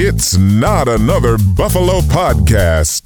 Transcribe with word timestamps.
It's 0.00 0.36
not 0.36 0.86
another 0.86 1.36
Buffalo 1.36 1.98
podcast. 2.02 3.02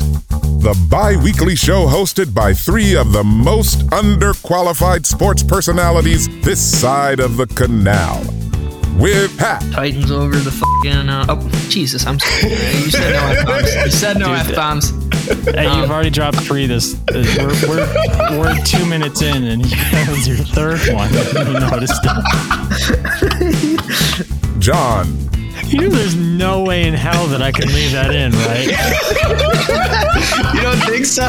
The 0.61 0.79
bi 0.91 1.17
weekly 1.17 1.57
show 1.57 1.87
hosted 1.87 2.35
by 2.35 2.53
three 2.53 2.95
of 2.97 3.13
the 3.13 3.25
most 3.25 3.87
underqualified 3.87 5.07
sports 5.07 5.43
personalities 5.43 6.29
this 6.43 6.61
side 6.61 7.19
of 7.19 7.39
the 7.39 7.47
canal. 7.47 8.19
With 8.99 9.35
Pat, 9.39 9.63
Titans 9.73 10.11
over 10.11 10.37
the 10.37 10.51
fucking. 10.51 11.09
Uh, 11.09 11.25
oh, 11.31 11.49
Jesus, 11.71 12.05
I'm 12.07 12.21
sorry. 12.21 12.53
You 12.53 12.91
said 12.91 13.15
no 13.15 13.27
F 13.27 13.47
bombs. 13.47 13.75
You 13.75 13.91
said 13.91 14.19
no 14.19 14.35
F 14.35 14.55
bombs. 14.55 14.91
Hey, 15.47 15.75
you've 15.75 15.91
already 15.91 16.11
dropped 16.11 16.41
three. 16.41 16.67
This, 16.67 16.93
this 17.07 17.39
we're, 17.39 17.57
we're 17.71 18.39
we're 18.39 18.65
two 18.65 18.85
minutes 18.85 19.23
in, 19.23 19.45
and 19.45 19.65
that 19.93 20.09
was 20.11 20.29
your 20.29 20.37
third 20.37 20.79
one. 20.93 21.11
You 21.49 21.59
noticed 21.59 22.05
it. 23.41 24.29
John, 24.59 25.22
You 25.73 25.81
know, 25.81 25.89
there's 25.89 26.15
no 26.15 26.63
way 26.65 26.87
in 26.87 26.93
hell 26.93 27.27
that 27.29 27.41
I 27.41 27.51
can 27.51 27.67
leave 27.69 27.93
that 27.93 28.15
in, 28.15 28.33
right? 28.33 28.69
You 30.55 30.61
don't 30.61 30.77
think 30.87 31.07
so? 31.07 31.25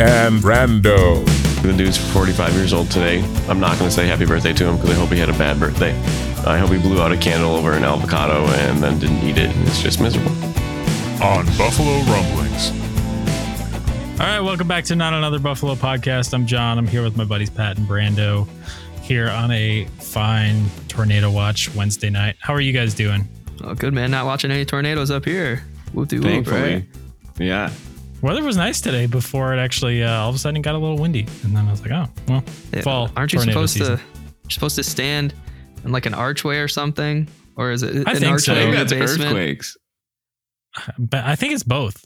and 0.00 0.42
Brando. 0.42 1.24
The 1.62 1.72
dude's 1.72 1.96
45 2.12 2.54
years 2.54 2.72
old 2.72 2.90
today. 2.90 3.22
I'm 3.48 3.58
not 3.60 3.78
going 3.78 3.88
to 3.88 3.94
say 3.94 4.06
happy 4.06 4.26
birthday 4.26 4.52
to 4.52 4.64
him 4.68 4.76
because 4.76 4.90
I 4.90 4.94
hope 4.94 5.08
he 5.10 5.18
had 5.18 5.28
a 5.30 5.38
bad 5.38 5.58
birthday. 5.58 5.96
I 6.46 6.58
hope 6.58 6.70
he 6.70 6.78
blew 6.78 7.00
out 7.00 7.12
a 7.12 7.16
candle 7.16 7.54
over 7.56 7.72
an 7.72 7.84
avocado 7.84 8.44
and 8.46 8.82
then 8.82 8.98
didn't 8.98 9.18
eat 9.24 9.38
it. 9.38 9.54
and 9.54 9.66
It's 9.68 9.80
just 9.82 10.00
miserable. 10.00 10.32
on 11.22 11.46
Buffalo 11.56 11.98
Rumblings. 12.02 12.70
All 14.20 14.26
right, 14.26 14.40
welcome 14.40 14.68
back 14.68 14.84
to 14.86 14.96
Not 14.96 15.14
Another 15.14 15.38
Buffalo 15.38 15.74
podcast. 15.76 16.34
I'm 16.34 16.46
John. 16.46 16.78
I'm 16.78 16.86
here 16.86 17.02
with 17.02 17.16
my 17.16 17.24
buddies 17.24 17.50
Pat 17.50 17.78
and 17.78 17.88
Brando 17.88 18.46
here 19.06 19.28
on 19.30 19.50
a 19.52 19.84
fine 20.00 20.64
tornado 20.88 21.30
watch 21.30 21.72
Wednesday 21.74 22.10
night. 22.10 22.36
How 22.40 22.52
are 22.52 22.60
you 22.60 22.72
guys 22.72 22.92
doing? 22.94 23.28
Oh, 23.62 23.74
good 23.74 23.94
man. 23.94 24.10
Not 24.10 24.26
watching 24.26 24.50
any 24.50 24.64
tornadoes 24.64 25.10
up 25.10 25.24
here. 25.24 25.62
Whoop 25.92 26.08
de 26.08 26.18
whoop, 26.18 26.46
right? 26.50 26.84
Yeah. 27.38 27.70
Weather 28.22 28.42
was 28.42 28.56
nice 28.56 28.80
today 28.80 29.06
before 29.06 29.54
it 29.54 29.58
actually 29.58 30.02
uh, 30.02 30.10
all 30.20 30.30
of 30.30 30.34
a 30.34 30.38
sudden 30.38 30.60
got 30.62 30.74
a 30.74 30.78
little 30.78 30.98
windy, 30.98 31.26
and 31.44 31.56
then 31.56 31.66
I 31.68 31.70
was 31.70 31.80
like, 31.82 31.92
oh 31.92 32.06
well, 32.28 32.42
Yeah, 32.72 32.80
fall. 32.82 33.10
Aren't 33.16 33.32
you 33.32 33.40
supposed 33.40 33.74
season. 33.74 33.98
to? 33.98 34.02
You're 34.42 34.50
supposed 34.50 34.76
to 34.76 34.82
stand 34.82 35.34
in 35.84 35.92
like 35.92 36.06
an 36.06 36.14
archway 36.14 36.56
or 36.58 36.66
something, 36.68 37.28
or 37.56 37.70
is 37.70 37.82
it 37.82 38.06
I 38.08 38.12
an 38.12 38.16
think 38.18 38.40
so. 38.40 38.52
archway 38.52 38.64
I 38.64 38.68
in 38.68 38.74
think 38.74 38.88
the 38.88 38.94
that's 38.96 39.20
earthquakes. 39.20 39.76
But 40.98 41.24
I 41.24 41.36
think 41.36 41.52
it's 41.54 41.62
both 41.62 42.04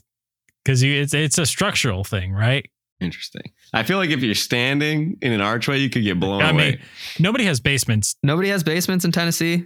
because 0.63 0.83
it's 0.83 1.13
it's 1.13 1.37
a 1.37 1.45
structural 1.45 2.03
thing, 2.03 2.31
right? 2.33 2.69
Interesting. 3.01 3.51
I 3.73 3.83
feel 3.83 3.97
like 3.97 4.11
if 4.11 4.21
you're 4.21 4.35
standing 4.35 5.17
in 5.21 5.31
an 5.33 5.41
archway, 5.41 5.79
you 5.79 5.89
could 5.89 6.03
get 6.03 6.19
blown 6.19 6.41
I 6.41 6.51
away. 6.51 6.71
mean, 6.71 6.79
nobody 7.19 7.45
has 7.45 7.59
basements. 7.59 8.15
Nobody 8.23 8.49
has 8.49 8.63
basements 8.63 9.03
in 9.03 9.11
Tennessee. 9.11 9.65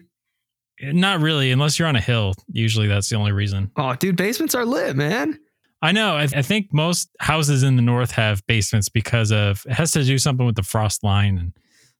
Eh, 0.82 0.92
not 0.94 1.20
really, 1.20 1.52
unless 1.52 1.78
you're 1.78 1.88
on 1.88 1.96
a 1.96 2.02
hill. 2.02 2.34
Usually, 2.52 2.88
that's 2.88 3.10
the 3.10 3.18
only 3.18 3.34
reason. 3.34 3.72
Oh, 3.76 3.94
dude, 3.96 4.16
basements 4.16 4.56
are 4.56 4.66
lit, 4.66 4.96
man. 4.96 5.38
I 5.82 5.92
know. 5.92 6.16
I, 6.16 6.24
I 6.24 6.42
think 6.42 6.74
most 6.74 7.10
houses 7.20 7.62
in 7.62 7.76
the 7.76 7.82
north 7.82 8.12
have 8.12 8.46
basements 8.48 8.90
because 8.90 9.32
of 9.32 9.64
it 9.68 9.74
has 9.74 9.92
to 9.92 10.04
do 10.04 10.18
something 10.18 10.46
with 10.46 10.56
the 10.56 10.64
frost 10.64 11.04
line 11.04 11.38
and 11.38 11.54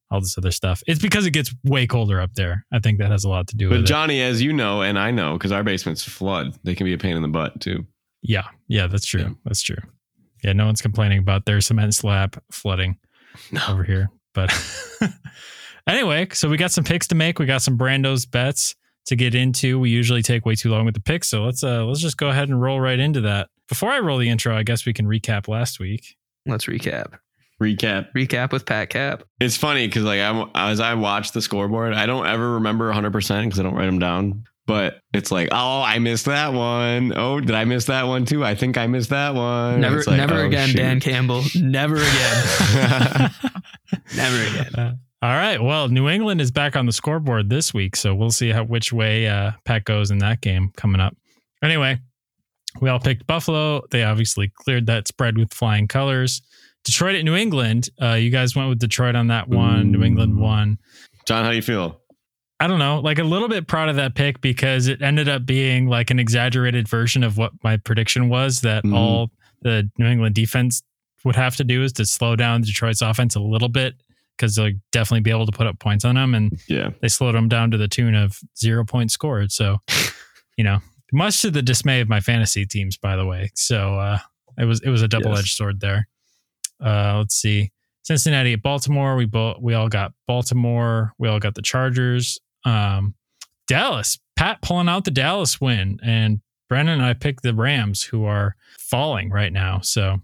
all 0.10 0.22
this 0.22 0.38
other 0.38 0.52
stuff. 0.52 0.82
It's 0.88 1.02
because 1.02 1.26
it 1.26 1.32
gets 1.32 1.54
way 1.66 1.86
colder 1.86 2.22
up 2.22 2.34
there. 2.34 2.66
I 2.72 2.80
think 2.80 3.00
that 3.00 3.12
has 3.12 3.26
a 3.26 3.30
lot 3.30 3.48
to 3.50 3.56
do 3.56 3.68
but 3.68 3.74
with 3.74 3.80
it. 3.80 3.84
But 3.84 3.90
Johnny, 3.90 4.22
as 4.22 4.42
you 4.42 4.54
know, 4.54 4.82
and 4.82 4.98
I 4.98 5.12
know, 5.12 5.34
because 5.34 5.52
our 5.52 5.64
basements 5.64 6.04
flood, 6.04 6.58
they 6.64 6.74
can 6.76 6.86
be 6.86 6.94
a 6.94 6.98
pain 6.98 7.16
in 7.16 7.22
the 7.22 7.28
butt 7.28 7.60
too. 7.60 7.86
Yeah, 8.22 8.46
yeah, 8.68 8.88
that's 8.88 9.06
true. 9.06 9.22
Yeah. 9.22 9.30
That's 9.44 9.62
true. 9.62 9.78
Yeah, 10.46 10.54
no 10.54 10.68
one's 10.68 10.82
complaining 10.82 11.18
about 11.18 11.46
their 11.46 11.60
cement 11.60 11.96
slab 11.96 12.40
flooding 12.52 13.00
over 13.68 13.84
here. 13.84 14.12
But 14.36 14.54
anyway, 15.88 16.28
so 16.34 16.48
we 16.48 16.58
got 16.58 16.70
some 16.70 16.84
picks 16.84 17.08
to 17.08 17.16
make. 17.16 17.40
We 17.40 17.48
got 17.48 17.64
some 17.64 17.80
Brando's 17.80 18.28
bets 18.28 18.76
to 19.08 19.16
get 19.16 19.34
into. 19.34 19.80
We 19.80 19.90
usually 19.90 20.22
take 20.22 20.46
way 20.46 20.54
too 20.54 20.70
long 20.70 20.86
with 20.86 20.94
the 20.94 21.02
picks, 21.02 21.30
so 21.30 21.44
let's 21.44 21.64
uh 21.64 21.84
let's 21.86 22.00
just 22.00 22.18
go 22.18 22.30
ahead 22.30 22.50
and 22.50 22.62
roll 22.62 22.80
right 22.80 23.00
into 23.00 23.22
that. 23.22 23.50
Before 23.68 23.90
I 23.90 24.00
roll 24.02 24.20
the 24.20 24.30
intro, 24.30 24.56
I 24.56 24.62
guess 24.62 24.86
we 24.86 24.94
can 24.94 25.08
recap 25.08 25.48
last 25.48 25.80
week. 25.80 26.16
Let's 26.46 26.66
recap. 26.66 27.18
Recap. 27.60 28.10
Recap 28.16 28.52
with 28.52 28.68
Pat 28.68 28.92
Cap. 28.92 29.24
It's 29.40 29.58
funny 29.58 29.88
because 29.88 30.04
like 30.04 30.20
I'm, 30.20 30.52
as 30.54 30.80
I 30.80 30.94
watch 30.94 31.32
the 31.32 31.42
scoreboard, 31.42 31.94
I 31.94 32.06
don't 32.06 32.28
ever 32.28 32.54
remember 32.54 32.86
100 32.86 33.12
percent 33.12 33.48
because 33.48 33.60
I 33.60 33.64
don't 33.64 33.74
write 33.74 33.88
them 33.88 33.98
down. 33.98 34.44
But 34.68 35.00
it's 35.14 35.32
like, 35.32 35.50
oh, 35.52 35.82
I 35.82 36.00
missed 36.00 36.26
that 36.26 36.54
one. 36.54 37.14
Oh, 37.16 37.40
did 37.40 37.54
I 37.54 37.66
miss 37.66 37.86
that 37.86 38.04
one 38.04 38.26
too? 38.26 38.44
I 38.44 38.56
think 38.56 38.78
I 38.78 38.88
missed 38.88 39.12
that 39.12 39.36
one. 39.36 39.80
Never, 39.80 39.98
like, 39.98 40.18
never 40.18 40.42
oh, 40.42 40.46
again, 40.48 40.70
shoot. 40.70 40.78
Dan 40.78 41.00
Campbell. 41.00 41.44
Never 41.56 41.98
again. 41.98 43.32
never 44.16 44.42
again. 44.42 45.00
Uh, 45.22 45.26
all 45.26 45.34
right. 45.34 45.62
Well, 45.62 45.88
New 45.88 46.08
England 46.08 46.40
is 46.42 46.52
back 46.52 46.76
on 46.76 46.86
the 46.86 46.92
scoreboard 46.92 47.50
this 47.50 47.74
week, 47.74 47.96
so 47.96 48.14
we'll 48.14 48.32
see 48.32 48.50
how 48.50 48.64
which 48.64 48.94
way 48.94 49.28
uh, 49.28 49.52
Pat 49.64 49.86
goes 49.86 50.12
in 50.12 50.20
that 50.20 50.42
game 50.42 50.72
coming 50.76 51.02
up. 51.02 51.16
Anyway, 51.64 51.98
we 52.80 52.90
all 52.90 53.00
picked 53.00 53.26
Buffalo. 53.26 53.82
They 53.90 54.04
obviously 54.04 54.52
cleared 54.54 54.86
that 54.88 55.08
spread 55.08 55.38
with 55.38 55.54
flying 55.54 55.88
colors. 55.88 56.42
Detroit 56.84 57.16
at 57.16 57.24
New 57.24 57.36
England. 57.36 57.90
Uh, 58.00 58.14
you 58.14 58.30
guys 58.30 58.56
went 58.56 58.70
with 58.70 58.80
Detroit 58.80 59.16
on 59.16 59.28
that 59.28 59.48
one. 59.48 59.92
New 59.92 60.04
England 60.04 60.38
won. 60.40 60.78
John, 61.26 61.44
how 61.44 61.50
do 61.50 61.56
you 61.56 61.64
feel? 61.64 62.02
I 62.60 62.68
don't 62.68 62.80
know, 62.80 63.00
like 63.02 63.20
a 63.20 63.24
little 63.24 63.50
bit 63.50 63.68
proud 63.68 63.90
of 63.90 63.98
that 63.98 64.16
pick 64.16 64.40
because 64.42 64.88
it 64.88 65.02
ended 65.02 65.28
up 65.28 65.46
being 65.46 65.88
like 65.88 66.10
an 66.10 66.20
exaggerated 66.20 66.88
version 66.88 67.24
of 67.24 67.38
what 67.38 67.52
my 67.64 67.78
prediction 67.78 68.30
was 68.30 68.62
that 68.62 68.84
Mhm. 68.86 68.94
all 68.96 69.32
the 69.62 69.90
New 69.98 70.06
England 70.06 70.36
defense 70.36 70.82
would 71.26 71.36
have 71.36 71.56
to 71.58 71.64
do 71.64 71.84
is 71.84 71.92
to 71.94 72.06
slow 72.06 72.36
down 72.36 72.62
Detroit's 72.62 73.02
offense 73.02 73.36
a 73.36 73.40
little 73.42 73.68
bit 73.68 73.96
because 74.38 74.56
they'll 74.56 74.72
definitely 74.92 75.22
be 75.22 75.32
able 75.32 75.46
to 75.46 75.52
put 75.52 75.68
up 75.68 75.80
points 75.80 76.06
on 76.06 76.16
them. 76.16 76.34
And 76.34 76.58
Yeah. 76.68 76.92
they 77.02 77.08
slowed 77.10 77.36
them 77.36 77.50
down 77.50 77.72
to 77.72 77.78
the 77.78 77.88
tune 77.88 78.16
of 78.16 78.40
zero 78.58 78.86
points 78.86 79.14
scored. 79.14 79.52
So, 79.52 79.80
you 80.58 80.64
know, 80.64 80.80
much 81.12 81.42
to 81.42 81.52
the 81.52 81.62
dismay 81.62 82.00
of 82.02 82.08
my 82.10 82.20
fantasy 82.22 82.66
teams, 82.66 82.96
by 82.98 83.16
the 83.16 83.26
way. 83.26 83.50
So 83.56 83.96
uh, 84.00 84.20
it 84.58 84.66
was 84.66 84.80
it 84.82 84.90
was 84.90 85.02
a 85.02 85.08
double 85.08 85.36
edged 85.38 85.56
sword 85.56 85.80
there. 85.82 86.08
Uh, 86.84 87.18
let's 87.20 87.36
see, 87.36 87.72
Cincinnati 88.04 88.54
at 88.54 88.62
Baltimore. 88.62 89.16
We 89.16 89.26
both 89.26 89.58
we 89.62 89.74
all 89.74 89.90
got 89.90 90.14
Baltimore. 90.28 91.14
We 91.18 91.28
all 91.28 91.40
got 91.40 91.56
the 91.56 91.62
Chargers. 91.62 92.40
Um, 92.66 93.16
Dallas. 93.68 94.20
Pat 94.36 94.62
pulling 94.62 94.90
out 94.90 95.06
the 95.06 95.12
Dallas 95.12 95.62
win, 95.62 95.98
and 96.04 96.42
Brandon 96.68 96.96
and 96.96 97.06
I 97.06 97.14
picked 97.14 97.44
the 97.44 97.54
Rams, 97.54 98.04
who 98.04 98.26
are 98.26 98.56
falling 98.78 99.30
right 99.30 99.54
now. 99.54 99.80
So, 99.82 100.18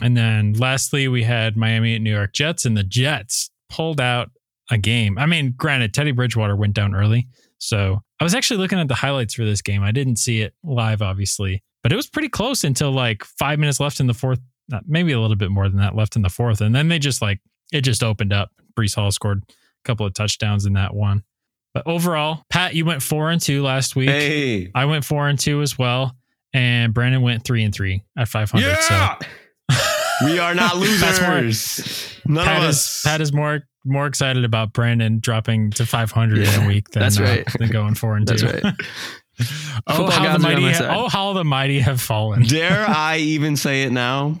and 0.00 0.16
then 0.16 0.54
lastly, 0.54 1.06
we 1.06 1.22
had 1.24 1.56
Miami 1.56 1.94
at 1.94 2.00
New 2.00 2.14
York 2.14 2.32
Jets, 2.32 2.64
and 2.64 2.76
the 2.76 2.84
Jets 2.84 3.50
pulled 3.68 4.00
out 4.00 4.30
a 4.70 4.78
game. 4.78 5.18
I 5.18 5.26
mean, 5.26 5.54
granted, 5.56 5.92
Teddy 5.92 6.12
Bridgewater 6.12 6.56
went 6.56 6.74
down 6.74 6.94
early. 6.94 7.28
So 7.58 8.02
I 8.20 8.24
was 8.24 8.34
actually 8.34 8.58
looking 8.58 8.78
at 8.78 8.88
the 8.88 8.94
highlights 8.94 9.34
for 9.34 9.44
this 9.44 9.62
game. 9.62 9.82
I 9.82 9.92
didn't 9.92 10.16
see 10.16 10.40
it 10.40 10.54
live, 10.62 11.02
obviously, 11.02 11.62
but 11.82 11.92
it 11.92 11.96
was 11.96 12.06
pretty 12.06 12.28
close 12.28 12.64
until 12.64 12.92
like 12.92 13.24
five 13.24 13.58
minutes 13.58 13.80
left 13.80 14.00
in 14.00 14.06
the 14.06 14.14
fourth, 14.14 14.40
maybe 14.86 15.12
a 15.12 15.20
little 15.20 15.36
bit 15.36 15.50
more 15.50 15.68
than 15.68 15.78
that 15.78 15.96
left 15.96 16.16
in 16.16 16.22
the 16.22 16.28
fourth. 16.28 16.60
And 16.60 16.74
then 16.74 16.88
they 16.88 16.98
just 16.98 17.20
like, 17.20 17.40
it 17.72 17.80
just 17.82 18.02
opened 18.02 18.32
up. 18.32 18.50
Breece 18.78 18.94
Hall 18.94 19.10
scored 19.10 19.42
a 19.48 19.52
couple 19.84 20.06
of 20.06 20.14
touchdowns 20.14 20.66
in 20.66 20.74
that 20.74 20.94
one. 20.94 21.24
But 21.84 21.90
overall, 21.90 22.42
Pat, 22.50 22.74
you 22.74 22.84
went 22.84 23.02
four 23.02 23.30
and 23.30 23.40
two 23.40 23.62
last 23.62 23.94
week. 23.94 24.08
Hey. 24.08 24.70
I 24.74 24.86
went 24.86 25.04
four 25.04 25.28
and 25.28 25.38
two 25.38 25.62
as 25.62 25.78
well. 25.78 26.16
And 26.52 26.92
Brandon 26.92 27.22
went 27.22 27.44
three 27.44 27.62
and 27.62 27.72
three 27.74 28.02
at 28.16 28.26
500. 28.28 28.66
Yeah. 28.66 29.18
So 29.68 29.76
We 30.24 30.38
are 30.40 30.54
not 30.54 30.74
That's 30.80 31.20
more- 31.20 31.40
losers. 31.40 32.20
None 32.26 32.44
Pat 32.44 32.62
of 32.64 32.70
is 32.70 32.76
us. 32.76 33.02
Pat 33.04 33.20
is 33.20 33.32
more 33.32 33.60
more 33.84 34.06
excited 34.06 34.44
about 34.44 34.72
Brandon 34.72 35.20
dropping 35.20 35.70
to 35.72 35.86
500 35.86 36.38
in 36.48 36.62
a 36.62 36.66
week 36.66 36.88
than, 36.90 37.00
that's 37.02 37.18
uh, 37.20 37.42
than 37.58 37.70
going 37.70 37.94
four 37.94 38.16
and 38.16 38.26
That's 38.26 38.42
two. 38.42 38.48
right. 38.48 38.64
oh 39.86 40.10
how 40.10 40.10
the 40.10 40.10
gods 40.10 40.26
are 40.26 40.34
on 40.34 40.42
mighty 40.42 40.62
my 40.62 40.72
ha- 40.72 40.96
oh 41.04 41.08
how 41.08 41.32
the 41.32 41.44
mighty 41.44 41.78
have 41.78 42.00
fallen. 42.00 42.42
Dare 42.42 42.84
I 42.88 43.18
even 43.18 43.56
say 43.56 43.84
it 43.84 43.92
now? 43.92 44.40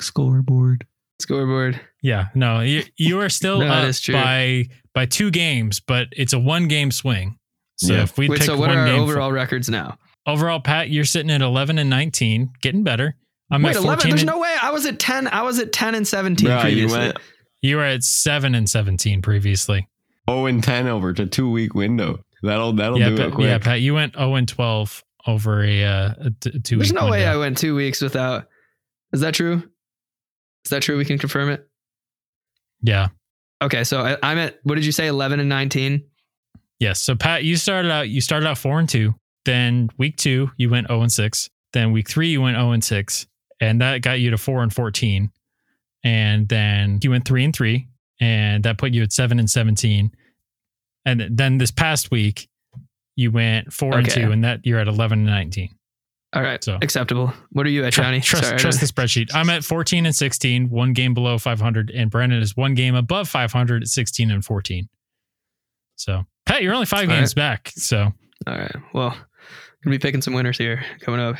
Scoreboard. 0.00 0.86
Scoreboard. 1.20 1.80
Yeah, 2.02 2.26
no, 2.34 2.60
you 2.60 2.82
you 2.96 3.20
are 3.20 3.28
still 3.28 3.60
No, 3.60 3.66
up 3.68 3.94
by 4.12 4.64
by 4.94 5.06
two 5.06 5.30
games, 5.30 5.80
but 5.80 6.08
it's 6.12 6.32
a 6.32 6.38
one 6.38 6.68
game 6.68 6.90
swing. 6.90 7.36
So 7.76 7.94
Yeah. 7.94 8.02
if 8.04 8.16
we 8.16 8.28
Wait, 8.28 8.38
pick 8.38 8.46
so 8.46 8.56
what 8.56 8.68
one 8.68 8.76
are 8.78 8.80
our 8.82 8.86
game 8.86 9.00
overall 9.00 9.32
records 9.32 9.68
now? 9.68 9.98
overall, 10.26 10.60
Pat, 10.60 10.88
you're 10.90 11.04
sitting 11.04 11.30
at 11.30 11.42
11 11.42 11.78
and 11.78 11.90
19, 11.90 12.50
getting 12.62 12.82
better. 12.84 13.16
I'm 13.50 13.62
Wait, 13.62 13.70
at 13.76 13.82
11. 13.82 14.08
There's 14.08 14.22
and- 14.22 14.30
no 14.30 14.38
way. 14.38 14.54
I 14.62 14.70
was 14.70 14.86
at 14.86 14.98
10. 14.98 15.26
I 15.28 15.42
was 15.42 15.58
at 15.58 15.72
10 15.72 15.94
and 15.94 16.06
17 16.08 16.46
Bro, 16.48 16.66
you 16.66 16.88
went 16.88 17.18
you 17.62 17.76
were 17.76 17.82
at 17.84 18.02
seven 18.04 18.54
and 18.54 18.68
17 18.68 19.20
previously. 19.22 19.88
0 20.30 20.46
and 20.46 20.62
10 20.62 20.86
over 20.86 21.12
to 21.12 21.26
two 21.26 21.50
week 21.50 21.74
window. 21.74 22.20
That'll 22.42 22.72
that'll 22.74 22.98
yeah, 22.98 23.10
do 23.10 23.16
Pat, 23.16 23.26
it 23.28 23.34
quick. 23.34 23.46
yeah, 23.46 23.58
Pat, 23.58 23.80
you 23.80 23.94
went 23.94 24.14
0 24.14 24.34
and 24.36 24.46
12 24.48 25.02
over 25.26 25.62
a, 25.64 25.84
uh, 25.84 26.14
a 26.20 26.30
t- 26.40 26.58
two 26.60 26.76
There's 26.76 26.92
week 26.92 27.00
no 27.00 27.08
way. 27.10 27.26
I 27.26 27.36
went 27.36 27.56
two 27.58 27.74
weeks 27.74 28.00
without. 28.00 28.46
Is 29.12 29.20
that 29.20 29.34
true? 29.34 29.62
Is 30.64 30.70
that 30.70 30.82
true? 30.82 30.96
We 30.96 31.04
can 31.04 31.18
confirm 31.18 31.50
it. 31.50 31.66
Yeah. 32.82 33.08
Okay, 33.64 33.82
so 33.82 34.00
I, 34.02 34.16
I'm 34.22 34.36
at 34.36 34.58
what 34.62 34.74
did 34.74 34.84
you 34.84 34.92
say? 34.92 35.06
11 35.06 35.40
and 35.40 35.48
19. 35.48 36.04
Yes. 36.80 37.00
So 37.00 37.14
Pat, 37.14 37.44
you 37.44 37.56
started 37.56 37.90
out 37.90 38.10
you 38.10 38.20
started 38.20 38.46
out 38.46 38.58
four 38.58 38.78
and 38.78 38.88
two. 38.88 39.14
Then 39.46 39.88
week 39.96 40.16
two, 40.16 40.50
you 40.58 40.68
went 40.70 40.88
0 40.88 41.02
and 41.02 41.12
6. 41.12 41.50
Then 41.72 41.92
week 41.92 42.08
three, 42.08 42.28
you 42.28 42.42
went 42.42 42.56
0 42.56 42.72
and 42.72 42.84
6. 42.84 43.26
And 43.60 43.80
that 43.80 44.02
got 44.02 44.20
you 44.20 44.30
to 44.30 44.38
four 44.38 44.62
and 44.62 44.72
14. 44.72 45.30
And 46.02 46.48
then 46.48 46.98
you 47.02 47.10
went 47.10 47.24
three 47.26 47.44
and 47.44 47.54
three. 47.56 47.88
And 48.20 48.64
that 48.64 48.78
put 48.78 48.92
you 48.92 49.02
at 49.02 49.12
seven 49.12 49.38
and 49.38 49.48
17. 49.48 50.10
And 51.06 51.28
then 51.30 51.58
this 51.58 51.70
past 51.70 52.10
week, 52.10 52.48
You 53.16 53.30
went 53.30 53.72
four 53.72 53.96
and 53.98 54.08
two, 54.08 54.32
and 54.32 54.44
that 54.44 54.60
you're 54.64 54.78
at 54.78 54.88
11 54.88 55.20
and 55.20 55.26
19. 55.26 55.70
All 56.34 56.42
right. 56.42 56.62
So- 56.62 56.78
Acceptable. 56.82 57.32
What 57.52 57.64
are 57.66 57.70
you 57.70 57.84
at, 57.84 57.92
Johnny? 57.92 58.20
Trust, 58.20 58.46
Sorry, 58.46 58.58
trust 58.58 58.80
the 58.80 58.86
spreadsheet. 58.86 59.30
I'm 59.34 59.48
at 59.50 59.64
14 59.64 60.04
and 60.06 60.14
16, 60.14 60.68
one 60.68 60.92
game 60.92 61.14
below 61.14 61.38
500, 61.38 61.90
and 61.90 62.10
Brandon 62.10 62.42
is 62.42 62.56
one 62.56 62.74
game 62.74 62.94
above 62.94 63.28
500 63.28 63.82
at 63.82 63.88
16 63.88 64.30
and 64.30 64.44
14. 64.44 64.88
So, 65.96 66.26
Pat, 66.44 66.62
you're 66.62 66.74
only 66.74 66.86
five 66.86 67.08
All 67.08 67.14
games 67.14 67.34
back. 67.34 67.72
So, 67.76 68.12
All 68.46 68.54
right. 68.58 68.74
Well, 68.92 69.10
gonna 69.10 69.94
be 69.94 69.98
picking 69.98 70.22
some 70.22 70.34
winners 70.34 70.58
here 70.58 70.84
coming 71.00 71.20
up. 71.20 71.36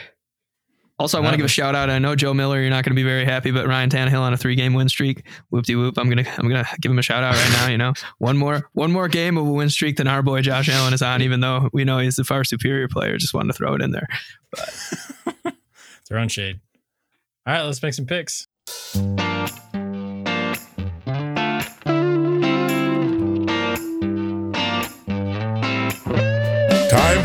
Also, 0.99 1.19
I 1.19 1.21
want 1.21 1.33
to 1.33 1.37
give 1.37 1.47
a 1.47 1.49
shout 1.49 1.75
out. 1.75 1.91
I 1.91 1.99
know 1.99 2.15
Joe 2.15 2.33
Miller, 2.33 2.61
you're 2.61 2.71
not 2.71 2.85
going 2.85 2.93
to 2.93 2.95
be 2.95 3.03
very 3.03 3.25
happy, 3.25 3.51
but 3.51 3.67
Ryan 3.67 3.91
Tannehill 3.91 4.21
on 4.21 4.33
a 4.33 4.37
three 4.37 4.55
game 4.55 4.75
win 4.75 4.89
streak. 4.89 5.27
Whoop 5.51 5.65
de 5.65 5.75
whoop. 5.75 5.99
I'm 5.99 6.09
gonna 6.09 6.25
I'm 6.39 6.49
gonna 6.49 6.67
give 6.81 6.93
him 6.93 6.99
a 7.01 7.03
shout 7.03 7.25
out 7.25 7.35
right 7.35 7.51
now. 7.51 7.69
You 7.69 7.79
know, 7.79 7.95
one 8.19 8.37
more 8.37 8.71
one 8.75 8.93
more 8.93 9.09
game 9.09 9.37
of 9.37 9.47
a 9.47 9.53
win 9.53 9.71
streak 9.71 9.97
than 9.97 10.07
our 10.07 10.23
boy 10.23 10.41
Josh 10.41 10.69
Allen 10.69 10.95
is 10.95 11.03
on. 11.03 11.21
Even 11.21 11.41
though 11.41 11.69
we 11.73 11.85
know 11.85 11.99
he's 11.99 12.17
the 12.17 12.25
far 12.25 12.45
superior 12.45 12.87
player, 12.87 13.19
just 13.19 13.35
wanted 13.35 13.49
to 13.49 13.55
throw 13.55 13.75
it 13.75 13.83
in 13.83 13.91
there. 13.91 14.07
throwing 16.07 16.29
shade. 16.29 16.61
All 17.45 17.55
right, 17.55 17.63
let's 17.63 17.83
make 17.83 17.95
some 17.95 18.07
picks. 18.07 18.47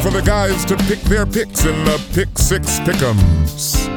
For 0.10 0.22
the 0.22 0.26
guys 0.26 0.66
to 0.66 0.76
pick 0.76 1.00
their 1.02 1.26
picks 1.26 1.66
in 1.66 1.86
the 1.86 2.02
Pick 2.14 2.30
Six 2.38 2.80
Pick'ems. 2.80 3.88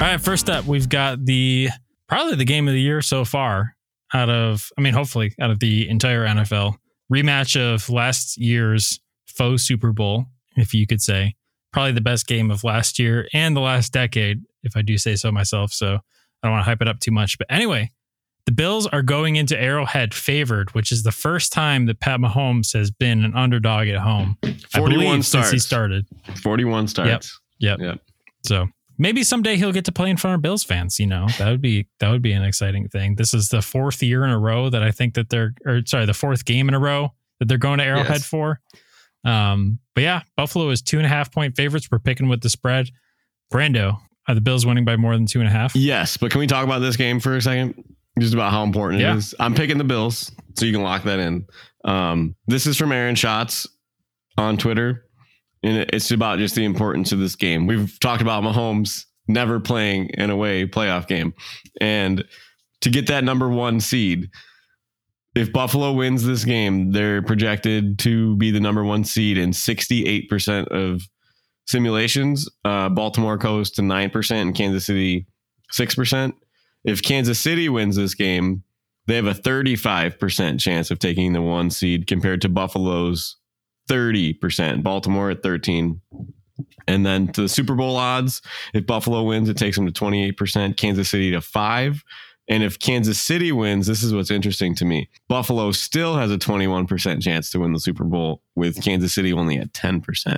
All 0.00 0.06
right, 0.06 0.20
first 0.20 0.48
up, 0.48 0.66
we've 0.66 0.88
got 0.88 1.24
the 1.24 1.70
probably 2.06 2.36
the 2.36 2.44
game 2.44 2.68
of 2.68 2.74
the 2.74 2.80
year 2.80 3.02
so 3.02 3.24
far 3.24 3.76
out 4.14 4.30
of, 4.30 4.70
I 4.78 4.80
mean, 4.80 4.94
hopefully 4.94 5.34
out 5.40 5.50
of 5.50 5.58
the 5.58 5.88
entire 5.88 6.26
NFL 6.26 6.76
rematch 7.12 7.60
of 7.60 7.88
last 7.90 8.36
year's 8.36 9.00
faux 9.26 9.62
Super 9.62 9.92
Bowl, 9.92 10.26
if 10.56 10.74
you 10.74 10.86
could 10.86 11.00
say. 11.00 11.34
Probably 11.72 11.92
the 11.92 12.00
best 12.00 12.26
game 12.26 12.50
of 12.50 12.62
last 12.62 12.98
year 12.98 13.28
and 13.32 13.56
the 13.56 13.60
last 13.60 13.92
decade, 13.92 14.42
if 14.62 14.76
I 14.76 14.82
do 14.82 14.96
say 14.96 15.16
so 15.16 15.32
myself. 15.32 15.72
So 15.72 15.94
I 15.94 16.46
don't 16.46 16.52
want 16.52 16.60
to 16.60 16.70
hype 16.70 16.82
it 16.82 16.88
up 16.88 17.00
too 17.00 17.10
much. 17.10 17.36
But 17.36 17.48
anyway, 17.50 17.90
the 18.46 18.52
Bills 18.52 18.86
are 18.86 19.02
going 19.02 19.36
into 19.36 19.60
Arrowhead 19.60 20.14
favored, 20.14 20.72
which 20.74 20.90
is 20.92 21.02
the 21.02 21.12
first 21.12 21.52
time 21.52 21.86
that 21.86 22.00
Pat 22.00 22.20
Mahomes 22.20 22.72
has 22.72 22.90
been 22.90 23.24
an 23.24 23.34
underdog 23.34 23.88
at 23.88 23.98
home. 23.98 24.38
41 24.72 24.90
believe 24.90 25.26
since 25.26 25.50
he 25.50 25.58
started. 25.58 26.06
41 26.42 26.88
starts. 26.88 27.40
Yep. 27.58 27.80
Yep. 27.80 28.00
So 28.44 28.68
maybe 28.98 29.24
someday 29.24 29.56
he'll 29.56 29.72
get 29.72 29.84
to 29.86 29.92
play 29.92 30.10
in 30.10 30.16
front 30.16 30.36
of 30.36 30.42
Bills 30.42 30.62
fans. 30.62 30.98
You 31.00 31.06
know, 31.06 31.26
that 31.38 31.50
would 31.50 31.60
be 31.60 31.88
that 32.00 32.10
would 32.10 32.22
be 32.22 32.32
an 32.32 32.42
exciting 32.44 32.88
thing. 32.88 33.16
This 33.16 33.34
is 33.34 33.48
the 33.48 33.62
fourth 33.62 34.02
year 34.02 34.24
in 34.24 34.30
a 34.30 34.38
row 34.38 34.70
that 34.70 34.82
I 34.82 34.90
think 34.92 35.14
that 35.14 35.28
they're, 35.28 35.52
or 35.66 35.80
sorry, 35.84 36.06
the 36.06 36.14
fourth 36.14 36.44
game 36.44 36.68
in 36.68 36.74
a 36.74 36.78
row 36.78 37.12
that 37.40 37.46
they're 37.48 37.58
going 37.58 37.78
to 37.78 37.84
Arrowhead 37.84 38.18
Yes. 38.18 38.26
for. 38.26 38.60
Um, 39.24 39.80
but 39.94 40.02
yeah, 40.02 40.22
Buffalo 40.36 40.68
is 40.70 40.82
two 40.82 40.98
and 40.98 41.06
a 41.06 41.08
half 41.08 41.32
point 41.32 41.56
favorites. 41.56 41.88
We're 41.90 41.98
picking 41.98 42.28
with 42.28 42.42
the 42.42 42.48
spread. 42.48 42.90
Brando, 43.52 43.98
are 44.28 44.34
the 44.34 44.40
Bills 44.40 44.64
winning 44.64 44.84
by 44.84 44.96
more 44.96 45.16
than 45.16 45.26
two 45.26 45.40
and 45.40 45.48
a 45.48 45.52
half? 45.52 45.74
Yes, 45.74 46.16
but 46.16 46.30
can 46.30 46.38
we 46.38 46.46
talk 46.46 46.64
about 46.64 46.78
this 46.78 46.96
game 46.96 47.18
for 47.18 47.36
a 47.36 47.42
second? 47.42 47.82
Just 48.18 48.34
about 48.34 48.50
how 48.52 48.62
important 48.62 49.00
Yeah. 49.02 49.12
it 49.14 49.18
is. 49.18 49.34
I'm 49.38 49.54
picking 49.54 49.78
the 49.78 49.84
Bills, 49.84 50.32
so 50.54 50.64
you 50.66 50.72
can 50.72 50.82
lock 50.82 51.04
that 51.04 51.18
in. 51.18 51.44
Um, 51.84 52.34
this 52.46 52.66
is 52.66 52.76
from 52.76 52.92
Aaron 52.92 53.14
Schatz 53.14 53.66
on 54.38 54.56
Twitter, 54.56 55.04
and 55.62 55.86
it's 55.92 56.10
about 56.10 56.38
just 56.38 56.54
the 56.54 56.64
importance 56.64 57.12
of 57.12 57.18
this 57.18 57.36
game. 57.36 57.66
We've 57.66 57.98
talked 58.00 58.22
about 58.22 58.42
Mahomes 58.42 59.04
never 59.28 59.60
playing 59.60 60.12
an 60.14 60.30
away 60.30 60.66
playoff 60.66 61.06
game, 61.06 61.34
and 61.80 62.24
to 62.80 62.90
get 62.90 63.06
that 63.08 63.22
number 63.24 63.48
one 63.48 63.80
seed, 63.80 64.30
if 65.34 65.52
Buffalo 65.52 65.92
wins 65.92 66.24
this 66.24 66.44
game, 66.44 66.92
they're 66.92 67.20
projected 67.22 67.98
to 68.00 68.36
be 68.36 68.50
the 68.50 68.60
number 68.60 68.82
one 68.84 69.04
seed 69.04 69.36
in 69.36 69.50
68% 69.50 70.68
of 70.68 71.02
simulations. 71.66 72.48
Uh, 72.64 72.88
Baltimore 72.88 73.36
goes 73.36 73.70
to 73.72 73.82
9% 73.82 74.30
and 74.42 74.54
Kansas 74.54 74.86
City 74.86 75.26
6%. 75.72 76.32
If 76.86 77.02
Kansas 77.02 77.38
City 77.38 77.68
wins 77.68 77.96
this 77.96 78.14
game, 78.14 78.62
they 79.06 79.16
have 79.16 79.26
a 79.26 79.34
35% 79.34 80.60
chance 80.60 80.90
of 80.90 80.98
taking 80.98 81.32
the 81.32 81.42
one 81.42 81.70
seed 81.70 82.06
compared 82.06 82.40
to 82.42 82.48
Buffalo's 82.48 83.36
30%. 83.88 84.82
Baltimore 84.82 85.30
at 85.30 85.42
13. 85.42 86.00
And 86.88 87.04
then 87.04 87.28
to 87.32 87.42
the 87.42 87.48
Super 87.48 87.74
Bowl 87.74 87.96
odds, 87.96 88.40
if 88.72 88.86
Buffalo 88.86 89.22
wins, 89.22 89.48
it 89.48 89.56
takes 89.56 89.76
them 89.76 89.86
to 89.86 89.92
28%, 89.92 90.76
Kansas 90.76 91.10
City 91.10 91.30
to 91.32 91.40
5. 91.40 92.04
And 92.48 92.62
if 92.62 92.78
Kansas 92.78 93.18
City 93.18 93.52
wins, 93.52 93.86
this 93.86 94.02
is 94.02 94.14
what's 94.14 94.30
interesting 94.30 94.74
to 94.76 94.84
me. 94.84 95.10
Buffalo 95.28 95.72
still 95.72 96.16
has 96.16 96.30
a 96.30 96.38
21% 96.38 97.22
chance 97.22 97.50
to 97.50 97.60
win 97.60 97.72
the 97.72 97.80
Super 97.80 98.04
Bowl 98.04 98.42
with 98.54 98.82
Kansas 98.82 99.14
City 99.14 99.32
only 99.32 99.58
at 99.58 99.72
10%. 99.72 100.36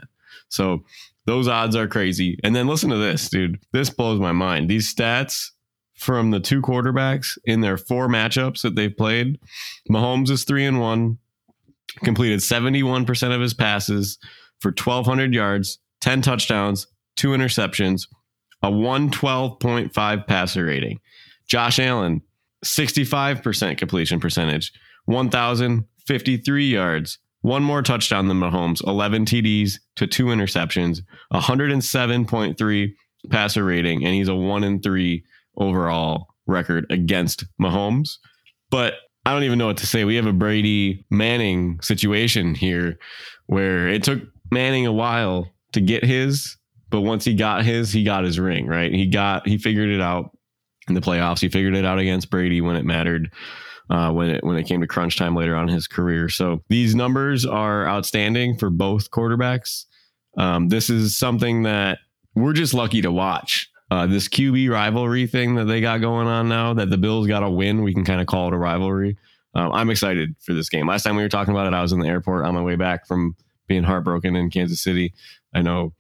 So 0.48 0.84
those 1.26 1.46
odds 1.46 1.76
are 1.76 1.86
crazy. 1.86 2.38
And 2.42 2.56
then 2.56 2.66
listen 2.66 2.88
to 2.90 2.96
this, 2.96 3.28
dude. 3.28 3.60
This 3.72 3.90
blows 3.90 4.18
my 4.18 4.32
mind. 4.32 4.70
These 4.70 4.92
stats 4.92 5.50
from 5.98 6.30
the 6.30 6.40
two 6.40 6.62
quarterbacks 6.62 7.36
in 7.44 7.60
their 7.60 7.76
four 7.76 8.08
matchups 8.08 8.62
that 8.62 8.76
they've 8.76 8.96
played. 8.96 9.38
Mahomes 9.90 10.30
is 10.30 10.44
three 10.44 10.64
and 10.64 10.80
one, 10.80 11.18
completed 12.04 12.40
71% 12.40 13.34
of 13.34 13.40
his 13.40 13.52
passes 13.52 14.18
for 14.60 14.70
1,200 14.70 15.34
yards, 15.34 15.78
10 16.00 16.22
touchdowns, 16.22 16.86
two 17.16 17.30
interceptions, 17.30 18.06
a 18.62 18.70
112.5 18.70 20.26
passer 20.26 20.64
rating. 20.64 21.00
Josh 21.48 21.78
Allen, 21.80 22.22
65% 22.64 23.76
completion 23.76 24.20
percentage, 24.20 24.72
1,053 25.06 26.64
yards, 26.66 27.18
one 27.40 27.62
more 27.62 27.82
touchdown 27.82 28.28
than 28.28 28.38
Mahomes, 28.38 28.86
11 28.86 29.24
TDs 29.24 29.78
to 29.96 30.06
two 30.06 30.26
interceptions, 30.26 31.00
107.3 31.32 32.94
passer 33.30 33.64
rating, 33.64 34.04
and 34.04 34.14
he's 34.14 34.28
a 34.28 34.34
one 34.34 34.64
and 34.64 34.82
three 34.82 35.24
overall 35.58 36.28
record 36.46 36.86
against 36.90 37.44
Mahomes. 37.60 38.16
But 38.70 38.94
I 39.24 39.32
don't 39.32 39.44
even 39.44 39.58
know 39.58 39.66
what 39.66 39.76
to 39.78 39.86
say. 39.86 40.04
We 40.04 40.16
have 40.16 40.26
a 40.26 40.32
Brady 40.32 41.04
Manning 41.10 41.80
situation 41.82 42.54
here 42.54 42.98
where 43.46 43.88
it 43.88 44.02
took 44.02 44.22
Manning 44.50 44.86
a 44.86 44.92
while 44.92 45.52
to 45.72 45.80
get 45.80 46.02
his, 46.02 46.56
but 46.88 47.02
once 47.02 47.24
he 47.24 47.34
got 47.34 47.64
his, 47.64 47.92
he 47.92 48.02
got 48.02 48.24
his 48.24 48.40
ring, 48.40 48.66
right? 48.66 48.90
He 48.90 49.06
got 49.06 49.46
he 49.46 49.58
figured 49.58 49.90
it 49.90 50.00
out 50.00 50.36
in 50.88 50.94
the 50.94 51.02
playoffs. 51.02 51.40
He 51.40 51.50
figured 51.50 51.74
it 51.74 51.84
out 51.84 51.98
against 51.98 52.30
Brady 52.30 52.60
when 52.60 52.76
it 52.76 52.84
mattered. 52.84 53.30
Uh, 53.90 54.12
when 54.12 54.28
it 54.28 54.44
when 54.44 54.58
it 54.58 54.64
came 54.64 54.82
to 54.82 54.86
crunch 54.86 55.16
time 55.16 55.34
later 55.34 55.56
on 55.56 55.66
in 55.66 55.74
his 55.74 55.86
career, 55.86 56.28
so 56.28 56.62
these 56.68 56.94
numbers 56.94 57.46
are 57.46 57.88
outstanding 57.88 58.54
for 58.58 58.68
both 58.68 59.10
quarterbacks. 59.10 59.86
Um, 60.36 60.68
this 60.68 60.90
is 60.90 61.18
something 61.18 61.62
that 61.62 61.98
we're 62.34 62.52
just 62.52 62.74
lucky 62.74 63.00
to 63.00 63.10
watch. 63.10 63.70
Uh, 63.90 64.06
this 64.06 64.28
QB 64.28 64.70
rivalry 64.70 65.26
thing 65.26 65.54
that 65.54 65.64
they 65.64 65.80
got 65.80 66.00
going 66.00 66.26
on 66.26 66.48
now, 66.48 66.74
that 66.74 66.90
the 66.90 66.98
Bills 66.98 67.26
got 67.26 67.40
to 67.40 67.50
win, 67.50 67.82
we 67.82 67.94
can 67.94 68.04
kind 68.04 68.20
of 68.20 68.26
call 68.26 68.48
it 68.48 68.54
a 68.54 68.58
rivalry. 68.58 69.16
Um, 69.54 69.72
I'm 69.72 69.90
excited 69.90 70.36
for 70.40 70.52
this 70.52 70.68
game. 70.68 70.86
Last 70.86 71.04
time 71.04 71.16
we 71.16 71.22
were 71.22 71.28
talking 71.28 71.54
about 71.54 71.66
it, 71.66 71.74
I 71.74 71.80
was 71.80 71.92
in 71.92 72.00
the 72.00 72.08
airport 72.08 72.44
on 72.44 72.54
my 72.54 72.62
way 72.62 72.76
back 72.76 73.06
from 73.06 73.34
being 73.66 73.82
heartbroken 73.82 74.36
in 74.36 74.50
Kansas 74.50 74.82
City. 74.82 75.14
I 75.54 75.62
know 75.62 75.94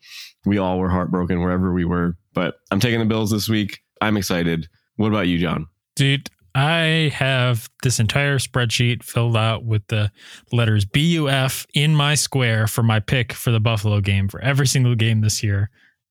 we 0.44 0.58
all 0.58 0.78
were 0.78 0.90
heartbroken 0.90 1.40
wherever 1.40 1.72
we 1.72 1.84
were, 1.84 2.16
but 2.34 2.56
I'm 2.70 2.80
taking 2.80 3.00
the 3.00 3.06
Bills 3.06 3.30
this 3.30 3.48
week. 3.48 3.80
I'm 4.00 4.16
excited. 4.16 4.68
What 4.96 5.08
about 5.08 5.28
you, 5.28 5.38
John? 5.38 5.66
Dude, 5.96 6.30
I 6.54 7.12
have 7.14 7.68
this 7.82 8.00
entire 8.00 8.38
spreadsheet 8.38 9.02
filled 9.02 9.36
out 9.36 9.64
with 9.64 9.86
the 9.88 10.10
letters 10.52 10.84
BUF 10.84 11.66
in 11.74 11.94
my 11.94 12.14
square 12.14 12.66
for 12.66 12.82
my 12.82 13.00
pick 13.00 13.32
for 13.32 13.50
the 13.50 13.60
Buffalo 13.60 14.00
game 14.00 14.28
for 14.28 14.40
every 14.40 14.66
single 14.66 14.94
game 14.94 15.20
this 15.20 15.42
year. 15.42 15.70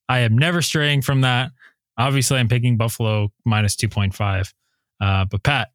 I 0.09 0.19
am 0.19 0.37
never 0.37 0.61
straying 0.61 1.01
from 1.01 1.21
that. 1.21 1.51
Obviously, 1.97 2.37
I'm 2.37 2.47
picking 2.47 2.77
Buffalo 2.77 3.31
minus 3.45 3.75
2.5. 3.75 4.53
Uh, 5.01 5.25
but 5.25 5.43
Pat, 5.43 5.69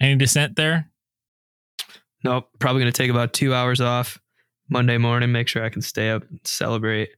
any 0.00 0.16
dissent 0.16 0.56
there? 0.56 0.90
Nope. 2.24 2.48
Probably 2.58 2.82
going 2.82 2.92
to 2.92 2.96
take 2.96 3.10
about 3.10 3.32
two 3.32 3.54
hours 3.54 3.80
off 3.80 4.18
Monday 4.68 4.98
morning. 4.98 5.32
Make 5.32 5.48
sure 5.48 5.64
I 5.64 5.70
can 5.70 5.82
stay 5.82 6.10
up 6.10 6.22
and 6.28 6.40
celebrate. 6.44 7.10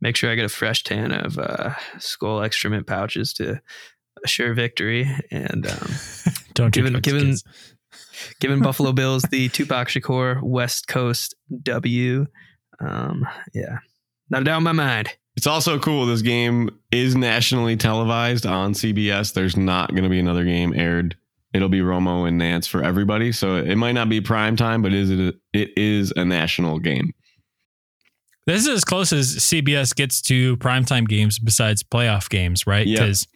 Make 0.00 0.16
sure 0.16 0.30
I 0.30 0.34
get 0.36 0.44
a 0.44 0.48
fresh 0.48 0.84
tan 0.84 1.12
of 1.12 1.38
uh, 1.38 1.74
skull 1.98 2.42
excrement 2.42 2.86
pouches 2.86 3.32
to 3.34 3.60
assure 4.24 4.54
victory. 4.54 5.08
And 5.30 5.66
um, 5.66 5.90
Don't 6.54 6.72
do 6.72 6.82
Given- 6.82 7.00
given- 7.00 7.36
giving 8.40 8.60
Buffalo 8.60 8.92
Bills 8.94 9.22
the 9.30 9.48
Tupac 9.48 9.88
Shakur 9.88 10.42
West 10.42 10.88
Coast 10.88 11.34
W. 11.62 12.26
Um, 12.80 13.26
yeah, 13.54 13.78
not 14.30 14.42
a 14.42 14.44
doubt 14.44 14.58
in 14.58 14.62
my 14.64 14.72
mind. 14.72 15.10
It's 15.38 15.46
also 15.46 15.78
cool. 15.78 16.04
This 16.04 16.20
game 16.20 16.68
is 16.90 17.14
nationally 17.14 17.76
televised 17.76 18.44
on 18.44 18.72
CBS. 18.72 19.32
There's 19.32 19.56
not 19.56 19.90
going 19.90 20.02
to 20.02 20.08
be 20.08 20.18
another 20.18 20.42
game 20.42 20.74
aired. 20.74 21.16
It'll 21.54 21.68
be 21.68 21.78
Romo 21.78 22.26
and 22.26 22.38
Nance 22.38 22.66
for 22.66 22.82
everybody. 22.82 23.30
So 23.30 23.54
it 23.54 23.76
might 23.76 23.92
not 23.92 24.08
be 24.08 24.20
prime 24.20 24.56
time, 24.56 24.82
but 24.82 24.92
is 24.92 25.12
it? 25.12 25.36
It 25.52 25.78
is 25.78 26.12
a 26.16 26.24
national 26.24 26.80
game. 26.80 27.12
This 28.46 28.62
is 28.62 28.68
as 28.68 28.84
close 28.84 29.12
as 29.12 29.36
CBS 29.36 29.94
gets 29.94 30.20
to 30.22 30.56
primetime 30.56 31.06
games 31.06 31.38
besides 31.38 31.84
playoff 31.84 32.28
games, 32.28 32.66
right? 32.66 32.88
Yeah. 32.88 32.98
Because, 32.98 33.28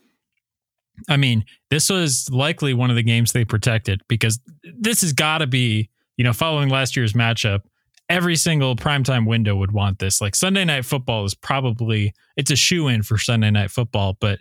I 1.08 1.16
mean, 1.16 1.44
this 1.70 1.88
was 1.88 2.28
likely 2.32 2.74
one 2.74 2.90
of 2.90 2.96
the 2.96 3.04
games 3.04 3.30
they 3.30 3.44
protected 3.44 4.00
because 4.08 4.40
this 4.80 5.02
has 5.02 5.12
got 5.12 5.38
to 5.38 5.46
be, 5.46 5.88
you 6.16 6.24
know, 6.24 6.32
following 6.32 6.68
last 6.68 6.96
year's 6.96 7.12
matchup, 7.12 7.60
every 8.08 8.36
single 8.36 8.76
primetime 8.76 9.26
window 9.26 9.56
would 9.56 9.72
want 9.72 9.98
this. 9.98 10.20
Like 10.20 10.34
Sunday 10.34 10.64
night 10.64 10.84
football 10.84 11.24
is 11.24 11.34
probably 11.34 12.12
it's 12.36 12.50
a 12.50 12.56
shoe 12.56 12.88
in 12.88 13.02
for 13.02 13.18
Sunday 13.18 13.50
night 13.50 13.70
football, 13.70 14.16
but 14.20 14.40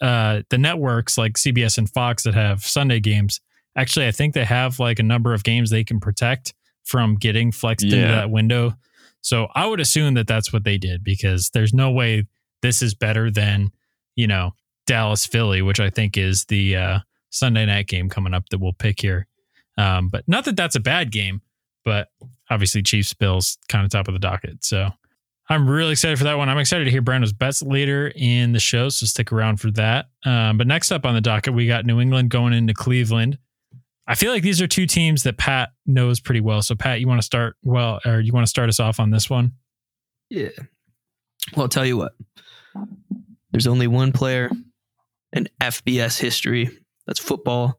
uh, 0.00 0.42
the 0.50 0.58
networks 0.58 1.18
like 1.18 1.34
CBS 1.34 1.78
and 1.78 1.88
Fox 1.88 2.22
that 2.24 2.34
have 2.34 2.64
Sunday 2.64 3.00
games, 3.00 3.40
actually, 3.76 4.06
I 4.06 4.12
think 4.12 4.34
they 4.34 4.44
have 4.44 4.78
like 4.78 4.98
a 4.98 5.04
number 5.04 5.34
of 5.34 5.44
games 5.44 5.70
they 5.70 5.84
can 5.84 6.00
protect 6.00 6.54
from 6.84 7.16
getting 7.16 7.52
flexed 7.52 7.84
into 7.84 7.96
that 8.08 8.30
window. 8.30 8.74
So 9.20 9.48
I 9.54 9.66
would 9.66 9.80
assume 9.80 10.14
that 10.14 10.28
that's 10.28 10.52
what 10.52 10.64
they 10.64 10.78
did 10.78 11.02
because 11.02 11.50
there's 11.50 11.74
no 11.74 11.90
way 11.90 12.26
this 12.62 12.80
is 12.80 12.94
better 12.94 13.30
than 13.30 13.70
you 14.14 14.26
know 14.26 14.52
Dallas 14.86 15.26
Philly, 15.26 15.62
which 15.62 15.80
I 15.80 15.90
think 15.90 16.16
is 16.16 16.44
the 16.46 16.76
uh, 16.76 16.98
Sunday 17.30 17.66
night 17.66 17.88
game 17.88 18.08
coming 18.08 18.34
up 18.34 18.48
that 18.50 18.58
we'll 18.58 18.72
pick 18.72 19.00
here. 19.00 19.26
Um, 19.76 20.08
but 20.08 20.26
not 20.26 20.44
that 20.46 20.56
that's 20.56 20.76
a 20.76 20.80
bad 20.80 21.10
game, 21.12 21.42
but 21.86 22.08
obviously 22.50 22.82
Chiefs 22.82 23.14
Bills 23.14 23.56
kind 23.68 23.84
of 23.84 23.90
top 23.90 24.08
of 24.08 24.12
the 24.12 24.20
docket. 24.20 24.64
So 24.64 24.90
I'm 25.48 25.70
really 25.70 25.92
excited 25.92 26.18
for 26.18 26.24
that 26.24 26.36
one. 26.36 26.48
I'm 26.48 26.58
excited 26.58 26.84
to 26.84 26.90
hear 26.90 27.00
Brando's 27.00 27.32
bets 27.32 27.62
later 27.62 28.12
in 28.16 28.52
the 28.52 28.58
show, 28.58 28.88
so 28.88 29.06
stick 29.06 29.32
around 29.32 29.60
for 29.60 29.70
that. 29.70 30.06
Um, 30.24 30.58
but 30.58 30.66
next 30.66 30.90
up 30.90 31.06
on 31.06 31.14
the 31.14 31.20
docket, 31.20 31.54
we 31.54 31.68
got 31.68 31.86
New 31.86 32.00
England 32.00 32.30
going 32.30 32.52
into 32.52 32.74
Cleveland. 32.74 33.38
I 34.08 34.16
feel 34.16 34.32
like 34.32 34.42
these 34.42 34.60
are 34.60 34.66
two 34.66 34.86
teams 34.86 35.22
that 35.22 35.38
Pat 35.38 35.70
knows 35.86 36.20
pretty 36.20 36.40
well. 36.40 36.60
So 36.62 36.74
Pat, 36.74 37.00
you 37.00 37.06
want 37.06 37.20
to 37.20 37.26
start 37.26 37.56
well, 37.62 38.00
or 38.04 38.20
you 38.20 38.32
want 38.32 38.44
to 38.44 38.50
start 38.50 38.68
us 38.68 38.80
off 38.80 38.98
on 39.00 39.10
this 39.10 39.30
one? 39.30 39.52
Yeah. 40.28 40.50
Well, 41.54 41.62
I'll 41.62 41.68
tell 41.68 41.86
you 41.86 41.96
what. 41.96 42.12
There's 43.52 43.68
only 43.68 43.86
one 43.86 44.12
player 44.12 44.50
in 45.32 45.48
FBS 45.60 46.18
history 46.18 46.70
that's 47.06 47.20
football 47.20 47.78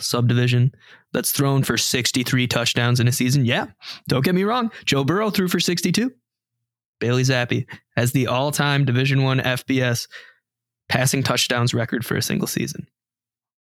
subdivision 0.00 0.74
that's 1.12 1.32
thrown 1.32 1.62
for 1.62 1.76
63 1.76 2.46
touchdowns 2.46 3.00
in 3.00 3.08
a 3.08 3.12
season. 3.12 3.44
Yeah, 3.44 3.66
don't 4.08 4.24
get 4.24 4.34
me 4.34 4.44
wrong. 4.44 4.70
Joe 4.84 5.04
Burrow 5.04 5.30
threw 5.30 5.48
for 5.48 5.60
62. 5.60 6.12
Bailey 7.00 7.22
Zappe 7.22 7.66
has 7.96 8.12
the 8.12 8.26
all-time 8.26 8.84
Division 8.84 9.22
One 9.22 9.40
FBS 9.40 10.08
passing 10.88 11.22
touchdowns 11.22 11.74
record 11.74 12.04
for 12.04 12.16
a 12.16 12.22
single 12.22 12.46
season. 12.46 12.86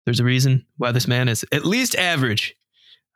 There's 0.05 0.21
a 0.21 0.25
reason 0.25 0.67
why 0.77 0.93
this 0.93 1.09
man 1.09 1.29
is 1.29 1.45
at 1.53 1.65
least 1.65 1.95
average. 1.97 2.57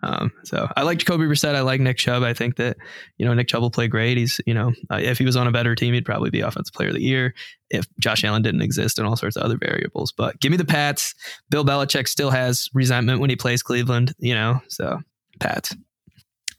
Um, 0.04 0.30
so 0.44 0.68
I 0.76 0.82
like 0.82 0.98
Jacoby 0.98 1.24
Brissett. 1.24 1.54
I 1.54 1.62
like 1.62 1.80
Nick 1.80 1.96
Chubb. 1.96 2.22
I 2.22 2.34
think 2.34 2.56
that 2.56 2.76
you 3.16 3.24
know 3.24 3.32
Nick 3.32 3.48
Chubb 3.48 3.62
will 3.62 3.70
play 3.70 3.88
great. 3.88 4.18
He's 4.18 4.40
you 4.46 4.52
know 4.52 4.72
uh, 4.90 4.98
if 5.00 5.18
he 5.18 5.24
was 5.24 5.34
on 5.36 5.46
a 5.46 5.52
better 5.52 5.74
team, 5.74 5.94
he'd 5.94 6.04
probably 6.04 6.30
be 6.30 6.40
offensive 6.40 6.74
player 6.74 6.88
of 6.88 6.94
the 6.94 7.02
year. 7.02 7.34
If 7.70 7.86
Josh 7.98 8.22
Allen 8.22 8.42
didn't 8.42 8.62
exist 8.62 8.98
and 8.98 9.08
all 9.08 9.16
sorts 9.16 9.36
of 9.36 9.42
other 9.42 9.56
variables, 9.56 10.12
but 10.12 10.38
give 10.40 10.50
me 10.50 10.58
the 10.58 10.64
Pats. 10.64 11.14
Bill 11.50 11.64
Belichick 11.64 12.06
still 12.06 12.30
has 12.30 12.68
resentment 12.74 13.20
when 13.20 13.30
he 13.30 13.36
plays 13.36 13.62
Cleveland. 13.62 14.14
You 14.18 14.34
know, 14.34 14.60
so 14.68 15.00
Pats. 15.40 15.74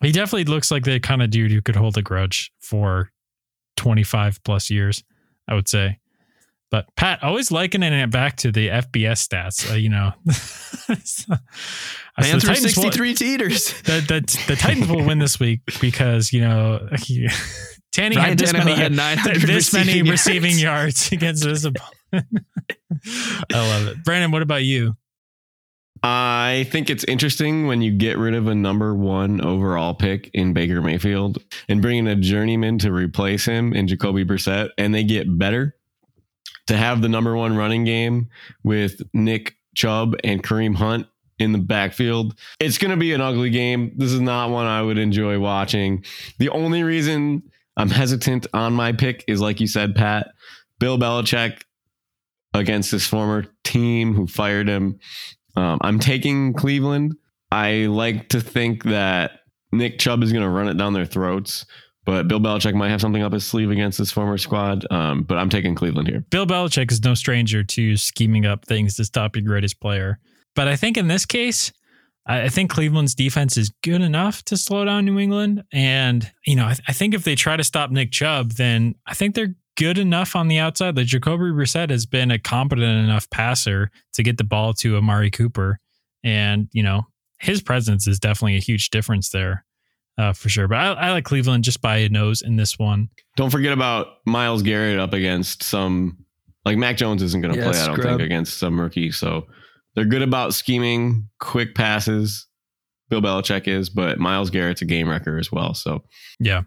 He 0.02 0.12
definitely 0.12 0.46
looks 0.46 0.72
like 0.72 0.84
the 0.84 1.00
kind 1.00 1.22
of 1.22 1.30
dude 1.30 1.52
who 1.52 1.62
could 1.62 1.76
hold 1.76 1.98
a 1.98 2.02
grudge 2.02 2.52
for 2.60 3.12
25 3.78 4.44
plus 4.44 4.70
years, 4.70 5.04
I 5.48 5.54
would 5.54 5.70
say. 5.70 6.00
But 6.76 6.94
Pat, 6.98 7.24
always 7.24 7.52
likening 7.52 7.94
it 7.94 8.12
back 8.12 8.36
to 8.38 8.52
the 8.52 8.68
FBS 8.68 9.26
stats. 9.26 9.72
Uh, 9.72 9.76
you 9.76 9.88
know, 9.88 10.12
So- 10.32 10.98
so 11.06 11.36
Man 12.22 12.36
the 12.36 12.40
threw 12.42 12.50
Titans 12.50 12.76
will- 12.76 12.84
63 12.84 13.14
teeters. 13.14 13.82
the, 13.84 14.02
the, 14.02 14.44
the 14.48 14.56
Titans 14.58 14.88
will 14.90 15.06
win 15.06 15.20
this 15.20 15.40
week 15.40 15.62
because 15.80 16.34
you 16.34 16.42
know 16.42 16.86
he, 17.00 17.30
Tanny 17.94 18.18
Ryan 18.18 18.30
had 18.30 18.38
this 18.40 18.52
Tannehill 18.52 18.66
many 18.66 18.76
had 18.76 18.92
900 18.92 19.42
this 19.44 19.72
many 19.74 20.02
receiving 20.02 20.12
receiving 20.12 20.60
yards. 20.60 21.10
yards 21.10 21.12
against 21.14 21.44
this 21.46 21.64
opponent. 21.64 22.28
I 23.54 23.68
love 23.70 23.88
it, 23.88 24.04
Brandon. 24.04 24.32
What 24.32 24.42
about 24.42 24.64
you? 24.66 24.98
I 26.04 26.68
think 26.72 26.90
it's 26.90 27.06
interesting 27.06 27.68
when 27.68 27.82
you 27.82 27.92
get 27.94 28.18
rid 28.18 28.34
of 28.36 28.48
a 28.48 28.54
number 28.56 28.94
one 28.94 29.40
overall 29.42 29.94
pick 29.94 30.30
in 30.34 30.52
Baker 30.54 30.82
Mayfield 30.82 31.42
and 31.70 31.82
bring 31.82 32.00
in 32.00 32.08
a 32.08 32.16
journeyman 32.18 32.78
to 32.80 32.92
replace 32.92 33.46
him 33.46 33.74
in 33.74 33.88
Jacoby 33.88 34.26
Brissett, 34.26 34.70
and 34.78 34.94
they 34.94 35.04
get 35.06 35.38
better 35.40 35.76
to 36.68 36.78
have 36.78 37.02
the 37.02 37.10
number 37.10 37.36
one 37.36 37.56
running 37.56 37.84
game 37.84 38.30
with 38.64 39.02
Nick 39.14 39.56
Chubb 39.76 40.16
and 40.24 40.44
Kareem 40.44 40.76
Hunt 40.76 41.08
in 41.38 41.52
the 41.52 41.58
backfield. 41.60 42.36
It's 42.60 42.78
going 42.78 42.92
to 42.92 42.98
be 42.98 43.14
an 43.14 43.22
ugly 43.22 43.50
game. 43.50 43.92
This 43.96 44.12
is 44.12 44.22
not 44.22 44.50
one 44.50 44.66
I 44.66 44.82
would 44.82 44.98
enjoy 44.98 45.40
watching. 45.40 46.04
The 46.40 46.50
only 46.50 46.84
reason 46.84 47.44
I'm 47.78 47.90
hesitant 47.90 48.48
on 48.54 48.74
my 48.74 48.94
pick 48.94 49.24
is, 49.28 49.42
like 49.42 49.60
you 49.60 49.68
said, 49.68 49.96
Pat, 49.96 50.28
Bill 50.80 50.98
Belichick 50.98 51.62
against 52.54 52.92
his 52.92 53.06
former 53.06 53.46
team 53.64 54.14
who 54.14 54.28
fired 54.28 54.68
him. 54.68 55.00
Um, 55.58 55.78
I'm 55.82 56.00
taking 56.00 56.54
Cleveland. 56.54 57.16
I 57.52 57.88
like 57.88 58.30
to 58.30 58.42
think 58.42 58.84
that 58.84 59.42
Nick 59.72 60.00
Chubb 60.00 60.24
is 60.24 60.32
going 60.32 60.44
to 60.44 60.50
run 60.50 60.68
it 60.68 60.78
down 60.78 60.94
their 60.94 61.06
throats, 61.06 61.66
but 62.06 62.28
Bill 62.28 62.40
Belichick 62.40 62.76
might 62.76 62.90
have 62.90 63.02
something 63.02 63.24
up 63.24 63.34
his 63.34 63.46
sleeve 63.46 63.72
against 63.72 63.98
his 63.98 64.12
former 64.12 64.38
squad. 64.38 64.86
Um, 64.92 65.24
but 65.24 65.38
I'm 65.38 65.50
taking 65.50 65.76
Cleveland 65.76 66.08
here. 66.08 66.24
Bill 66.30 66.46
Belichick 66.46 66.92
is 66.92 67.04
no 67.04 67.16
stranger 67.16 67.64
to 67.64 67.98
scheming 67.98 68.46
up 68.46 68.66
things 68.66 68.96
to 68.98 69.06
stop 69.06 69.36
your 69.36 69.44
greatest 69.44 69.80
player. 69.82 70.20
But 70.56 70.68
I 70.68 70.76
think 70.76 70.98
in 70.98 71.08
this 71.08 71.26
case, 71.26 71.74
I 72.28 72.50
think 72.50 72.72
Cleveland's 72.72 73.14
defense 73.14 73.58
is 73.58 73.72
good 73.84 74.02
enough 74.02 74.44
to 74.46 74.58
slow 74.58 74.86
down 74.86 75.06
New 75.06 75.20
England. 75.20 75.64
And, 75.72 76.32
you 76.46 76.56
know, 76.56 76.66
I, 76.66 76.76
I 76.88 76.94
think 76.94 77.14
if 77.14 77.24
they 77.24 77.36
try 77.36 77.56
to 77.56 77.64
stop 77.64 77.92
Nick 77.92 78.12
Chubb, 78.12 78.54
then 78.54 78.96
I 79.06 79.14
think 79.14 79.36
they're 79.36 79.56
good 79.78 79.98
enough 79.98 80.36
on 80.36 80.48
the 80.48 80.58
outside 80.58 80.96
that 80.96 81.04
Jacoby 81.04 81.46
Brissett 81.46 81.90
has 81.90 82.06
been 82.06 82.32
a 82.32 82.40
competent 82.40 83.04
enough 83.04 83.30
passer 83.30 83.92
to 84.14 84.24
get 84.24 84.38
the 84.38 84.44
ball 84.44 84.74
to 84.76 84.98
Amari 84.98 85.30
Cooper. 85.30 85.80
And, 86.24 86.68
you 86.72 86.82
know, 86.82 87.04
his 87.40 87.62
presence 87.62 88.08
is 88.08 88.20
definitely 88.20 88.56
a 88.56 88.62
huge 88.62 88.90
difference 88.90 89.30
there 89.30 89.66
uh, 90.18 90.34
for 90.34 90.50
sure. 90.50 90.68
But 90.68 90.78
I, 90.78 90.94
I 90.94 91.12
like 91.12 91.26
Cleveland 91.26 91.64
just 91.64 91.82
by 91.82 91.98
a 91.98 92.10
nose 92.10 92.42
in 92.42 92.56
this 92.56 92.78
one. 92.80 93.10
Don't 93.36 93.50
forget 93.50 93.74
about 93.74 94.08
Myles 94.26 94.62
Garrett 94.64 95.00
up 95.00 95.14
against 95.14 95.64
some 95.64 96.18
like 96.66 96.78
Mac 96.78 96.98
Jones 96.98 97.22
isn't 97.22 97.42
going 97.42 97.54
to 97.54 97.60
Yeah, 97.60 97.70
play. 97.72 97.80
I 97.80 97.86
don't 97.88 97.96
scrub. 97.98 98.10
think 98.18 98.22
against 98.22 98.58
some 98.58 98.80
rookie. 98.80 99.12
So 99.12 99.46
they're 99.96 100.06
good 100.06 100.22
about 100.24 100.54
scheming, 100.54 101.30
quick 101.40 101.76
passes. 101.76 102.48
Bill 103.10 103.22
Belichick 103.22 103.68
is, 103.68 103.90
but 103.90 104.18
Myles 104.18 104.50
Garrett's 104.50 104.82
a 104.82 104.86
game 104.86 105.08
wrecker 105.08 105.38
as 105.38 105.52
well. 105.52 105.74
So 105.76 106.04
Yeah. 106.40 106.64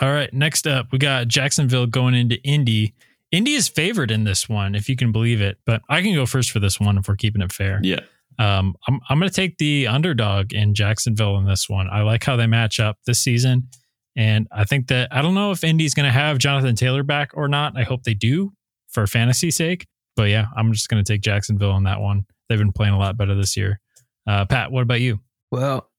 All 0.00 0.12
right. 0.12 0.32
Next 0.32 0.66
up, 0.66 0.88
we 0.92 0.98
got 0.98 1.28
Jacksonville 1.28 1.86
going 1.86 2.14
into 2.14 2.42
Indy. 2.42 2.94
Indy 3.30 3.52
is 3.52 3.68
favored 3.68 4.10
in 4.10 4.24
this 4.24 4.48
one, 4.48 4.74
if 4.74 4.88
you 4.88 4.96
can 4.96 5.12
believe 5.12 5.40
it. 5.40 5.58
But 5.64 5.82
I 5.88 6.02
can 6.02 6.12
go 6.14 6.26
first 6.26 6.50
for 6.50 6.58
this 6.58 6.80
one 6.80 6.98
if 6.98 7.06
we're 7.06 7.14
keeping 7.16 7.40
it 7.42 7.52
fair. 7.52 7.78
yeah, 7.84 8.00
Um, 8.40 8.74
I'm 8.88 9.00
I'm 9.08 9.18
going 9.18 9.28
to 9.28 9.34
take 9.34 9.58
the 9.58 9.86
underdog 9.86 10.52
in 10.54 10.74
Jacksonville 10.74 11.36
in 11.36 11.44
this 11.44 11.68
one. 11.68 11.88
I 11.90 12.02
like 12.02 12.24
how 12.24 12.36
they 12.36 12.46
match 12.46 12.80
up 12.80 12.96
this 13.04 13.20
season, 13.20 13.68
and 14.16 14.48
I 14.50 14.64
think 14.64 14.88
that 14.88 15.08
I 15.12 15.20
don't 15.20 15.34
know 15.34 15.50
if 15.50 15.62
Indy's 15.62 15.94
going 15.94 16.06
to 16.06 16.12
have 16.12 16.38
Jonathan 16.38 16.74
Taylor 16.74 17.02
back 17.02 17.32
or 17.34 17.48
not. 17.48 17.76
I 17.76 17.82
hope 17.82 18.02
they 18.02 18.14
do 18.14 18.52
for 18.88 19.06
fantasy 19.06 19.50
sake. 19.50 19.86
But 20.16 20.30
yeah, 20.30 20.46
I'm 20.56 20.72
just 20.72 20.88
going 20.88 21.04
to 21.04 21.12
take 21.12 21.20
Jacksonville 21.20 21.70
on 21.70 21.84
that 21.84 22.00
one. 22.00 22.24
They've 22.48 22.58
been 22.58 22.72
playing 22.72 22.94
a 22.94 22.98
lot 22.98 23.16
better 23.16 23.34
this 23.34 23.56
year. 23.56 23.78
Uh, 24.26 24.44
Pat, 24.46 24.72
what 24.72 24.82
about 24.82 25.00
you? 25.00 25.20
Well, 25.50 25.90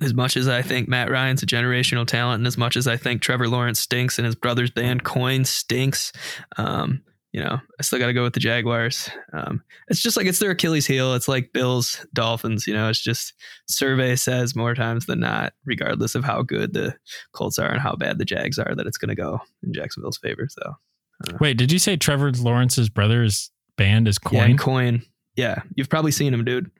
as 0.00 0.12
much 0.12 0.36
as 0.36 0.48
I 0.48 0.62
think 0.62 0.88
Matt 0.88 1.10
Ryan's 1.10 1.42
a 1.42 1.46
generational 1.46 2.06
talent, 2.06 2.40
and 2.40 2.46
as 2.46 2.58
much 2.58 2.76
as 2.76 2.86
I 2.86 2.96
think 2.96 3.22
Trevor 3.22 3.48
Lawrence 3.48 3.80
stinks 3.80 4.18
and 4.18 4.26
his 4.26 4.34
brother's 4.34 4.70
band 4.70 5.04
Coin 5.04 5.44
stinks, 5.44 6.12
um, 6.56 7.02
you 7.36 7.44
know, 7.44 7.60
I 7.78 7.82
still 7.82 7.98
got 7.98 8.06
to 8.06 8.14
go 8.14 8.22
with 8.22 8.32
the 8.32 8.40
Jaguars. 8.40 9.10
Um, 9.34 9.62
it's 9.88 10.00
just 10.00 10.16
like 10.16 10.24
it's 10.24 10.38
their 10.38 10.52
Achilles 10.52 10.86
heel. 10.86 11.12
It's 11.12 11.28
like 11.28 11.52
Bills, 11.52 12.04
Dolphins. 12.14 12.66
You 12.66 12.72
know, 12.72 12.88
it's 12.88 13.02
just 13.02 13.34
survey 13.68 14.16
says 14.16 14.56
more 14.56 14.74
times 14.74 15.04
than 15.04 15.20
not, 15.20 15.52
regardless 15.66 16.14
of 16.14 16.24
how 16.24 16.40
good 16.40 16.72
the 16.72 16.96
Colts 17.32 17.58
are 17.58 17.70
and 17.70 17.78
how 17.78 17.94
bad 17.94 18.16
the 18.16 18.24
Jags 18.24 18.58
are, 18.58 18.74
that 18.74 18.86
it's 18.86 18.96
going 18.96 19.10
to 19.10 19.14
go 19.14 19.38
in 19.62 19.74
Jacksonville's 19.74 20.16
favor. 20.16 20.48
So, 20.48 20.76
Wait, 21.38 21.58
did 21.58 21.70
you 21.70 21.78
say 21.78 21.94
Trevor 21.94 22.32
Lawrence's 22.32 22.88
brother's 22.88 23.50
band 23.76 24.08
is 24.08 24.16
yeah, 24.24 24.30
Coin? 24.30 24.50
and 24.52 24.58
Coin. 24.58 25.02
Yeah, 25.36 25.60
you've 25.74 25.90
probably 25.90 26.12
seen 26.12 26.32
him, 26.32 26.42
dude. 26.42 26.70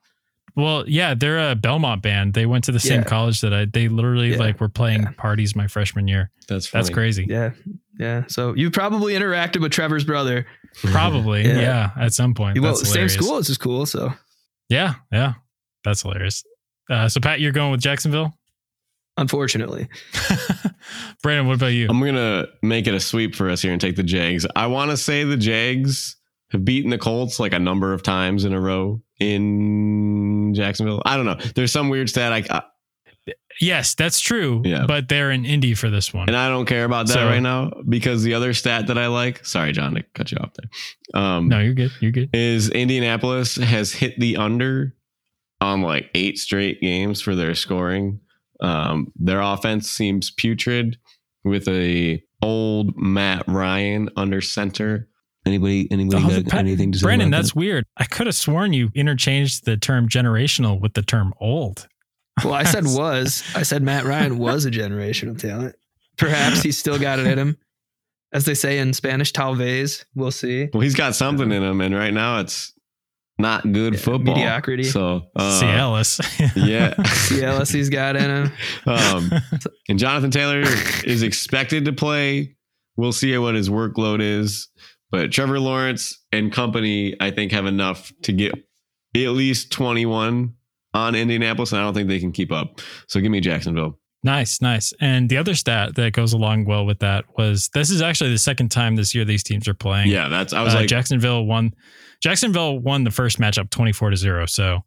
Well, 0.56 0.84
yeah, 0.88 1.14
they're 1.14 1.50
a 1.50 1.54
Belmont 1.54 2.02
band. 2.02 2.32
They 2.34 2.46
went 2.46 2.64
to 2.64 2.72
the 2.72 2.80
same 2.80 3.00
Yeah. 3.02 3.06
college 3.08 3.42
that 3.42 3.52
I. 3.52 3.66
They 3.66 3.88
literally 3.88 4.32
Yeah. 4.32 4.38
like 4.38 4.58
were 4.60 4.70
playing 4.70 5.02
Yeah. 5.02 5.10
parties 5.18 5.54
my 5.54 5.66
freshman 5.66 6.08
year. 6.08 6.30
that's 6.48 6.70
That's 6.70 6.88
crazy. 6.90 7.26
Yeah, 7.28 7.50
yeah. 7.98 8.24
So 8.28 8.54
you 8.54 8.70
probably 8.70 9.12
interacted 9.14 9.60
with 9.60 9.72
Trevor's 9.72 10.04
brother. 10.04 10.46
Probably, 10.82 11.46
Yeah. 11.46 11.60
yeah. 11.60 11.90
At 11.98 12.14
some 12.14 12.32
point, 12.34 12.58
well, 12.60 12.74
That's 12.74 12.90
same 12.90 13.08
school. 13.08 13.36
This 13.36 13.50
is 13.50 13.58
cool. 13.58 13.84
So 13.86 14.12
Yeah, 14.70 14.94
yeah, 15.12 15.34
that's 15.84 16.02
hilarious. 16.02 16.42
Uh, 16.90 17.08
so 17.08 17.20
Pat, 17.20 17.40
you're 17.40 17.52
going 17.52 17.70
with 17.72 17.80
Jacksonville. 17.80 18.32
unfortunately, 19.18 19.88
Brandon, 21.22 21.46
what 21.46 21.54
about 21.56 21.68
you? 21.72 21.86
I'm 21.88 22.00
gonna 22.00 22.46
make 22.62 22.86
it 22.86 22.94
a 22.94 23.00
sweep 23.00 23.34
for 23.34 23.48
us 23.50 23.62
here 23.62 23.72
and 23.72 23.80
take 23.80 23.96
the 23.96 24.02
Jags. 24.02 24.46
I 24.56 24.66
want 24.66 24.90
to 24.90 24.96
say 24.96 25.24
the 25.24 25.36
Jags 25.36 26.16
have 26.52 26.64
beaten 26.64 26.90
the 26.90 26.98
Colts 26.98 27.40
like 27.40 27.52
a 27.52 27.58
number 27.58 27.92
of 27.92 28.02
times 28.02 28.44
in 28.44 28.52
a 28.52 28.60
row 28.60 29.00
in 29.20 30.52
Jacksonville. 30.54 31.02
I 31.04 31.16
don't 31.16 31.26
know. 31.26 31.36
There's 31.54 31.72
some 31.72 31.88
weird 31.88 32.08
stat, 32.08 32.32
I, 32.32 32.44
I 32.50 32.62
yes, 33.60 33.94
that's 33.94 34.20
true. 34.20 34.62
Yeah. 34.64 34.84
but 34.86 35.08
they're 35.08 35.30
in 35.30 35.44
Indy 35.44 35.74
for 35.74 35.88
this 35.90 36.12
one. 36.12 36.28
and 36.28 36.36
I 36.36 36.48
don't 36.48 36.66
care 36.66 36.84
about 36.84 37.06
that 37.08 37.14
So- 37.14 37.26
right 37.26 37.40
now 37.42 37.70
because 37.88 38.22
the 38.22 38.34
other 38.34 38.52
stat 38.52 38.86
that 38.88 38.98
I 38.98 39.06
like. 39.08 39.44
Sorry, 39.44 39.72
John, 39.72 39.94
to 39.94 40.02
cut 40.14 40.30
you 40.32 40.38
off 40.38 40.52
there. 40.54 41.20
Um, 41.22 41.48
no, 41.48 41.60
you're 41.60 41.74
good. 41.74 41.92
You're 42.00 42.12
good. 42.12 42.30
is 42.34 42.70
Indianapolis 42.70 43.56
has 43.56 43.92
hit 43.92 44.18
the 44.20 44.36
under 44.36 44.94
on 45.60 45.82
like 45.82 46.10
eight 46.14 46.38
straight 46.38 46.80
games 46.80 47.20
for 47.22 47.34
their 47.34 47.54
scoring. 47.54 48.20
Um, 48.60 49.12
their 49.16 49.40
offense 49.40 49.90
seems 49.90 50.30
putrid 50.30 50.98
with 51.44 51.66
a 51.68 52.22
old 52.42 52.96
Matt 52.96 53.44
Ryan 53.48 54.10
under 54.16 54.40
center. 54.40 55.08
Anybody? 55.46 55.88
Anybody 55.90 56.22
Oh, 56.24 56.42
got 56.42 56.50
Pa- 56.50 56.58
anything 56.58 56.92
to 56.92 56.98
say? 56.98 57.04
Brandon, 57.04 57.28
about 57.28 57.38
that's 57.38 57.50
that? 57.52 57.58
weird. 57.58 57.84
I 57.96 58.04
could 58.04 58.26
have 58.26 58.34
sworn 58.34 58.72
you 58.72 58.90
interchanged 58.94 59.64
the 59.64 59.76
term 59.76 60.08
generational 60.08 60.80
with 60.80 60.94
the 60.94 61.02
term 61.02 61.32
old. 61.40 61.86
Well, 62.44 62.52
I 62.54 62.64
said 62.64 62.84
was. 62.86 63.42
I 63.54 63.62
said 63.62 63.82
Matt 63.82 64.04
Ryan 64.04 64.38
was 64.38 64.64
a 64.66 64.70
generational 64.70 65.38
talent. 65.38 65.76
Perhaps 66.18 66.62
he's 66.62 66.76
still 66.76 66.98
got 66.98 67.18
it 67.18 67.26
in 67.26 67.38
him. 67.38 67.56
As 68.32 68.44
they 68.44 68.54
say 68.54 68.78
in 68.78 68.92
Spanish, 68.92 69.32
talvez. 69.32 70.04
We'll 70.14 70.30
see. 70.32 70.68
well, 70.74 70.80
he's 70.82 70.96
got 70.96 71.14
something 71.14 71.50
in 71.52 71.62
him, 71.62 71.80
and 71.80 71.94
right 71.94 72.12
now 72.12 72.40
it's 72.40 72.72
not 73.38 73.70
good 73.70 73.94
Yeah, 73.94 74.00
football. 74.00 74.34
mediocrity. 74.34 74.82
So 74.84 75.28
uh, 75.36 75.60
Cialis. 75.62 76.18
yeah. 76.56 76.94
CLS 76.94 77.72
he's 77.72 77.88
got 77.90 78.16
in 78.16 78.30
him. 78.30 78.52
Um, 78.86 79.30
and 79.88 79.98
Jonathan 79.98 80.30
Taylor 80.30 80.62
is 81.04 81.22
expected 81.22 81.84
to 81.84 81.92
play. 81.92 82.56
We'll 82.96 83.12
see 83.12 83.36
what 83.38 83.54
his 83.54 83.68
workload 83.68 84.20
is. 84.22 84.68
But 85.10 85.32
Trevor 85.32 85.60
Lawrence 85.60 86.24
and 86.32 86.52
company, 86.52 87.14
I 87.20 87.30
think, 87.30 87.52
have 87.52 87.66
enough 87.66 88.12
to 88.22 88.32
get 88.32 88.52
at 89.14 89.28
least 89.30 89.70
21 89.72 90.54
on 90.94 91.14
Indianapolis, 91.14 91.72
and 91.72 91.80
I 91.80 91.84
don't 91.84 91.94
think 91.94 92.08
they 92.08 92.18
can 92.20 92.32
keep 92.32 92.50
up. 92.50 92.80
So 93.08 93.20
give 93.20 93.30
me 93.30 93.40
Jacksonville. 93.40 93.98
Nice, 94.22 94.60
nice. 94.60 94.92
And 95.00 95.28
the 95.28 95.36
other 95.36 95.54
stat 95.54 95.94
that 95.94 96.12
goes 96.12 96.32
along 96.32 96.64
well 96.64 96.84
with 96.84 96.98
that 96.98 97.24
was 97.38 97.68
this 97.74 97.90
is 97.90 98.02
actually 98.02 98.30
the 98.30 98.38
second 98.38 98.70
time 98.70 98.96
this 98.96 99.14
year 99.14 99.24
these 99.24 99.44
teams 99.44 99.68
are 99.68 99.74
playing. 99.74 100.08
Yeah, 100.08 100.28
that's 100.28 100.52
I 100.52 100.62
was 100.62 100.74
Uh, 100.74 100.78
like, 100.78 100.88
Jacksonville 100.88 101.44
won. 101.44 101.74
Jacksonville 102.20 102.78
won 102.78 103.04
the 103.04 103.10
first 103.12 103.38
matchup 103.38 103.70
twenty 103.70 103.92
four 103.92 104.10
to 104.10 104.16
zero. 104.16 104.46
So 104.46 104.80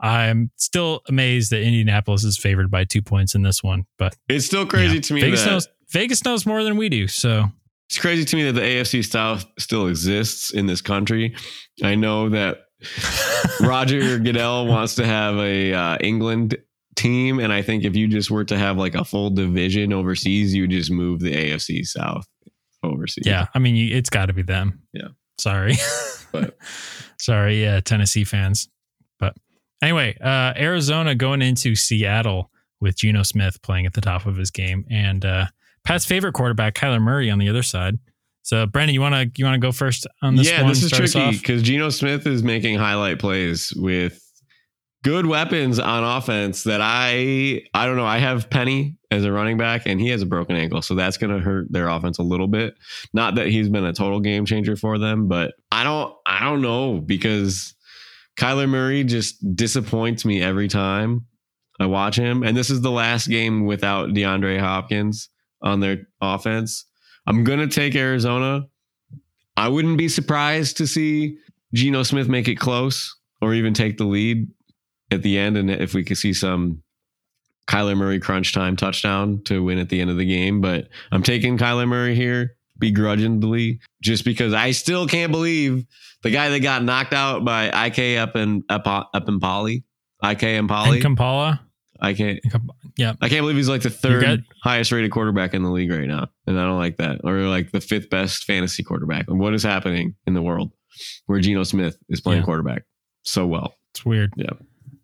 I'm 0.00 0.50
still 0.56 1.00
amazed 1.08 1.52
that 1.52 1.62
Indianapolis 1.62 2.24
is 2.24 2.36
favored 2.36 2.70
by 2.70 2.84
two 2.84 3.00
points 3.00 3.34
in 3.34 3.42
this 3.42 3.62
one. 3.62 3.84
But 3.98 4.16
it's 4.28 4.44
still 4.44 4.66
crazy 4.66 4.96
yeah, 4.96 5.00
to 5.02 5.14
me 5.14 5.20
Vegas 5.22 5.44
that 5.44 5.50
knows 5.52 5.68
Vegas 5.90 6.24
knows 6.24 6.44
more 6.44 6.62
than 6.62 6.76
we 6.76 6.88
do. 6.90 7.08
So 7.08 7.46
it's 7.92 7.98
crazy 7.98 8.24
to 8.24 8.36
me 8.36 8.44
that 8.44 8.52
the 8.54 8.62
AFC 8.62 9.04
South 9.04 9.44
still 9.58 9.86
exists 9.86 10.50
in 10.50 10.64
this 10.64 10.80
country. 10.80 11.36
I 11.82 11.94
know 11.94 12.30
that 12.30 12.68
Roger 13.60 14.18
Goodell 14.18 14.66
wants 14.66 14.94
to 14.94 15.04
have 15.04 15.36
a 15.36 15.74
uh, 15.74 15.98
England 16.00 16.56
team, 16.96 17.38
and 17.38 17.52
I 17.52 17.60
think 17.60 17.84
if 17.84 17.94
you 17.94 18.08
just 18.08 18.30
were 18.30 18.44
to 18.44 18.56
have 18.56 18.78
like 18.78 18.94
a 18.94 19.04
full 19.04 19.28
division 19.28 19.92
overseas, 19.92 20.54
you 20.54 20.62
would 20.62 20.70
just 20.70 20.90
move 20.90 21.20
the 21.20 21.34
AFC 21.34 21.84
South 21.86 22.26
overseas. 22.82 23.26
yeah, 23.26 23.48
I 23.54 23.58
mean 23.58 23.76
you, 23.76 23.94
it's 23.94 24.08
got 24.08 24.26
to 24.26 24.32
be 24.32 24.40
them. 24.40 24.80
Yeah. 24.94 25.08
Sorry. 25.38 25.74
But- 26.32 26.56
Sorry, 27.18 27.60
yeah, 27.62 27.80
Tennessee 27.80 28.24
fans. 28.24 28.70
But 29.18 29.36
anyway, 29.82 30.16
uh, 30.18 30.54
Arizona 30.56 31.14
going 31.14 31.42
into 31.42 31.74
Seattle 31.74 32.50
with 32.80 32.96
Geno 32.96 33.22
Smith 33.22 33.60
playing 33.60 33.84
at 33.84 33.92
the 33.92 34.00
top 34.00 34.24
of 34.24 34.38
his 34.38 34.50
game, 34.50 34.86
and 34.90 35.26
uh, 35.26 35.44
Pat's 35.84 36.04
favorite 36.04 36.32
quarterback, 36.32 36.74
Kyler 36.74 37.00
Murray, 37.00 37.30
on 37.30 37.38
the 37.38 37.48
other 37.48 37.62
side. 37.62 37.98
So, 38.42 38.66
Brandon, 38.66 38.94
you 38.94 39.00
want 39.00 39.14
to 39.14 39.30
you 39.40 39.44
want 39.44 39.54
to 39.54 39.64
go 39.64 39.72
first 39.72 40.06
on 40.20 40.36
this 40.36 40.50
yeah, 40.50 40.62
one? 40.62 40.70
this 40.70 40.82
is 40.82 40.88
Start 40.88 41.10
tricky 41.10 41.38
because 41.38 41.62
Geno 41.62 41.90
Smith 41.90 42.26
is 42.26 42.42
making 42.42 42.76
highlight 42.76 43.18
plays 43.18 43.72
with 43.76 44.18
good 45.04 45.26
weapons 45.26 45.78
on 45.78 46.04
offense 46.04 46.64
that 46.64 46.80
I 46.82 47.62
I 47.74 47.86
don't 47.86 47.96
know. 47.96 48.06
I 48.06 48.18
have 48.18 48.50
Penny 48.50 48.96
as 49.10 49.24
a 49.24 49.32
running 49.32 49.58
back 49.58 49.82
and 49.86 50.00
he 50.00 50.08
has 50.08 50.22
a 50.22 50.26
broken 50.26 50.56
ankle, 50.56 50.82
so 50.82 50.94
that's 50.94 51.18
going 51.18 51.34
to 51.36 51.40
hurt 51.40 51.70
their 51.70 51.88
offense 51.88 52.18
a 52.18 52.22
little 52.22 52.48
bit. 52.48 52.74
Not 53.12 53.36
that 53.36 53.46
he's 53.46 53.68
been 53.68 53.84
a 53.84 53.92
total 53.92 54.20
game 54.20 54.44
changer 54.44 54.76
for 54.76 54.98
them, 54.98 55.28
but 55.28 55.54
I 55.70 55.84
don't 55.84 56.14
I 56.26 56.44
don't 56.44 56.62
know 56.62 57.00
because 57.00 57.74
Kyler 58.36 58.68
Murray 58.68 59.04
just 59.04 59.54
disappoints 59.54 60.24
me 60.24 60.42
every 60.42 60.68
time 60.68 61.26
I 61.78 61.86
watch 61.86 62.16
him. 62.16 62.42
And 62.42 62.56
this 62.56 62.70
is 62.70 62.80
the 62.80 62.90
last 62.90 63.28
game 63.28 63.66
without 63.66 64.10
DeAndre 64.10 64.58
Hopkins 64.58 65.28
on 65.62 65.80
their 65.80 66.06
offense. 66.20 66.86
I'm 67.26 67.44
gonna 67.44 67.68
take 67.68 67.94
Arizona. 67.94 68.66
I 69.56 69.68
wouldn't 69.68 69.98
be 69.98 70.08
surprised 70.08 70.76
to 70.78 70.86
see 70.86 71.38
Geno 71.74 72.02
Smith 72.02 72.28
make 72.28 72.48
it 72.48 72.56
close 72.56 73.14
or 73.40 73.54
even 73.54 73.74
take 73.74 73.98
the 73.98 74.04
lead 74.04 74.48
at 75.10 75.22
the 75.22 75.38
end. 75.38 75.56
And 75.56 75.70
if 75.70 75.94
we 75.94 76.04
could 76.04 76.18
see 76.18 76.32
some 76.32 76.82
Kyler 77.66 77.96
Murray 77.96 78.18
crunch 78.18 78.52
time 78.52 78.76
touchdown 78.76 79.42
to 79.44 79.62
win 79.62 79.78
at 79.78 79.88
the 79.88 80.00
end 80.00 80.10
of 80.10 80.16
the 80.16 80.26
game. 80.26 80.60
But 80.60 80.88
I'm 81.10 81.22
taking 81.22 81.58
Kyler 81.58 81.86
Murray 81.86 82.14
here 82.14 82.56
begrudgingly 82.78 83.80
just 84.02 84.24
because 84.24 84.52
I 84.52 84.72
still 84.72 85.06
can't 85.06 85.30
believe 85.30 85.84
the 86.22 86.30
guy 86.30 86.48
that 86.48 86.60
got 86.60 86.82
knocked 86.82 87.12
out 87.12 87.44
by 87.44 87.86
IK 87.86 88.18
up 88.18 88.36
in 88.36 88.64
up, 88.68 88.86
up 88.86 89.28
in 89.28 89.38
Poly. 89.40 89.84
IK 90.22 90.42
and 90.42 90.68
Poly. 90.68 90.96
And 90.96 91.02
Kampala. 91.02 91.60
I 92.00 92.14
can't 92.14 92.40
Yeah. 92.96 93.14
I 93.20 93.28
can't 93.28 93.42
believe 93.42 93.56
he's 93.56 93.68
like 93.68 93.82
the 93.82 93.90
third 93.90 94.44
highest 94.62 94.92
rated 94.92 95.10
quarterback 95.10 95.54
in 95.54 95.62
the 95.62 95.70
league 95.70 95.90
right 95.90 96.06
now. 96.06 96.28
And 96.46 96.58
I 96.58 96.64
don't 96.64 96.78
like 96.78 96.98
that. 96.98 97.20
Or 97.24 97.38
like 97.42 97.70
the 97.72 97.80
fifth 97.80 98.10
best 98.10 98.44
fantasy 98.44 98.82
quarterback. 98.82 99.26
What 99.28 99.54
is 99.54 99.62
happening 99.62 100.14
in 100.26 100.34
the 100.34 100.42
world 100.42 100.72
where 101.26 101.40
Geno 101.40 101.62
Smith 101.62 101.96
is 102.08 102.20
playing 102.20 102.40
Yeah. 102.42 102.44
quarterback 102.46 102.82
so 103.22 103.46
well? 103.46 103.74
It's 103.92 104.04
weird. 104.04 104.32
Yeah. 104.36 104.50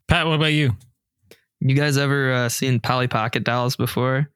Pat, 0.07 0.27
what 0.27 0.35
about 0.35 0.53
you? 0.53 0.77
You 1.61 1.75
guys 1.75 1.99
ever 1.99 2.33
uh, 2.33 2.49
seen 2.49 2.79
Polly 2.81 3.09
Pocket 3.09 3.43
dolls 3.45 3.75
before? 3.77 4.31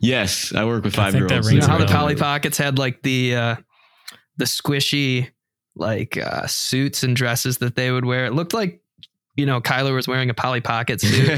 Yes, 0.00 0.52
I 0.54 0.64
work 0.64 0.84
with 0.84 0.94
I 0.94 1.04
five 1.04 1.12
think 1.12 1.22
year 1.22 1.28
that 1.28 1.34
olds. 1.36 1.48
You 1.48 1.56
rings 1.56 1.68
know 1.68 1.74
a 1.74 1.78
how 1.78 1.84
the. 1.84 1.92
Polly 1.92 2.16
Pockets 2.16 2.58
had 2.58 2.78
like 2.78 3.02
the 3.02 3.36
uh, 3.36 3.56
the 4.36 4.44
squishy 4.46 5.28
like 5.76 6.16
uh, 6.16 6.46
suits 6.46 7.02
and 7.04 7.14
dresses 7.14 7.58
that 7.58 7.76
they 7.76 7.90
would 7.92 8.04
wear. 8.04 8.24
It 8.26 8.32
looked 8.32 8.54
like 8.54 8.82
you 9.36 9.46
know 9.46 9.60
Kyler 9.60 9.94
was 9.94 10.08
wearing 10.08 10.30
a 10.30 10.34
Polly 10.34 10.60
Pocket 10.60 11.00
suit 11.00 11.28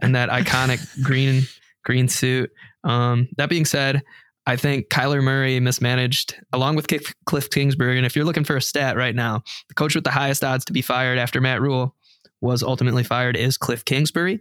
and 0.00 0.14
that 0.14 0.28
iconic 0.28 1.02
green 1.02 1.42
green 1.84 2.08
suit. 2.08 2.50
Um, 2.84 3.28
that 3.36 3.48
being 3.48 3.64
said, 3.64 4.02
I 4.46 4.56
think 4.56 4.88
Kyler 4.88 5.22
Murray 5.22 5.58
mismanaged 5.58 6.36
along 6.52 6.76
with 6.76 6.86
Cliff 6.86 7.14
Cliff 7.24 7.50
Kingsbury. 7.50 7.96
And 7.96 8.06
if 8.06 8.14
you're 8.14 8.24
looking 8.24 8.44
for 8.44 8.56
a 8.56 8.62
stat 8.62 8.96
right 8.96 9.14
now, 9.14 9.42
the 9.68 9.74
coach 9.74 9.94
with 9.94 10.04
the 10.04 10.10
highest 10.10 10.44
odds 10.44 10.64
to 10.66 10.72
be 10.72 10.82
fired 10.82 11.18
after 11.18 11.40
Matt 11.40 11.60
Rhule 11.60 11.94
was 12.40 12.62
ultimately 12.62 13.02
fired 13.02 13.36
is 13.36 13.56
Cliff 13.56 13.84
Kingsbury, 13.84 14.40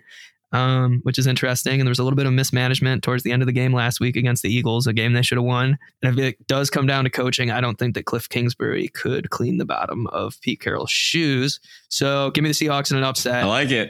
um, 0.51 0.99
which 1.03 1.17
is 1.17 1.27
interesting. 1.27 1.79
And 1.79 1.88
there 1.88 1.91
was 1.91 1.99
a 1.99 2.03
little 2.03 2.17
bit 2.17 2.25
of 2.25 2.34
mismanagement 2.34 3.03
towards 3.03 3.23
the 3.23 3.31
end 3.31 3.41
of 3.41 3.45
the 3.45 3.51
game 3.53 3.73
last 3.73 3.99
week 3.99 4.15
against 4.15 4.43
the 4.43 4.53
Eagles, 4.53 4.88
a 4.88 4.93
game 4.93 5.13
they 5.13 5.21
should 5.21 5.38
have 5.38 5.45
won. 5.45 5.77
And 6.01 6.17
if 6.17 6.23
it 6.23 6.47
does 6.47 6.69
come 6.69 6.88
down 6.88 7.03
to 7.03 7.10
coaching, 7.10 7.51
I 7.51 7.62
don't 7.62 7.77
think 7.77 7.95
that 7.95 8.05
Cliff 8.05 8.29
Kingsbury 8.29 8.88
could 8.89 9.29
clean 9.29 9.58
the 9.58 9.65
bottom 9.65 10.08
of 10.08 10.39
Pete 10.41 10.62
Carroll's 10.62 10.91
shoes. 10.91 11.60
So 11.89 12.31
give 12.31 12.43
me 12.43 12.49
the 12.51 12.55
Seahawks 12.55 12.91
in 12.91 12.97
an 12.97 13.03
upset. 13.03 13.43
I 13.43 13.47
like 13.47 13.71
it. 13.71 13.89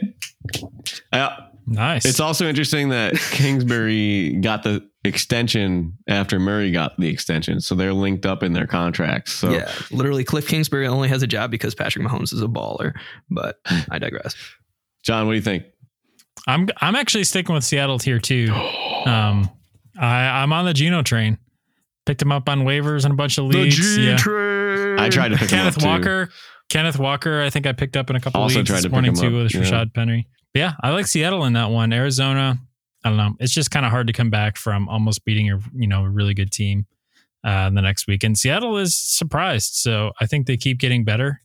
I, 1.12 1.48
Nice. 1.68 2.04
it's 2.04 2.20
also 2.20 2.46
interesting 2.48 2.90
that 2.90 3.14
Kingsbury 3.32 4.34
got 4.40 4.62
the 4.62 4.88
extension 5.04 5.98
after 6.06 6.38
Murray 6.38 6.70
got 6.70 6.98
the 6.98 7.08
extension. 7.08 7.60
So 7.60 7.74
they're 7.74 7.92
linked 7.92 8.24
up 8.24 8.42
in 8.42 8.52
their 8.52 8.66
contracts. 8.66 9.32
So 9.32 9.50
Yeah, 9.50 9.70
literally, 9.90 10.22
Cliff 10.24 10.46
Kingsbury 10.46 10.86
only 10.86 11.08
has 11.08 11.22
a 11.22 11.26
job 11.26 11.50
because 11.50 11.74
Patrick 11.74 12.06
Mahomes 12.06 12.32
is 12.32 12.40
a 12.40 12.46
baller. 12.46 12.94
But 13.30 13.58
I 13.90 13.98
digress. 13.98 14.36
John, 15.02 15.26
what 15.26 15.32
do 15.32 15.36
you 15.36 15.42
think? 15.42 15.64
I'm 16.46 16.68
I'm 16.80 16.94
actually 16.94 17.24
sticking 17.24 17.54
with 17.54 17.64
Seattle 17.64 17.98
tier 17.98 18.18
two. 18.18 18.52
Um, 19.06 19.48
I 19.96 20.42
I'm 20.42 20.52
on 20.52 20.64
the 20.64 20.74
Geno 20.74 21.00
train. 21.00 21.38
Picked 22.06 22.20
him 22.20 22.32
up 22.32 22.48
on 22.48 22.62
waivers 22.62 23.04
and 23.04 23.14
a 23.14 23.16
bunch 23.16 23.38
of 23.38 23.44
leagues. 23.44 23.96
yeah. 23.96 24.16
I 24.98 25.08
tried 25.08 25.28
to 25.28 25.36
pick 25.36 25.48
him 25.50 25.60
up 25.60 25.74
Kenneth 25.74 25.78
too. 25.78 25.86
Walker. 25.86 26.28
Kenneth 26.68 26.98
Walker, 26.98 27.40
I 27.40 27.50
think 27.50 27.66
I 27.66 27.72
picked 27.72 27.96
up 27.96 28.10
in 28.10 28.16
a 28.16 28.20
couple 28.20 28.40
Also 28.40 28.56
leagues 28.56 28.68
tried 28.68 28.76
this 28.78 28.82
to 28.82 28.88
pick 28.88 28.92
morning 28.92 29.12
him 29.12 29.20
too 29.20 29.36
up, 29.38 29.44
with 29.44 29.54
yeah. 29.54 29.60
Rashad 29.60 29.94
Penny. 29.94 30.26
But 30.52 30.58
yeah, 30.58 30.72
I 30.80 30.90
like 30.90 31.06
Seattle 31.06 31.44
in 31.44 31.52
that 31.52 31.70
one. 31.70 31.92
Arizona, 31.92 32.58
I 33.04 33.08
don't 33.08 33.16
know. 33.16 33.36
It's 33.38 33.52
just 33.52 33.70
kind 33.70 33.86
of 33.86 33.92
hard 33.92 34.08
to 34.08 34.12
come 34.12 34.30
back 34.30 34.56
from 34.56 34.88
almost 34.88 35.24
beating 35.24 35.52
a 35.52 35.60
you 35.72 35.86
know 35.86 36.04
a 36.04 36.10
really 36.10 36.34
good 36.34 36.50
team 36.50 36.86
uh, 37.44 37.70
the 37.70 37.80
next 37.82 38.08
week. 38.08 38.24
And 38.24 38.36
Seattle 38.36 38.76
is 38.76 38.96
surprised, 38.96 39.74
so 39.74 40.10
I 40.20 40.26
think 40.26 40.48
they 40.48 40.56
keep 40.56 40.78
getting 40.80 41.04
better 41.04 41.42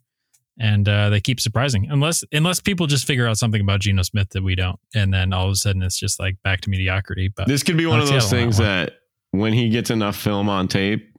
and 0.60 0.88
uh, 0.88 1.10
they 1.10 1.20
keep 1.22 1.40
surprising. 1.40 1.88
Unless 1.90 2.24
unless 2.32 2.60
people 2.60 2.88
just 2.88 3.06
figure 3.06 3.28
out 3.28 3.38
something 3.38 3.62
about 3.62 3.80
Geno 3.82 4.04
Smith 4.04 4.30
that 4.32 4.44
we 4.44 4.56
don't, 4.56 4.80
and 4.94 5.14
then 5.14 5.34
all 5.34 5.46
of 5.46 5.52
a 5.52 5.56
sudden 5.56 5.82
it's 5.82 6.00
just 6.00 6.20
like 6.20 6.36
back 6.44 6.62
to 6.62 6.70
mediocrity. 6.70 7.30
But 7.36 7.48
This 7.48 7.64
could 7.64 7.78
be 7.78 7.86
one 7.86 8.00
of 8.00 8.08
those 8.10 8.30
things 8.30 8.58
that 8.58 8.88
that 8.88 8.94
when 9.32 9.54
he 9.54 9.70
gets 9.70 9.90
enough 9.90 10.16
film 10.16 10.50
on 10.50 10.68
tape, 10.68 11.14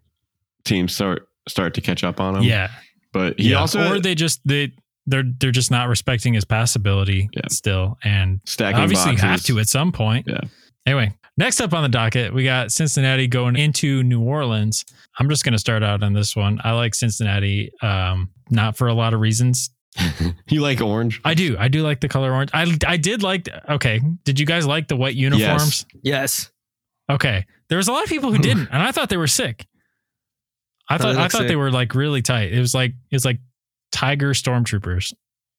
teams 0.64 0.94
start 0.94 1.28
start 1.48 1.74
to 1.74 1.80
catch 1.80 2.04
up 2.04 2.20
on 2.20 2.36
him. 2.36 2.42
yeah, 2.44 2.68
But 3.12 3.38
he 3.40 3.50
yeah. 3.50 3.56
also 3.56 3.94
or 3.94 3.98
they 4.00 4.14
just 4.14 4.40
they 4.46 4.72
they're 5.06 5.24
they're 5.40 5.50
just 5.50 5.70
not 5.70 5.88
respecting 5.88 6.34
his 6.34 6.44
pass 6.44 6.76
ability 6.76 7.28
Yeah. 7.32 7.42
still, 7.50 7.98
and 8.04 8.40
stacking 8.46 8.80
obviously 8.80 9.12
boxes. 9.12 9.22
have 9.24 9.42
to 9.44 9.58
at 9.58 9.66
some 9.68 9.90
point. 9.92 10.26
Yeah. 10.28 10.40
Anyway, 10.86 11.14
next 11.42 11.60
up 11.60 11.72
on 11.72 11.82
the 11.82 11.88
docket, 11.88 12.32
we 12.32 12.44
got 12.44 12.70
Cincinnati 12.70 13.26
going 13.26 13.56
into 13.56 14.04
New 14.04 14.22
Orleans. 14.22 14.84
I'm 15.18 15.28
just 15.28 15.44
going 15.44 15.52
to 15.54 15.58
start 15.58 15.82
out 15.82 16.02
on 16.02 16.12
this 16.12 16.36
one. 16.36 16.60
I 16.62 16.72
like 16.72 16.94
Cincinnati, 16.94 17.72
um, 17.82 18.30
not 18.48 18.76
for 18.76 18.86
a 18.86 18.94
lot 18.94 19.12
of 19.12 19.20
reasons. 19.20 19.70
you 20.48 20.60
like 20.62 20.80
orange? 20.80 21.20
I 21.24 21.34
do. 21.34 21.56
I 21.58 21.68
do 21.68 21.82
like 21.82 22.00
the 22.00 22.08
color 22.08 22.32
orange. 22.32 22.50
I 22.54 22.78
I 22.86 22.96
did 22.96 23.22
like. 23.22 23.48
Okay, 23.68 24.00
did 24.24 24.40
you 24.40 24.46
guys 24.46 24.66
like 24.66 24.88
the 24.88 24.96
white 24.96 25.16
uniforms? 25.16 25.84
Yes. 26.02 26.50
Okay, 27.10 27.44
there 27.68 27.76
was 27.76 27.88
a 27.88 27.92
lot 27.92 28.04
of 28.04 28.08
people 28.08 28.32
who 28.32 28.38
didn't, 28.42 28.68
and 28.72 28.82
I 28.82 28.92
thought 28.92 29.10
they 29.10 29.18
were 29.18 29.26
sick. 29.26 29.66
I 30.88 30.96
thought 30.96 31.16
I 31.16 31.24
look 31.24 31.32
thought 31.32 31.46
they 31.46 31.56
were 31.56 31.70
like 31.70 31.94
really 31.94 32.22
tight. 32.22 32.52
It 32.52 32.60
was 32.60 32.74
like 32.74 32.92
it 33.10 33.14
was 33.14 33.26
like 33.26 33.40
tiger 33.90 34.30
stormtroopers. 34.30 35.12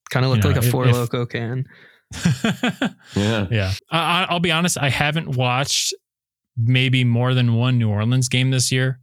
Kind 0.09 0.25
of 0.25 0.31
looked 0.31 0.45
You 0.45 0.49
know, 0.49 0.55
like 0.55 0.65
a 0.65 0.71
four 0.71 0.87
if- 0.87 0.93
loco 0.93 1.27
can. 1.27 1.65
Yeah. 3.15 3.47
yeah. 3.51 3.71
I, 3.91 4.23
I- 4.23 4.27
I'll 4.29 4.39
be 4.39 4.51
honest. 4.51 4.77
I 4.79 4.89
haven't 4.89 5.35
watched 5.35 5.93
maybe 6.57 7.03
more 7.03 7.33
than 7.33 7.55
one 7.55 7.77
New 7.79 7.89
Orleans 7.89 8.29
game 8.29 8.51
this 8.51 8.71
year. 8.71 8.99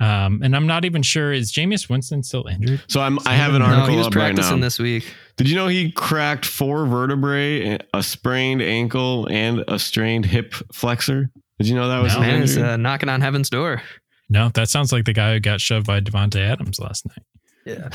Um, 0.00 0.40
and 0.42 0.56
I'm 0.56 0.66
not 0.66 0.84
even 0.84 1.02
sure 1.02 1.32
is 1.32 1.52
Jameis 1.52 1.88
Winston 1.88 2.24
still 2.24 2.44
injured? 2.48 2.82
So 2.88 3.00
I'm. 3.00 3.18
I 3.24 3.34
have 3.34 3.54
an 3.54 3.60
No, 3.60 3.66
article 3.66 3.90
he 3.90 3.96
was 3.98 4.08
up 4.08 4.14
right 4.16 4.34
practicing 4.34 4.56
now. 4.58 4.66
this 4.66 4.78
week. 4.80 5.04
Did 5.36 5.48
you 5.48 5.54
know 5.54 5.68
he 5.68 5.92
cracked 5.92 6.44
four 6.44 6.86
vertebrae, 6.86 7.78
a 7.94 8.02
sprained 8.02 8.62
ankle, 8.62 9.28
and 9.30 9.62
a 9.68 9.78
strained 9.78 10.26
hip 10.26 10.54
flexor? 10.72 11.30
Did 11.60 11.68
you 11.68 11.76
know 11.76 11.88
that 11.88 12.02
was 12.02 12.14
No. 12.14 12.20
Man 12.20 12.42
is 12.42 12.58
uh, 12.58 12.76
knocking 12.76 13.08
on 13.08 13.20
heaven's 13.20 13.48
door. 13.48 13.80
No, 14.28 14.48
that 14.54 14.68
sounds 14.68 14.92
like 14.92 15.04
the 15.04 15.12
guy 15.12 15.34
who 15.34 15.40
got 15.40 15.60
shoved 15.60 15.86
by 15.86 16.00
Davante 16.00 16.40
Adams 16.40 16.80
last 16.80 17.06
night. 17.06 17.22
Yeah. 17.64 17.90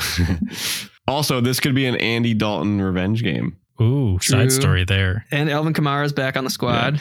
also, 1.08 1.42
this 1.42 1.60
could 1.60 1.74
be 1.74 1.84
an 1.84 1.96
Andy 1.96 2.32
Dalton 2.32 2.80
revenge 2.80 3.22
game. 3.22 3.58
Ooh, 3.80 4.18
True. 4.18 4.38
side 4.38 4.52
story 4.52 4.84
there. 4.84 5.24
And 5.30 5.50
Alvin 5.50 5.72
Kamara's 5.72 6.12
back 6.12 6.36
on 6.36 6.44
the 6.44 6.50
squad. 6.50 7.00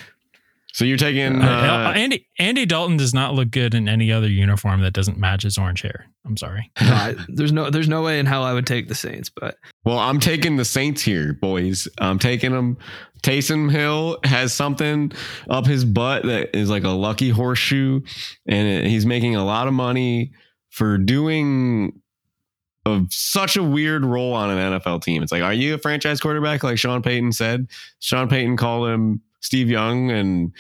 So 0.74 0.86
you're 0.86 0.98
taking. 0.98 1.42
Uh, 1.42 1.46
Uh, 1.48 1.94
Andy 1.96 2.28
Andy 2.38 2.66
Dalton 2.68 2.98
does 2.98 3.12
not 3.14 3.34
look 3.34 3.50
good 3.50 3.74
in 3.74 3.90
any 3.90 4.12
other 4.12 4.28
uniform 4.30 4.82
that 4.82 4.94
doesn't 4.94 5.18
match 5.18 5.42
his 5.42 5.58
orange 5.58 5.82
hair. 5.82 6.06
I'm 6.24 6.38
sorry. 6.38 6.72
No, 6.82 6.94
I, 6.94 7.16
there's 7.30 7.52
no 7.52 7.72
there's 7.72 7.88
no 7.90 8.04
way 8.04 8.20
in 8.20 8.28
hell 8.28 8.44
I 8.44 8.54
would 8.54 8.68
take 8.68 8.88
the 8.88 8.94
Saints, 8.94 9.30
but 9.30 9.58
well, 9.86 9.98
I'm 9.98 10.20
taking 10.20 10.58
the 10.58 10.66
Saints 10.66 11.02
here, 11.02 11.34
boys. 11.34 11.88
I'm 11.98 12.20
taking 12.20 12.52
them. 12.52 12.78
Taysom 13.24 13.72
Hill 13.72 14.20
has 14.24 14.54
something 14.54 15.12
up 15.50 15.66
his 15.66 15.84
butt 15.84 16.24
that 16.26 16.56
is 16.56 16.70
like 16.70 16.84
a 16.84 16.90
lucky 16.90 17.30
horseshoe, 17.32 18.02
and 18.46 18.68
it, 18.68 18.86
he's 18.88 19.08
making 19.08 19.36
a 19.36 19.44
lot 19.44 19.68
of 19.68 19.74
money 19.74 20.34
for 20.70 21.00
doing 21.00 22.00
of 22.88 23.12
such 23.12 23.58
a 23.58 23.64
weird 23.64 24.06
role 24.06 24.34
on 24.34 24.50
an 24.50 24.80
NFL 24.80 25.04
team. 25.04 25.22
It's 25.22 25.32
like, 25.32 25.44
are 25.44 25.54
you 25.54 25.76
a 25.76 25.78
franchise 25.78 26.20
quarterback? 26.20 26.64
Like 26.64 26.80
Sean 26.80 27.02
Payton 27.02 27.34
said. 27.34 27.68
Sean 28.00 28.28
Payton 28.28 28.58
called 28.58 28.90
him 28.90 29.22
Steve 29.42 29.70
Young, 29.70 30.10
and 30.10 30.52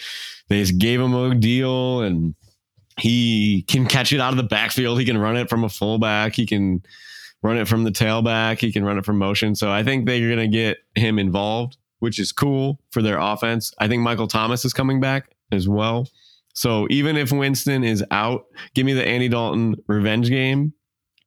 they 0.49 0.59
just 0.59 0.77
gave 0.77 0.99
him 0.99 1.13
a 1.13 1.33
deal, 1.33 2.01
and 2.01 2.35
he 2.99 3.63
can 3.67 3.85
catch 3.85 4.11
it 4.11 4.19
out 4.19 4.31
of 4.31 4.37
the 4.37 4.43
backfield. 4.43 4.99
He 4.99 5.05
can 5.05 5.17
run 5.17 5.37
it 5.37 5.49
from 5.49 5.63
a 5.63 5.69
fullback. 5.69 6.35
He 6.35 6.45
can 6.45 6.83
run 7.43 7.57
it 7.57 7.67
from 7.67 7.83
the 7.83 7.91
tailback. 7.91 8.59
He 8.59 8.71
can 8.71 8.83
run 8.83 8.97
it 8.97 9.05
from 9.05 9.17
motion. 9.17 9.55
So 9.55 9.71
I 9.71 9.83
think 9.83 10.05
they're 10.05 10.35
going 10.35 10.51
to 10.51 10.55
get 10.55 10.77
him 10.95 11.19
involved, 11.19 11.77
which 11.99 12.19
is 12.19 12.31
cool 12.31 12.79
for 12.91 13.01
their 13.01 13.19
offense. 13.19 13.71
I 13.79 13.87
think 13.87 14.01
Michael 14.01 14.27
Thomas 14.27 14.65
is 14.65 14.73
coming 14.73 14.99
back 14.99 15.31
as 15.51 15.69
well. 15.69 16.07
So 16.53 16.87
even 16.89 17.17
if 17.17 17.31
Winston 17.31 17.83
is 17.83 18.03
out, 18.09 18.45
give 18.73 18.85
me 18.85 18.93
the 18.93 19.07
Andy 19.07 19.29
Dalton 19.29 19.75
revenge 19.87 20.29
game. 20.29 20.73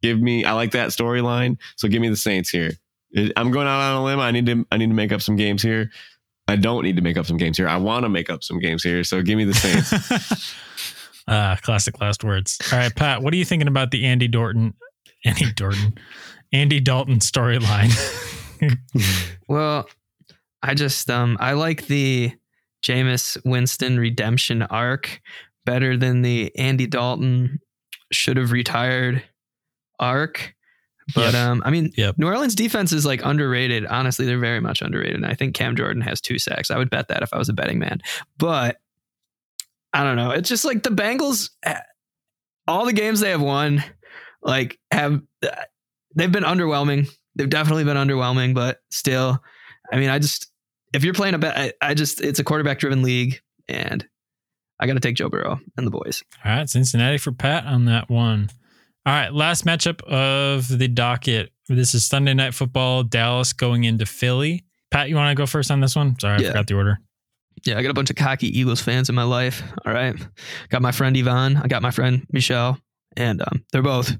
Give 0.02 0.20
me, 0.20 0.44
I 0.44 0.52
like 0.52 0.72
that 0.72 0.90
storyline. 0.90 1.58
So 1.76 1.88
give 1.88 2.00
me 2.00 2.08
the 2.08 2.16
Saints 2.16 2.48
here. 2.50 2.72
I'm 3.36 3.50
going 3.50 3.66
out 3.66 3.80
on 3.80 3.96
a 3.96 4.04
limb. 4.04 4.20
I 4.20 4.30
need 4.30 4.46
to, 4.46 4.66
I 4.70 4.76
need 4.76 4.88
to 4.88 4.94
make 4.94 5.12
up 5.12 5.20
some 5.20 5.36
games 5.36 5.62
here. 5.62 5.90
I 6.48 6.56
don't 6.56 6.82
need 6.84 6.96
to 6.96 7.02
make 7.02 7.16
up 7.16 7.26
some 7.26 7.36
games 7.36 7.56
here. 7.56 7.68
I 7.68 7.76
want 7.76 8.04
to 8.04 8.08
make 8.08 8.30
up 8.30 8.42
some 8.42 8.58
games 8.58 8.82
here. 8.82 9.04
So 9.04 9.22
give 9.22 9.36
me 9.36 9.44
the 9.44 9.54
Saints. 9.54 10.54
Ah, 11.28 11.56
classic 11.62 12.00
last 12.00 12.24
words. 12.24 12.58
All 12.72 12.78
right, 12.78 12.94
Pat, 12.94 13.22
what 13.22 13.32
are 13.32 13.36
you 13.36 13.44
thinking 13.44 13.68
about 13.68 13.92
the 13.92 14.04
Andy 14.04 14.26
Dalton, 14.26 14.74
Andy 15.24 15.52
Dalton, 15.52 15.96
Andy 16.52 16.80
Dalton 16.80 17.20
storyline? 17.20 17.92
well, 19.48 19.88
I 20.60 20.74
just 20.74 21.08
um 21.08 21.36
I 21.38 21.52
like 21.52 21.86
the 21.86 22.32
Jameis 22.82 23.38
Winston 23.44 24.00
redemption 24.00 24.62
arc 24.62 25.20
better 25.64 25.96
than 25.96 26.22
the 26.22 26.50
Andy 26.56 26.88
Dalton 26.88 27.60
should 28.10 28.36
have 28.36 28.50
retired 28.50 29.22
arc. 30.00 30.54
But 31.14 31.34
Yep. 31.34 31.46
um 31.46 31.62
I 31.64 31.70
mean 31.70 31.92
Yep. 31.96 32.18
New 32.18 32.26
Orleans 32.26 32.54
defense 32.54 32.92
is 32.92 33.04
like 33.06 33.24
underrated. 33.24 33.86
Honestly, 33.86 34.26
they're 34.26 34.38
very 34.38 34.60
much 34.60 34.82
underrated. 34.82 35.14
And 35.16 35.26
I 35.26 35.34
think 35.34 35.54
Cam 35.54 35.76
Jordan 35.76 36.02
has 36.02 36.20
two 36.20 36.38
sacks. 36.38 36.70
I 36.70 36.78
would 36.78 36.90
bet 36.90 37.08
that 37.08 37.22
if 37.22 37.32
I 37.32 37.38
was 37.38 37.48
a 37.48 37.52
betting 37.52 37.78
man. 37.78 38.00
But 38.38 38.78
I 39.92 40.02
don't 40.04 40.16
know. 40.16 40.30
It's 40.30 40.48
just 40.48 40.64
like 40.64 40.82
the 40.82 40.90
Bengals 40.90 41.50
eh, 41.64 41.78
all 42.68 42.84
the 42.86 42.92
games 42.92 43.20
they 43.20 43.30
have 43.30 43.40
won 43.42 43.82
like 44.42 44.78
have 44.92 45.20
they've 46.14 46.30
been 46.32 46.44
underwhelming. 46.44 47.08
They've 47.36 47.48
definitely 47.50 47.84
been 47.84 47.96
underwhelming, 47.96 48.54
but 48.54 48.80
still, 48.90 49.42
I 49.92 49.96
mean, 49.96 50.10
I 50.10 50.18
just 50.18 50.50
if 50.92 51.04
you're 51.04 51.14
playing 51.14 51.34
a 51.34 51.38
bet, 51.38 51.56
I, 51.56 51.72
I 51.80 51.94
just 51.94 52.20
it's 52.20 52.38
a 52.38 52.44
quarterback 52.44 52.78
driven 52.78 53.02
league, 53.02 53.40
and 53.68 54.06
I 54.80 54.86
got 54.86 54.94
to 54.94 55.00
take 55.00 55.16
Joe 55.16 55.28
Burrow 55.28 55.60
and 55.76 55.86
the 55.86 55.90
boys. 55.90 56.22
All 56.44 56.52
right, 56.52 56.68
Cincinnati 56.68 57.18
for 57.18 57.32
Pat 57.32 57.66
on 57.66 57.84
that 57.86 58.08
one. 58.10 58.50
All 59.06 59.14
right, 59.14 59.32
last 59.32 59.64
matchup 59.64 60.02
of 60.02 60.68
the 60.68 60.86
docket. 60.86 61.52
This 61.68 61.94
is 61.94 62.04
Sunday 62.04 62.34
Night 62.34 62.52
Football. 62.52 63.02
Dallas 63.02 63.54
going 63.54 63.84
into 63.84 64.04
Philly. 64.04 64.62
Pat, 64.90 65.08
you 65.08 65.16
want 65.16 65.30
to 65.30 65.40
go 65.40 65.46
first 65.46 65.70
on 65.70 65.80
this 65.80 65.96
one? 65.96 66.18
Sorry, 66.18 66.44
I 66.44 66.48
forgot 66.48 66.66
the 66.66 66.74
order. 66.74 66.98
Yeah, 67.64 67.78
I 67.78 67.82
got 67.82 67.90
a 67.90 67.94
bunch 67.94 68.10
of 68.10 68.16
cocky 68.16 68.48
Eagles 68.58 68.82
fans 68.82 69.08
in 69.08 69.14
my 69.14 69.22
life. 69.22 69.62
All 69.86 69.92
right, 69.94 70.14
got 70.68 70.82
my 70.82 70.92
friend 70.92 71.16
Yvonne. 71.16 71.56
I 71.56 71.66
got 71.66 71.80
my 71.80 71.90
friend 71.90 72.26
Michelle, 72.30 72.78
and 73.16 73.42
um, 73.42 73.64
they're 73.72 73.82
both 73.82 74.16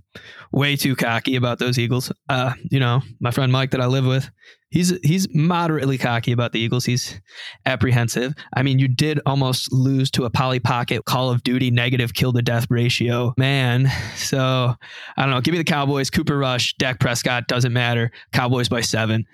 way 0.53 0.77
too 0.77 0.97
cocky 0.97 1.37
about 1.37 1.59
those 1.59 1.79
Eagles. 1.79 2.13
Uh, 2.29 2.55
you 2.71 2.81
know, 2.81 3.03
my 3.21 3.31
friend 3.31 3.53
Mike 3.53 3.71
that 3.71 3.81
I 3.81 3.87
live 3.87 4.05
with, 4.05 4.31
he's 4.71 4.93
he's 5.03 5.33
moderately 5.35 5.99
cocky 5.99 6.33
about 6.33 6.53
the 6.53 6.61
Eagles. 6.61 6.85
He's 6.85 7.21
apprehensive. 7.67 8.35
I 8.55 8.63
mean, 8.63 8.79
you 8.79 8.89
did 8.89 9.21
almost 9.27 9.73
lose 9.73 10.11
to 10.13 10.25
a 10.25 10.31
Polly 10.31 10.61
Pocket 10.61 11.05
Call 11.05 11.31
of 11.31 11.43
Duty 11.43 11.71
negative 11.71 12.15
kill 12.15 12.33
to 12.33 12.43
death 12.43 12.67
ratio, 12.71 13.35
man. 13.37 13.91
So 14.17 14.75
I 15.17 15.23
don't 15.23 15.31
know. 15.31 15.41
Give 15.41 15.53
me 15.53 15.59
the 15.59 15.65
Cowboys. 15.65 16.11
Cooper 16.11 16.39
Rush, 16.39 16.75
Dak 16.77 17.01
Prescott 17.01 17.49
doesn't 17.49 17.73
matter. 17.73 18.11
Cowboys 18.33 18.69
by 18.69 18.81
seven. 18.81 19.25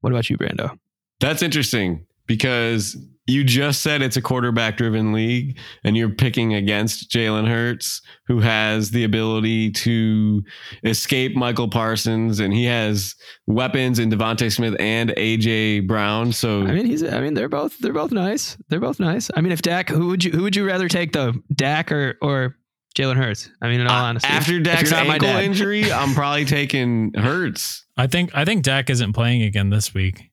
What 0.00 0.12
about 0.12 0.30
you, 0.30 0.38
Brando? 0.38 0.78
That's 1.20 1.42
interesting 1.42 2.06
because 2.26 2.96
you 3.26 3.44
just 3.44 3.82
said 3.82 4.02
it's 4.02 4.16
a 4.16 4.22
quarterback 4.22 4.76
driven 4.76 5.12
league 5.12 5.58
and 5.84 5.96
you're 5.96 6.10
picking 6.10 6.54
against 6.54 7.10
Jalen 7.10 7.46
Hurts, 7.46 8.02
who 8.26 8.40
has 8.40 8.90
the 8.90 9.04
ability 9.04 9.70
to 9.72 10.42
escape 10.84 11.36
Michael 11.36 11.68
Parsons 11.68 12.40
and 12.40 12.52
he 12.52 12.64
has 12.64 13.14
weapons 13.46 13.98
in 13.98 14.10
DeVonta 14.10 14.52
Smith 14.52 14.74
and 14.80 15.10
AJ 15.10 15.86
Brown. 15.86 16.32
So 16.32 16.62
I 16.62 16.72
mean, 16.72 16.86
he's. 16.86 17.02
I 17.04 17.20
mean, 17.20 17.34
they're 17.34 17.48
both. 17.48 17.78
They're 17.78 17.92
both 17.92 18.12
nice. 18.12 18.56
They're 18.68 18.80
both 18.80 19.00
nice. 19.00 19.30
I 19.36 19.40
mean, 19.40 19.52
if 19.52 19.62
Dak, 19.62 19.88
who 19.88 20.08
would 20.08 20.24
you 20.24 20.32
who 20.32 20.42
would 20.42 20.56
you 20.56 20.66
rather 20.66 20.88
take 20.88 21.12
though, 21.12 21.32
Dak 21.54 21.92
or 21.92 22.16
or 22.22 22.56
Jalen 22.96 23.16
Hurts? 23.16 23.50
I 23.62 23.68
mean, 23.68 23.80
in 23.80 23.86
all 23.86 24.04
uh, 24.04 24.08
honesty, 24.08 24.28
after 24.28 24.60
Dak's 24.60 24.90
you're 24.90 24.98
not 24.98 25.06
my 25.06 25.14
ankle 25.14 25.28
dad. 25.28 25.44
injury, 25.44 25.92
I'm 25.92 26.14
probably 26.14 26.44
taking 26.44 27.12
Hurts. 27.14 27.84
I 27.96 28.06
think 28.06 28.34
I 28.34 28.44
think 28.44 28.64
Dak 28.64 28.90
isn't 28.90 29.12
playing 29.12 29.42
again 29.42 29.70
this 29.70 29.94
week. 29.94 30.29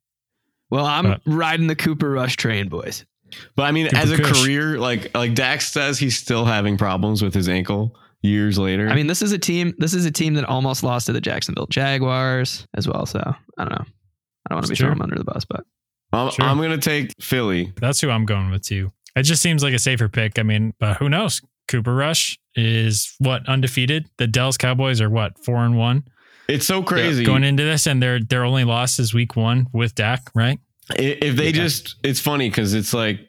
Well, 0.70 0.86
I'm 0.86 1.06
Uh, 1.06 1.18
riding 1.26 1.68
the 1.68 1.76
Cooper 1.76 2.10
Rush 2.12 2.36
train, 2.36 2.68
boys. 2.70 3.06
But 3.56 3.64
I 3.64 3.72
mean, 3.72 3.88
Cooper 3.88 3.98
as 3.98 4.12
a 4.12 4.18
Kush. 4.18 4.44
career, 4.44 4.80
like 4.80 5.16
like 5.16 5.34
Dax 5.36 5.72
says, 5.72 6.00
he's 6.00 6.18
still 6.18 6.46
having 6.46 6.78
problems 6.78 7.22
with 7.22 7.34
his 7.34 7.50
ankle 7.50 7.96
years 8.22 8.58
later. 8.58 8.90
I 8.90 8.96
mean, 8.96 9.08
this 9.08 9.22
is 9.22 9.32
a 9.32 9.38
team. 9.38 9.74
This 9.78 9.94
is 9.94 10.06
a 10.06 10.12
team 10.12 10.34
that 10.36 10.46
almost 10.46 10.84
lost 10.84 11.06
to 11.08 11.14
the 11.14 11.22
Jacksonville 11.22 11.68
Jaguars 11.68 12.66
as 12.76 12.88
well. 12.88 13.06
So 13.06 13.20
I 13.20 13.64
don't 13.64 13.72
know. 13.72 13.86
I 13.86 14.50
don't 14.50 14.56
want 14.58 14.66
to 14.66 14.70
be 14.70 14.74
It's 14.74 14.80
true. 14.80 14.86
throwing 14.88 14.98
them 15.00 15.02
under 15.04 15.18
the 15.18 15.26
bus, 15.26 15.46
but 15.46 15.64
I'm, 16.14 16.32
Sure. 16.32 16.46
I'm 16.46 16.58
gonna 16.58 16.78
take 16.78 17.12
Philly. 17.22 17.74
That's 17.82 18.00
who 18.00 18.10
I'm 18.10 18.26
going 18.26 18.50
with 18.50 18.64
too. 18.64 18.92
It 19.16 19.24
just 19.24 19.42
seems 19.42 19.62
like 19.64 19.74
a 19.74 19.80
safer 19.80 20.08
pick. 20.08 20.40
I 20.40 20.44
mean, 20.44 20.74
but 20.80 20.98
who 20.98 21.10
knows? 21.10 21.42
Cooper 21.68 21.94
Rush 21.94 22.40
is 22.56 23.14
what 23.20 23.48
undefeated. 23.50 24.06
The 24.18 24.28
Dallas 24.28 24.58
Cowboys 24.58 25.02
are 25.02 25.10
what 25.10 25.44
four 25.44 25.66
and 25.66 25.78
one 25.78 26.06
It's 26.48 26.66
so 26.66 26.82
crazy. 26.82 27.24
going 27.26 27.44
into 27.44 27.64
this, 27.64 27.88
and 27.88 28.02
their 28.02 28.20
their 28.20 28.44
only 28.44 28.64
loss 28.64 29.00
is 29.00 29.14
week 29.14 29.36
one 29.36 29.68
with 29.74 29.96
Dak, 29.96 30.30
right? 30.34 30.60
If 30.98 31.36
they 31.36 31.48
Yeah. 31.48 31.52
just, 31.52 31.96
it's 32.04 32.20
funny 32.22 32.50
because 32.50 32.74
it's 32.74 32.94
like 32.94 33.20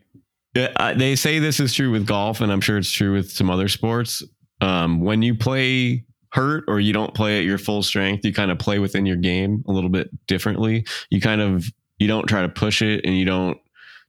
uh, 0.57 0.95
they 0.95 1.15
say 1.17 1.39
this 1.39 1.61
is 1.61 1.75
true 1.75 1.91
with 1.91 2.07
golf, 2.07 2.41
and 2.41 2.51
I'm 2.53 2.61
sure 2.61 2.79
it's 2.79 2.91
true 2.91 3.13
with 3.15 3.31
some 3.31 3.51
other 3.51 3.69
sports. 3.69 4.23
Um, 4.61 5.01
when 5.01 5.23
you 5.23 5.35
play 5.35 6.05
hurt 6.33 6.65
or 6.69 6.79
you 6.81 6.93
don't 6.93 7.15
play 7.15 7.39
at 7.39 7.45
your 7.45 7.59
full 7.59 7.83
strength, 7.83 8.25
you 8.25 8.33
kind 8.33 8.51
of 8.51 8.59
play 8.59 8.79
within 8.79 9.07
your 9.07 9.17
game 9.17 9.65
a 9.69 9.73
little 9.73 9.91
bit 9.91 10.11
differently. 10.27 10.85
You 11.11 11.21
kind 11.21 11.41
of 11.41 11.65
you 11.99 12.07
don't 12.07 12.27
try 12.27 12.43
to 12.43 12.49
push 12.49 12.83
it, 12.83 13.05
and 13.05 13.17
you 13.17 13.25
don't 13.25 13.59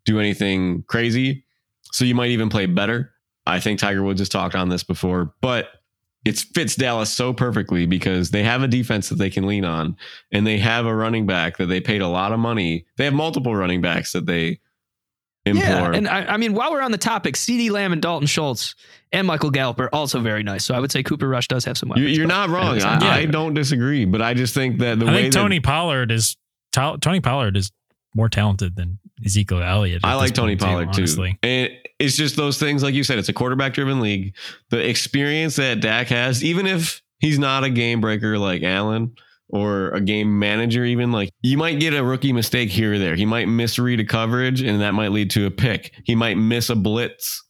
do 0.05 0.19
anything 0.19 0.83
crazy. 0.87 1.45
So 1.91 2.05
you 2.05 2.13
might 2.15 2.29
even 2.29 2.49
play 2.49 2.67
better. 2.67 3.11
I 3.47 3.59
think 3.59 3.79
Tiger 3.79 4.03
Woods 4.03 4.19
has 4.21 4.29
talked 4.29 4.53
on 4.53 4.69
this 4.69 4.83
before, 4.83 5.33
but 5.41 5.69
it 6.25 6.37
fits 6.53 6.75
Dallas 6.75 7.09
so 7.11 7.31
perfectly 7.33 7.85
because 7.85 8.31
they 8.31 8.43
have 8.43 8.61
a 8.61 8.67
defense 8.67 9.09
that 9.09 9.15
they 9.15 9.29
can 9.29 9.47
lean 9.47 9.63
on 9.65 9.95
and 10.31 10.45
they 10.45 10.57
have 10.57 10.85
a 10.85 10.93
running 10.93 11.25
back 11.25 11.57
that 11.57 11.67
they 11.67 11.79
paid 11.79 12.01
a 12.01 12.07
lot 12.07 12.31
of 12.33 12.39
money. 12.39 12.85
They 12.97 13.05
have 13.05 13.13
multiple 13.13 13.55
running 13.55 13.81
backs 13.81 14.11
that 14.11 14.25
they 14.25 14.59
implore. 15.45 15.65
yeah. 15.65 15.91
And 15.93 16.07
I, 16.07 16.25
I 16.25 16.37
mean, 16.37 16.53
while 16.53 16.71
we're 16.71 16.81
on 16.81 16.91
the 16.91 16.97
topic, 16.97 17.35
CeeDee 17.35 17.71
Lamb 17.71 17.93
and 17.93 18.01
Dalton 18.01 18.27
Schultz 18.27 18.75
and 19.13 19.25
Michael 19.25 19.49
Gallup 19.49 19.79
are 19.79 19.89
also 19.95 20.19
very 20.19 20.43
nice. 20.43 20.65
So 20.65 20.75
I 20.75 20.79
would 20.79 20.91
say 20.91 21.01
Cooper 21.03 21.27
Rush 21.27 21.47
does 21.47 21.63
have 21.65 21.77
some 21.77 21.87
you, 21.89 22.03
weapons. 22.03 22.17
you're 22.17 22.27
not 22.27 22.49
wrong. 22.49 22.81
I, 22.81 22.99
Yeah. 23.01 23.11
I 23.11 23.25
don't 23.25 23.53
disagree, 23.53 24.03
but 24.05 24.21
I 24.21 24.33
just 24.33 24.53
think 24.53 24.79
that 24.79 24.99
the 24.99 25.05
I 25.05 25.11
way 25.13 25.21
think 25.23 25.33
that- 25.33 25.39
Tony 25.39 25.59
Pollard 25.61 26.11
is 26.11 26.35
Tony 26.73 27.21
Pollard 27.21 27.55
is 27.57 27.71
more 28.13 28.27
talented 28.29 28.75
than 28.75 28.99
Ezekiel 29.25 29.61
Elliott. 29.63 30.01
I 30.03 30.15
like 30.15 30.33
Tony 30.33 30.53
point, 30.55 30.59
too, 30.59 30.65
Pollard 30.65 30.93
too. 30.93 31.01
honestly. 31.01 31.39
And 31.41 31.69
it's 31.99 32.15
just 32.15 32.35
those 32.35 32.57
things, 32.57 32.81
like 32.81 32.93
you 32.93 33.03
said, 33.03 33.19
it's 33.19 33.29
a 33.29 33.33
quarterback 33.33 33.73
driven 33.73 33.99
league. 33.99 34.35
The 34.69 34.87
experience 34.87 35.57
that 35.57 35.81
Dak 35.81 36.07
has, 36.07 36.43
even 36.43 36.65
if 36.65 37.01
he's 37.19 37.37
not 37.37 37.63
a 37.63 37.69
game 37.69 38.01
breaker 38.01 38.37
like 38.37 38.63
Allen, 38.63 39.15
or 39.49 39.89
a 39.89 40.01
game 40.01 40.37
manager, 40.37 40.85
even 40.85 41.11
like 41.11 41.31
you 41.41 41.57
might 41.57 41.79
get 41.79 41.93
a 41.93 42.03
rookie 42.03 42.33
mistake 42.33 42.69
here 42.69 42.93
or 42.93 42.99
there. 42.99 43.15
He 43.15 43.25
might 43.25 43.47
misread 43.47 43.99
a 43.99 44.05
coverage 44.05 44.61
and 44.61 44.81
that 44.81 44.93
might 44.93 45.11
lead 45.11 45.31
to 45.31 45.45
a 45.45 45.51
pick. 45.51 45.93
He 46.03 46.15
might 46.15 46.37
miss 46.37 46.69
a 46.69 46.75
blitz 46.75 47.43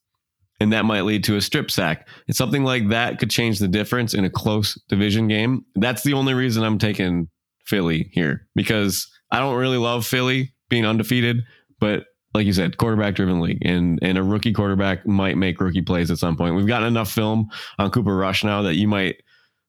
and 0.59 0.73
that 0.73 0.85
might 0.85 1.01
lead 1.01 1.23
to 1.25 1.35
a 1.35 1.41
strip 1.41 1.69
sack. 1.69 2.07
And 2.27 2.35
something 2.35 2.63
like 2.63 2.89
that 2.89 3.19
could 3.19 3.29
change 3.29 3.59
the 3.59 3.67
difference 3.67 4.13
in 4.13 4.25
a 4.25 4.29
close 4.29 4.81
division 4.87 5.27
game. 5.27 5.65
That's 5.75 6.03
the 6.03 6.13
only 6.13 6.33
reason 6.33 6.63
I'm 6.63 6.77
taking 6.77 7.29
Philly 7.65 8.09
here 8.13 8.47
because 8.55 9.07
I 9.31 9.39
don't 9.39 9.57
really 9.57 9.77
love 9.77 10.05
Philly 10.05 10.53
being 10.69 10.85
undefeated, 10.85 11.43
but 11.79 12.05
like 12.39 12.45
you 12.45 12.53
said, 12.53 12.77
quarterback 12.77 13.15
driven 13.15 13.41
league 13.41 13.57
and 13.63 13.99
and 14.01 14.17
a 14.17 14.23
rookie 14.23 14.53
quarterback 14.53 15.05
might 15.05 15.35
make 15.35 15.59
rookie 15.59 15.81
plays 15.81 16.09
at 16.09 16.17
some 16.17 16.37
point. 16.37 16.55
We've 16.55 16.65
gotten 16.65 16.87
enough 16.87 17.11
film 17.11 17.49
on 17.77 17.91
Cooper 17.91 18.15
Rush 18.15 18.45
now 18.45 18.61
that 18.61 18.75
you 18.75 18.87
might 18.87 19.21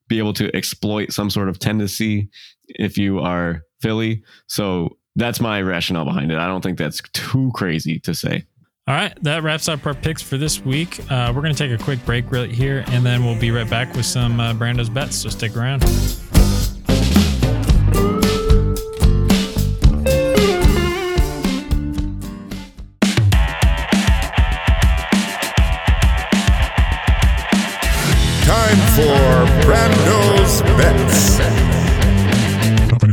be 0.06 0.18
able 0.18 0.32
to 0.34 0.54
exploit 0.54 1.12
some 1.12 1.30
sort 1.30 1.48
of 1.48 1.58
tendency 1.58 2.28
if 2.68 2.96
you 2.96 3.18
are 3.18 3.62
Philly. 3.80 4.22
So 4.46 4.98
that's 5.16 5.40
my 5.40 5.60
rationale 5.62 6.04
behind 6.04 6.30
it. 6.30 6.38
I 6.38 6.46
don't 6.46 6.60
think 6.60 6.78
that's 6.78 7.00
too 7.12 7.50
crazy 7.54 7.98
to 8.00 8.14
say. 8.14 8.44
All 8.86 8.94
right, 8.94 9.12
that 9.22 9.42
wraps 9.42 9.68
up 9.68 9.84
our 9.84 9.94
picks 9.94 10.22
for 10.22 10.36
this 10.36 10.64
week. 10.64 11.00
Uh, 11.10 11.32
we're 11.34 11.42
going 11.42 11.54
to 11.54 11.68
take 11.68 11.78
a 11.78 11.82
quick 11.82 12.04
break 12.06 12.30
right 12.30 12.50
here, 12.50 12.84
and 12.88 13.04
then 13.04 13.24
we'll 13.24 13.38
be 13.38 13.50
right 13.50 13.68
back 13.68 13.94
with 13.94 14.06
some 14.06 14.38
uh, 14.38 14.54
Brando's 14.54 14.88
bets. 14.88 15.16
So 15.16 15.28
stick 15.28 15.56
around. 15.56 15.82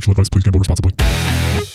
Financial 0.08 0.12
advice. 0.12 0.30
Please 0.30 0.44
gamble 0.44 0.60
responsibly. 0.60 0.94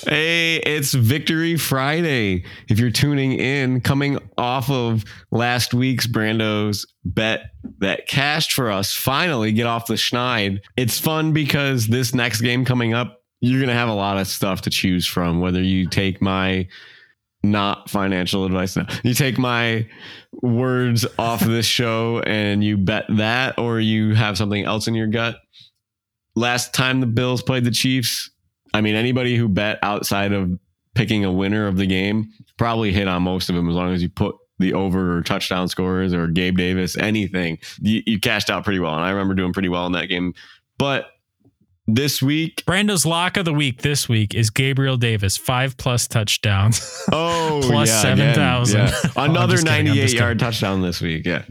Hey, 0.09 0.57
it's 0.57 0.95
Victory 0.95 1.57
Friday. 1.57 2.45
If 2.69 2.79
you're 2.79 2.91
tuning 2.91 3.33
in, 3.33 3.81
coming 3.81 4.19
off 4.37 4.71
of 4.71 5.05
last 5.31 5.75
week's 5.75 6.07
Brando's 6.07 6.87
bet 7.05 7.51
that 7.79 8.09
cashed 8.09 8.53
for 8.53 8.71
us, 8.71 8.95
finally 8.95 9.53
get 9.53 9.67
off 9.67 9.87
the 9.87 9.95
schneid. 9.95 10.61
It's 10.77 10.99
fun 10.99 11.33
because 11.33 11.87
this 11.87 12.15
next 12.15 12.41
game 12.41 12.65
coming 12.65 12.95
up, 12.95 13.23
you're 13.41 13.61
going 13.61 13.69
to 13.69 13.75
have 13.75 13.89
a 13.89 13.95
lot 13.95 14.19
of 14.19 14.27
stuff 14.27 14.63
to 14.63 14.71
choose 14.71 15.07
from. 15.07 15.41
Whether 15.41 15.63
you 15.63 15.89
take 15.89 16.21
my 16.23 16.69
not 17.45 17.91
financial 17.91 18.45
advice, 18.45 18.77
now. 18.77 18.87
you 19.03 19.15
take 19.15 19.37
my 19.37 19.87
words 20.43 21.05
off 21.19 21.43
of 21.43 21.49
this 21.49 21.67
show 21.67 22.21
and 22.21 22.63
you 22.63 22.77
bet 22.77 23.05
that, 23.09 23.59
or 23.59 23.81
you 23.81 24.15
have 24.15 24.39
something 24.39 24.65
else 24.65 24.87
in 24.87 24.95
your 24.95 25.09
gut. 25.09 25.37
Last 26.35 26.73
time 26.75 27.01
the 27.01 27.07
Bills 27.07 27.43
played 27.43 27.65
the 27.65 27.71
Chiefs, 27.71 28.31
I 28.75 28.81
mean, 28.81 28.95
anybody 28.95 29.37
who 29.37 29.49
bet 29.49 29.79
outside 29.83 30.33
of 30.33 30.59
picking 30.95 31.25
a 31.25 31.33
winner 31.33 31.67
of 31.67 31.77
the 31.77 31.87
game 31.87 32.31
probably 32.59 32.93
hit 32.93 33.09
on 33.09 33.23
most 33.23 33.49
of 33.49 33.55
them 33.55 33.69
as 33.69 33.75
long 33.75 33.93
as 33.93 34.03
you 34.03 34.09
put 34.09 34.35
the 34.59 34.73
over 34.75 35.19
or 35.19 35.23
touchdown 35.23 35.69
scores 35.69 36.15
or 36.15 36.27
Gabe 36.29 36.57
Davis, 36.57 36.97
anything. 36.97 37.59
You, 37.81 38.03
you 38.07 38.21
cashed 38.21 38.51
out 38.51 38.65
pretty 38.65 38.79
well. 38.79 38.95
And 38.95 39.05
I 39.05 39.11
remember 39.11 39.35
doing 39.35 39.53
pretty 39.53 39.69
well 39.69 39.87
in 39.87 39.93
that 39.93 40.07
game. 40.07 40.35
But 40.79 41.07
this 41.87 42.23
week, 42.23 42.65
Brando's 42.67 43.05
lock 43.05 43.37
of 43.37 43.45
the 43.45 43.53
week 43.53 43.83
this 43.83 44.09
week 44.09 44.35
is 44.35 44.51
Gabriel 44.51 44.97
Davis, 44.97 45.37
five 45.37 45.77
plus 45.77 46.07
touchdowns. 46.07 47.03
oh, 47.13 47.61
Plus 47.65 47.89
yeah, 47.89 48.03
7,000. 48.03 48.81
yeah. 48.81 48.93
Oh, 49.17 49.25
Another 49.25 49.55
just 49.55 49.67
98 49.67 50.13
yard 50.13 50.39
touchdown 50.39 50.81
this 50.83 51.01
week. 51.01 51.27
Yeah. 51.27 51.45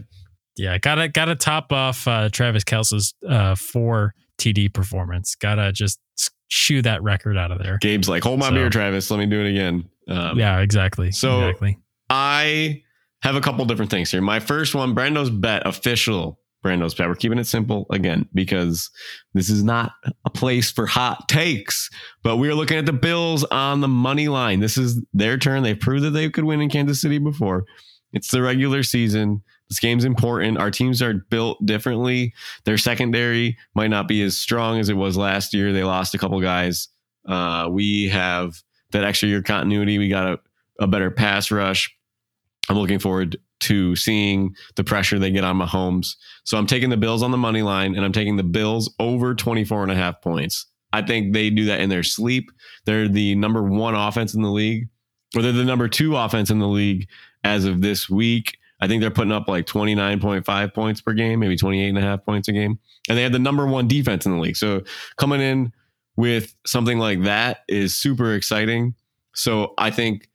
yeah, 0.56 0.78
gotta 0.78 1.08
gotta 1.08 1.36
top 1.36 1.72
off 1.72 2.08
uh, 2.08 2.28
Travis 2.30 2.64
Kelce's 2.64 3.14
uh, 3.28 3.54
four 3.54 4.14
TD 4.42 4.72
performance. 4.72 5.34
Gotta 5.34 5.72
just 5.72 6.00
shoo 6.48 6.82
that 6.82 7.02
record 7.02 7.36
out 7.38 7.50
of 7.50 7.58
there. 7.62 7.78
Gabe's 7.80 8.08
like, 8.08 8.22
hold 8.22 8.38
my 8.40 8.48
So- 8.48 8.54
beer, 8.54 8.70
Travis. 8.70 9.10
Let 9.10 9.18
me 9.18 9.26
do 9.26 9.40
it 9.44 9.50
again. 9.50 9.84
Um, 10.08 10.38
yeah, 10.38 10.58
exactly. 10.60 11.12
so- 11.12 11.40
exactly. 11.48 11.78
I 12.10 12.82
have 13.22 13.36
a 13.36 13.40
couple 13.40 13.64
different 13.64 13.90
things 13.90 14.10
here. 14.10 14.20
My 14.20 14.40
first 14.40 14.74
one, 14.74 14.94
Brando's 14.94 15.30
bet, 15.30 15.66
official 15.66 16.38
Brando's 16.62 16.94
bet. 16.94 17.08
We're 17.08 17.14
keeping 17.14 17.38
it 17.38 17.46
simple 17.46 17.86
again 17.90 18.28
because 18.34 18.90
this 19.34 19.48
is 19.48 19.64
not 19.64 19.92
a 20.24 20.30
place 20.30 20.70
for 20.70 20.86
hot 20.86 21.28
takes, 21.28 21.88
but 22.22 22.36
we're 22.36 22.54
looking 22.54 22.76
at 22.76 22.86
the 22.86 22.92
Bills 22.92 23.44
on 23.44 23.80
the 23.80 23.88
money 23.88 24.28
line. 24.28 24.60
This 24.60 24.76
is 24.76 25.00
their 25.14 25.38
turn. 25.38 25.62
They've 25.62 25.78
proved 25.78 26.04
that 26.04 26.10
they 26.10 26.28
could 26.30 26.44
win 26.44 26.60
in 26.60 26.68
Kansas 26.68 27.00
City 27.00 27.18
before. 27.18 27.64
It's 28.12 28.30
the 28.30 28.42
regular 28.42 28.82
season. 28.82 29.42
This 29.72 29.80
game's 29.80 30.04
important. 30.04 30.58
Our 30.58 30.70
teams 30.70 31.00
are 31.00 31.14
built 31.14 31.64
differently. 31.64 32.34
Their 32.64 32.76
secondary 32.76 33.56
might 33.74 33.88
not 33.88 34.06
be 34.06 34.20
as 34.20 34.36
strong 34.36 34.78
as 34.78 34.90
it 34.90 34.98
was 34.98 35.16
last 35.16 35.54
year. 35.54 35.72
They 35.72 35.82
lost 35.82 36.14
a 36.14 36.18
couple 36.18 36.38
guys. 36.42 36.88
Uh, 37.26 37.68
we 37.70 38.10
have 38.10 38.62
that 38.90 39.02
extra 39.02 39.30
year 39.30 39.40
continuity. 39.40 39.96
We 39.96 40.10
got 40.10 40.26
a, 40.26 40.40
a 40.78 40.86
better 40.86 41.10
pass 41.10 41.50
rush. 41.50 41.90
I'm 42.68 42.76
looking 42.76 42.98
forward 42.98 43.38
to 43.60 43.96
seeing 43.96 44.54
the 44.76 44.84
pressure 44.84 45.18
they 45.18 45.30
get 45.30 45.42
on 45.42 45.58
Mahomes. 45.58 46.16
So 46.44 46.58
I'm 46.58 46.66
taking 46.66 46.90
the 46.90 46.98
Bills 46.98 47.22
on 47.22 47.30
the 47.30 47.38
money 47.38 47.62
line 47.62 47.94
and 47.94 48.04
I'm 48.04 48.12
taking 48.12 48.36
the 48.36 48.42
Bills 48.42 48.94
over 49.00 49.34
24 49.34 49.84
and 49.84 49.92
a 49.92 49.94
half 49.94 50.20
points. 50.20 50.66
I 50.92 51.00
think 51.00 51.32
they 51.32 51.48
do 51.48 51.64
that 51.64 51.80
in 51.80 51.88
their 51.88 52.02
sleep. 52.02 52.52
They're 52.84 53.08
the 53.08 53.36
number 53.36 53.62
one 53.62 53.94
offense 53.94 54.34
in 54.34 54.42
the 54.42 54.50
league, 54.50 54.90
or 55.34 55.40
they're 55.40 55.50
the 55.50 55.64
number 55.64 55.88
two 55.88 56.14
offense 56.14 56.50
in 56.50 56.58
the 56.58 56.68
league 56.68 57.08
as 57.42 57.64
of 57.64 57.80
this 57.80 58.10
week. 58.10 58.58
I 58.82 58.88
think 58.88 59.00
they're 59.00 59.12
putting 59.12 59.30
up 59.30 59.46
like 59.46 59.64
29.5 59.64 60.74
points 60.74 61.00
per 61.00 61.12
game, 61.12 61.38
maybe 61.38 61.56
28 61.56 61.88
and 61.88 61.98
a 61.98 62.00
half 62.00 62.24
points 62.24 62.48
a 62.48 62.52
game. 62.52 62.80
And 63.08 63.16
they 63.16 63.22
have 63.22 63.30
the 63.30 63.38
number 63.38 63.64
one 63.64 63.86
defense 63.86 64.26
in 64.26 64.32
the 64.32 64.38
league. 64.38 64.56
So 64.56 64.82
coming 65.16 65.40
in 65.40 65.72
with 66.16 66.56
something 66.66 66.98
like 66.98 67.22
that 67.22 67.60
is 67.68 67.94
super 67.94 68.34
exciting. 68.34 68.96
So 69.36 69.74
I 69.78 69.92
think 69.92 70.28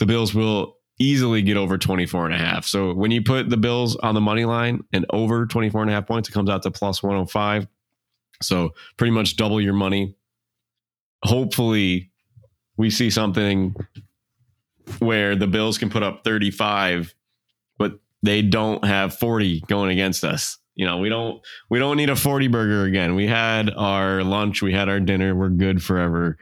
the 0.00 0.04
Bills 0.04 0.34
will 0.34 0.76
easily 0.98 1.40
get 1.40 1.56
over 1.56 1.78
24 1.78 2.26
and 2.26 2.34
a 2.34 2.38
half. 2.38 2.66
So 2.66 2.92
when 2.92 3.10
you 3.10 3.22
put 3.22 3.48
the 3.48 3.56
Bills 3.56 3.96
on 3.96 4.14
the 4.14 4.20
money 4.20 4.44
line 4.44 4.84
and 4.92 5.06
over 5.08 5.46
24 5.46 5.80
and 5.80 5.90
a 5.90 5.94
half 5.94 6.06
points, 6.06 6.28
it 6.28 6.32
comes 6.32 6.50
out 6.50 6.62
to 6.64 6.70
plus 6.70 7.02
105. 7.02 7.66
So 8.42 8.74
pretty 8.98 9.12
much 9.12 9.36
double 9.36 9.62
your 9.62 9.72
money. 9.72 10.14
Hopefully 11.22 12.10
we 12.76 12.90
see 12.90 13.08
something 13.08 13.74
where 14.98 15.36
the 15.36 15.46
Bills 15.46 15.78
can 15.78 15.88
put 15.88 16.02
up 16.02 16.22
35, 16.22 17.14
but 17.78 17.92
they 18.22 18.42
don't 18.42 18.84
have 18.84 19.18
40 19.18 19.60
going 19.66 19.90
against 19.90 20.24
us. 20.24 20.58
You 20.74 20.86
know, 20.86 20.98
we 20.98 21.08
don't 21.08 21.40
we 21.70 21.78
don't 21.78 21.96
need 21.96 22.10
a 22.10 22.16
40 22.16 22.48
burger 22.48 22.84
again. 22.84 23.14
We 23.14 23.26
had 23.26 23.70
our 23.70 24.24
lunch, 24.24 24.60
we 24.60 24.72
had 24.72 24.88
our 24.88 25.00
dinner, 25.00 25.34
we're 25.34 25.50
good 25.50 25.82
forever. 25.82 26.36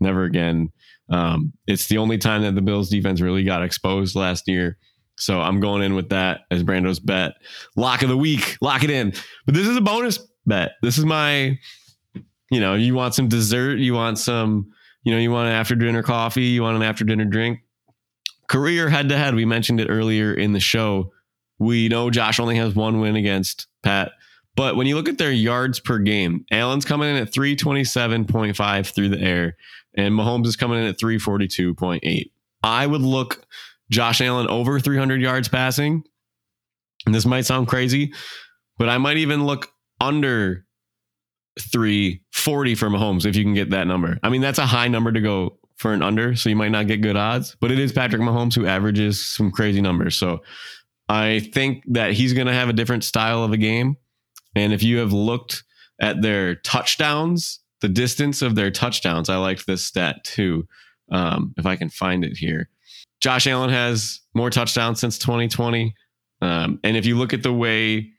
Never 0.00 0.24
again. 0.24 0.70
Um, 1.08 1.52
it's 1.66 1.88
the 1.88 1.98
only 1.98 2.18
time 2.18 2.42
that 2.42 2.54
the 2.54 2.62
Bills 2.62 2.88
defense 2.88 3.20
really 3.20 3.44
got 3.44 3.62
exposed 3.62 4.14
last 4.14 4.46
year. 4.48 4.78
So 5.20 5.40
I'm 5.40 5.60
going 5.60 5.82
in 5.82 5.94
with 5.94 6.08
that 6.10 6.42
as 6.50 6.62
Brando's 6.62 6.98
bet. 6.98 7.32
Lock 7.76 8.02
of 8.02 8.08
the 8.08 8.16
week. 8.16 8.56
Lock 8.60 8.84
it 8.84 8.90
in. 8.90 9.12
But 9.44 9.54
this 9.54 9.66
is 9.66 9.76
a 9.76 9.82
bonus 9.82 10.18
bet. 10.46 10.72
This 10.82 10.96
is 10.96 11.04
my, 11.04 11.58
you 12.50 12.60
know, 12.60 12.74
you 12.74 12.94
want 12.94 13.14
some 13.14 13.28
dessert, 13.28 13.78
you 13.78 13.92
want 13.92 14.18
some, 14.18 14.70
you 15.02 15.12
know, 15.12 15.18
you 15.18 15.30
want 15.30 15.48
an 15.48 15.54
after 15.54 15.74
dinner 15.74 16.02
coffee, 16.02 16.44
you 16.44 16.62
want 16.62 16.76
an 16.76 16.82
after 16.82 17.04
dinner 17.04 17.26
drink. 17.26 17.60
Career 18.50 18.90
head 18.90 19.08
to 19.10 19.16
head. 19.16 19.36
We 19.36 19.44
mentioned 19.44 19.78
it 19.78 19.86
earlier 19.88 20.34
in 20.34 20.52
the 20.52 20.58
show. 20.58 21.12
We 21.60 21.88
know 21.88 22.10
Josh 22.10 22.40
only 22.40 22.56
has 22.56 22.74
one 22.74 22.98
win 22.98 23.14
against 23.14 23.68
Pat. 23.84 24.10
But 24.56 24.74
when 24.74 24.88
you 24.88 24.96
look 24.96 25.08
at 25.08 25.18
their 25.18 25.30
yards 25.30 25.78
per 25.78 25.98
game, 25.98 26.44
Allen's 26.50 26.84
coming 26.84 27.08
in 27.08 27.22
at 27.22 27.32
327.5 27.32 28.92
through 28.92 29.10
the 29.10 29.20
air, 29.20 29.56
and 29.94 30.12
Mahomes 30.12 30.46
is 30.46 30.56
coming 30.56 30.80
in 30.80 30.86
at 30.86 30.98
342.8. 30.98 32.32
I 32.64 32.86
would 32.88 33.02
look 33.02 33.46
Josh 33.88 34.20
Allen 34.20 34.48
over 34.48 34.80
300 34.80 35.22
yards 35.22 35.48
passing. 35.48 36.02
And 37.06 37.14
this 37.14 37.24
might 37.24 37.46
sound 37.46 37.68
crazy, 37.68 38.12
but 38.78 38.88
I 38.88 38.98
might 38.98 39.18
even 39.18 39.46
look 39.46 39.72
under 40.00 40.66
340 41.60 42.74
for 42.74 42.88
Mahomes 42.88 43.26
if 43.26 43.36
you 43.36 43.44
can 43.44 43.54
get 43.54 43.70
that 43.70 43.86
number. 43.86 44.18
I 44.24 44.28
mean, 44.28 44.40
that's 44.40 44.58
a 44.58 44.66
high 44.66 44.88
number 44.88 45.12
to 45.12 45.20
go 45.20 45.59
for 45.80 45.94
an 45.94 46.02
under, 46.02 46.36
so 46.36 46.50
you 46.50 46.56
might 46.56 46.70
not 46.70 46.86
get 46.86 47.00
good 47.00 47.16
odds, 47.16 47.56
but 47.58 47.70
it 47.70 47.78
is 47.78 47.90
Patrick 47.90 48.20
Mahomes 48.20 48.54
who 48.54 48.66
averages 48.66 49.24
some 49.24 49.50
crazy 49.50 49.80
numbers. 49.80 50.14
So 50.14 50.42
I 51.08 51.40
think 51.54 51.84
that 51.86 52.12
he's 52.12 52.34
going 52.34 52.48
to 52.48 52.52
have 52.52 52.68
a 52.68 52.74
different 52.74 53.02
style 53.02 53.42
of 53.42 53.52
a 53.52 53.56
game. 53.56 53.96
And 54.54 54.74
if 54.74 54.82
you 54.82 54.98
have 54.98 55.14
looked 55.14 55.64
at 55.98 56.20
their 56.20 56.56
touchdowns, 56.56 57.60
the 57.80 57.88
distance 57.88 58.42
of 58.42 58.56
their 58.56 58.70
touchdowns, 58.70 59.30
I 59.30 59.38
liked 59.38 59.66
this 59.66 59.82
stat 59.86 60.22
too. 60.22 60.68
Um, 61.10 61.54
if 61.56 61.64
I 61.64 61.76
can 61.76 61.88
find 61.88 62.26
it 62.26 62.36
here, 62.36 62.68
Josh 63.22 63.46
Allen 63.46 63.70
has 63.70 64.20
more 64.34 64.50
touchdowns 64.50 65.00
since 65.00 65.16
2020. 65.16 65.94
Um, 66.42 66.78
and 66.84 66.94
if 66.94 67.06
you 67.06 67.16
look 67.16 67.32
at 67.32 67.42
the 67.42 67.54
way 67.54 68.10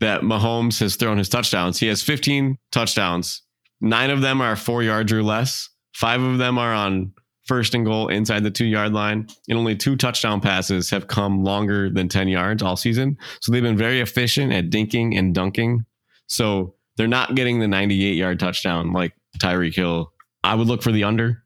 that 0.00 0.20
Mahomes 0.20 0.78
has 0.80 0.96
thrown 0.96 1.16
his 1.16 1.30
touchdowns, 1.30 1.80
he 1.80 1.86
has 1.86 2.02
15 2.02 2.58
touchdowns. 2.70 3.42
Nine 3.80 4.10
of 4.10 4.20
them 4.20 4.42
are 4.42 4.56
four 4.56 4.82
yards 4.82 5.10
or 5.10 5.22
less. 5.22 5.70
Five 5.98 6.22
of 6.22 6.38
them 6.38 6.58
are 6.58 6.72
on 6.72 7.12
first 7.44 7.74
and 7.74 7.84
goal 7.84 8.06
inside 8.06 8.44
the 8.44 8.52
two 8.52 8.66
yard 8.66 8.92
line. 8.92 9.26
And 9.48 9.58
only 9.58 9.74
two 9.74 9.96
touchdown 9.96 10.40
passes 10.40 10.88
have 10.90 11.08
come 11.08 11.42
longer 11.42 11.90
than 11.90 12.08
10 12.08 12.28
yards 12.28 12.62
all 12.62 12.76
season. 12.76 13.18
So 13.40 13.50
they've 13.50 13.64
been 13.64 13.76
very 13.76 14.00
efficient 14.00 14.52
at 14.52 14.70
dinking 14.70 15.18
and 15.18 15.34
dunking. 15.34 15.84
So 16.28 16.76
they're 16.96 17.08
not 17.08 17.34
getting 17.34 17.58
the 17.58 17.66
98 17.66 18.14
yard 18.14 18.38
touchdown 18.38 18.92
like 18.92 19.12
Tyreek 19.38 19.74
Hill. 19.74 20.12
I 20.44 20.54
would 20.54 20.68
look 20.68 20.84
for 20.84 20.92
the 20.92 21.02
under 21.02 21.42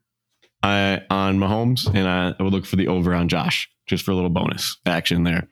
uh, 0.61 0.99
on 1.09 1.39
Mahomes, 1.39 1.87
and 1.91 2.07
I, 2.07 2.35
I 2.39 2.43
would 2.43 2.53
look 2.53 2.67
for 2.67 2.75
the 2.75 2.89
over 2.89 3.15
on 3.15 3.29
Josh, 3.29 3.67
just 3.87 4.05
for 4.05 4.11
a 4.11 4.15
little 4.15 4.29
bonus 4.29 4.77
action 4.85 5.23
there. 5.23 5.47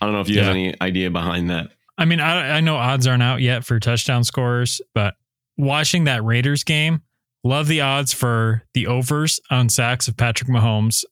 I 0.00 0.06
don't 0.06 0.14
know 0.14 0.22
if 0.22 0.30
you 0.30 0.38
have 0.38 0.48
any 0.48 0.80
idea 0.80 1.10
behind 1.10 1.50
that. 1.50 1.68
I 1.98 2.06
mean, 2.06 2.20
I, 2.20 2.56
I 2.56 2.60
know 2.60 2.76
odds 2.76 3.06
aren't 3.06 3.22
out 3.22 3.42
yet 3.42 3.66
for 3.66 3.78
touchdown 3.78 4.24
scorers, 4.24 4.80
but 4.94 5.14
watching 5.58 6.04
that 6.04 6.24
Raiders 6.24 6.64
game, 6.64 7.02
love 7.44 7.66
the 7.66 7.80
odds 7.80 8.12
for 8.12 8.62
the 8.74 8.86
overs 8.86 9.40
on 9.50 9.68
sacks 9.68 10.08
of 10.08 10.16
Patrick 10.16 10.48
Mahomes, 10.48 11.04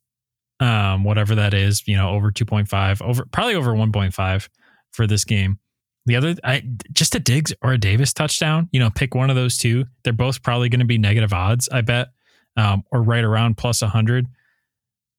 um, 0.61 1.05
whatever 1.05 1.35
that 1.35 1.55
is, 1.55 1.87
you 1.87 1.97
know, 1.97 2.11
over 2.11 2.31
2.5, 2.31 3.03
over 3.03 3.25
probably 3.27 3.55
over 3.55 3.73
1.5 3.73 4.49
for 4.93 5.07
this 5.07 5.25
game. 5.25 5.59
The 6.07 6.17
other, 6.17 6.35
I 6.43 6.63
just 6.93 7.15
a 7.15 7.21
Diggs 7.21 7.53
or 7.63 7.73
a 7.73 7.79
Davis 7.79 8.13
touchdown, 8.13 8.69
you 8.73 8.81
know, 8.81 8.91
pick 8.91 9.15
one 9.15 9.31
of 9.31 9.37
those 9.37 9.57
two. 9.57 9.85
They're 10.03 10.13
both 10.13 10.43
probably 10.43 10.69
going 10.69 10.81
to 10.81 10.87
be 10.87 10.99
negative 10.99 11.33
odds, 11.33 11.69
I 11.71 11.83
bet, 11.83 12.09
um, 12.57 12.85
or 12.91 13.03
right 13.03 13.25
around 13.25 13.59
plus 13.59 13.83
100. 13.83 14.27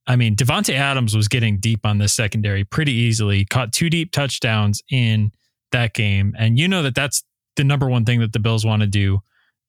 I 0.08 0.16
mean, 0.16 0.36
Davante 0.36 0.74
Adams 0.74 1.16
was 1.16 1.28
getting 1.28 1.60
deep 1.60 1.86
on 1.86 2.00
this 2.00 2.14
secondary 2.14 2.64
pretty 2.64 2.94
easily, 2.94 3.46
caught 3.46 3.72
two 3.72 3.90
deep 3.90 4.12
touchdowns 4.12 4.82
in 4.90 5.32
that 5.72 5.94
game. 5.94 6.36
And 6.38 6.58
you 6.58 6.68
know 6.68 6.84
that 6.84 6.96
that's 6.96 7.24
the 7.56 7.64
number 7.64 7.88
one 7.88 8.04
thing 8.04 8.20
that 8.22 8.34
the 8.34 8.40
Bills 8.40 8.66
want 8.66 8.82
to 8.82 8.88
do. 8.88 9.22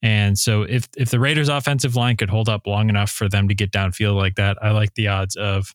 And 0.02 0.36
so 0.36 0.62
if 0.62 0.88
if 0.96 1.10
the 1.10 1.20
Raiders 1.20 1.48
offensive 1.48 1.94
line 1.94 2.16
could 2.16 2.28
hold 2.28 2.48
up 2.48 2.66
long 2.66 2.88
enough 2.88 3.10
for 3.10 3.28
them 3.28 3.48
to 3.48 3.54
get 3.54 3.70
downfield 3.70 4.16
like 4.16 4.34
that, 4.34 4.58
I 4.60 4.72
like 4.72 4.94
the 4.94 5.08
odds 5.08 5.36
of 5.36 5.74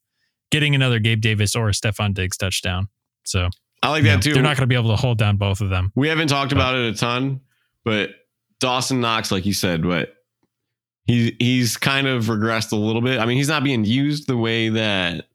getting 0.51 0.75
another 0.75 0.99
Gabe 0.99 1.21
Davis 1.21 1.55
or 1.55 1.69
a 1.69 1.71
Stefon 1.71 2.13
Diggs 2.13 2.37
touchdown. 2.37 2.89
So 3.23 3.49
I 3.81 3.89
like 3.89 4.03
that 4.03 4.15
know, 4.15 4.21
too. 4.21 4.33
they're 4.33 4.43
not 4.43 4.57
going 4.57 4.63
to 4.63 4.67
be 4.67 4.75
able 4.75 4.89
to 4.89 4.95
hold 4.95 5.17
down 5.17 5.37
both 5.37 5.61
of 5.61 5.69
them. 5.69 5.91
We 5.95 6.09
haven't 6.09 6.27
talked 6.27 6.51
about 6.51 6.75
it 6.75 6.93
a 6.93 6.97
ton, 6.97 7.41
but 7.85 8.09
Dawson 8.59 8.99
Knox, 8.99 9.31
like 9.31 9.45
you 9.45 9.53
said, 9.53 9.83
but 9.83 10.13
he 11.05 11.35
he's 11.39 11.77
kind 11.77 12.05
of 12.05 12.25
regressed 12.25 12.73
a 12.73 12.75
little 12.75 13.01
bit. 13.01 13.19
I 13.19 13.25
mean, 13.25 13.37
he's 13.37 13.47
not 13.47 13.63
being 13.63 13.85
used 13.85 14.27
the 14.27 14.37
way 14.37 14.69
that 14.69 15.25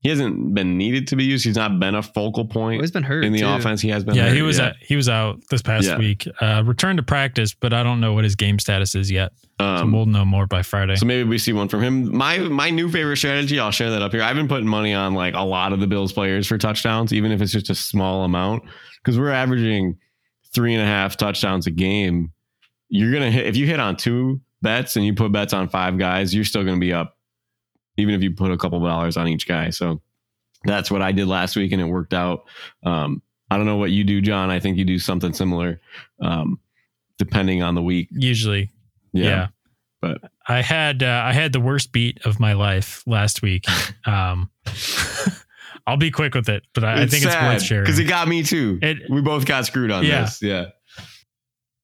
he 0.00 0.08
hasn't 0.08 0.54
been 0.54 0.76
needed 0.78 1.06
to 1.08 1.16
be 1.16 1.24
used. 1.24 1.44
He's 1.44 1.56
not 1.56 1.78
been 1.78 1.94
a 1.94 2.02
focal 2.02 2.44
Well, 2.44 2.52
point 2.52 2.80
he's 2.80 2.90
been 2.90 3.02
hurt 3.02 3.24
in 3.24 3.32
the 3.32 3.40
too. 3.40 3.48
offense. 3.48 3.80
He 3.80 3.88
has 3.90 4.02
been. 4.04 4.14
Yeah, 4.14 4.28
hurt, 4.28 4.34
he 4.36 4.42
was 4.42 4.58
At, 4.58 4.76
he 4.80 4.96
was 4.96 5.08
out 5.08 5.40
this 5.50 5.60
past 5.62 5.86
Yeah. 5.86 5.98
week. 5.98 6.26
Uh, 6.40 6.62
returned 6.66 6.96
to 6.96 7.02
practice, 7.02 7.52
but 7.54 7.72
I 7.72 7.82
don't 7.82 8.00
know 8.00 8.12
what 8.14 8.24
his 8.24 8.34
game 8.34 8.58
status 8.58 8.94
is 8.94 9.10
yet. 9.10 9.32
So 9.60 9.66
Um, 9.66 9.92
we'll 9.92 10.06
know 10.06 10.24
more 10.24 10.46
by 10.46 10.62
Friday. 10.62 10.96
So 10.96 11.04
maybe 11.04 11.28
we 11.28 11.36
see 11.36 11.52
one 11.52 11.68
from 11.68 11.82
him. 11.82 12.16
My 12.16 12.38
my 12.38 12.70
new 12.70 12.90
favorite 12.90 13.18
strategy, 13.18 13.58
I'll 13.60 13.70
share 13.70 13.90
that 13.90 14.00
up 14.00 14.12
here. 14.12 14.22
I've 14.22 14.36
been 14.36 14.48
putting 14.48 14.66
money 14.66 14.94
on 14.94 15.12
like 15.14 15.34
a 15.34 15.42
lot 15.44 15.72
of 15.74 15.80
the 15.80 15.86
Bills 15.86 16.12
players 16.14 16.46
for 16.46 16.56
touchdowns, 16.56 17.12
even 17.12 17.30
if 17.30 17.42
it's 17.42 17.52
just 17.52 17.68
a 17.68 17.74
small 17.74 18.24
amount, 18.24 18.62
because 19.04 19.18
we're 19.18 19.30
averaging 19.30 19.98
three 20.54 20.72
and 20.74 20.82
a 20.82 20.86
half 20.86 21.16
touchdowns 21.18 21.66
a 21.66 21.70
game. 21.70 22.32
You're 22.88 23.12
gonna 23.12 23.30
hit 23.30 23.46
if 23.46 23.56
you 23.56 23.66
hit 23.66 23.80
on 23.80 23.96
two 23.96 24.40
bets 24.62 24.96
and 24.96 25.04
you 25.04 25.14
put 25.14 25.30
bets 25.30 25.52
on 25.52 25.68
five 25.68 25.98
guys, 25.98 26.34
you're 26.34 26.44
still 26.44 26.64
gonna 26.64 26.80
be 26.80 26.92
up, 26.94 27.16
even 28.00 28.14
if 28.14 28.22
you 28.22 28.32
put 28.32 28.50
a 28.50 28.56
couple 28.58 28.80
dollars 28.80 29.16
on 29.16 29.28
each 29.28 29.46
guy. 29.46 29.70
So 29.70 30.00
that's 30.64 30.90
what 30.90 31.02
I 31.02 31.12
did 31.12 31.26
last 31.28 31.56
week, 31.56 31.72
and 31.72 31.80
it 31.80 31.84
worked 31.86 32.14
out. 32.14 32.44
Um, 32.84 33.22
I 33.50 33.56
don't 33.56 33.66
know 33.66 33.76
what 33.76 33.90
you 33.90 34.04
do, 34.04 34.20
John. 34.20 34.50
I 34.50 34.60
think 34.60 34.76
you 34.78 34.84
do 34.84 34.98
something 34.98 35.32
similar, 35.32 35.80
um, 36.20 36.58
depending 37.18 37.62
on 37.62 37.74
the 37.74 37.82
week. 37.82 38.08
Usually, 38.10 38.70
yeah. 39.12 39.48
but- 40.00 40.18
I 40.48 40.62
had 40.62 41.02
uh, 41.04 41.22
I 41.24 41.32
had 41.32 41.52
the 41.52 41.60
worst 41.60 41.92
beat 41.92 42.18
of 42.24 42.40
my 42.40 42.54
life 42.54 43.02
last 43.06 43.42
week. 43.42 43.66
Um, 44.06 44.50
I'll 45.86 45.96
be 45.96 46.10
quick 46.10 46.34
with 46.34 46.48
it, 46.48 46.64
but 46.74 46.84
I, 46.84 47.02
I 47.02 47.06
think 47.06 47.24
it's 47.24 47.34
worth 47.34 47.62
sharing. 47.62 47.84
because 47.84 47.98
it 47.98 48.04
got 48.04 48.28
me 48.28 48.42
too. 48.42 48.78
It- 48.82 49.10
we 49.10 49.20
both 49.20 49.44
got 49.46 49.66
screwed 49.66 49.90
on 49.90 50.04
Yeah. 50.04 50.22
this. 50.22 50.42
Yeah. 50.42 50.66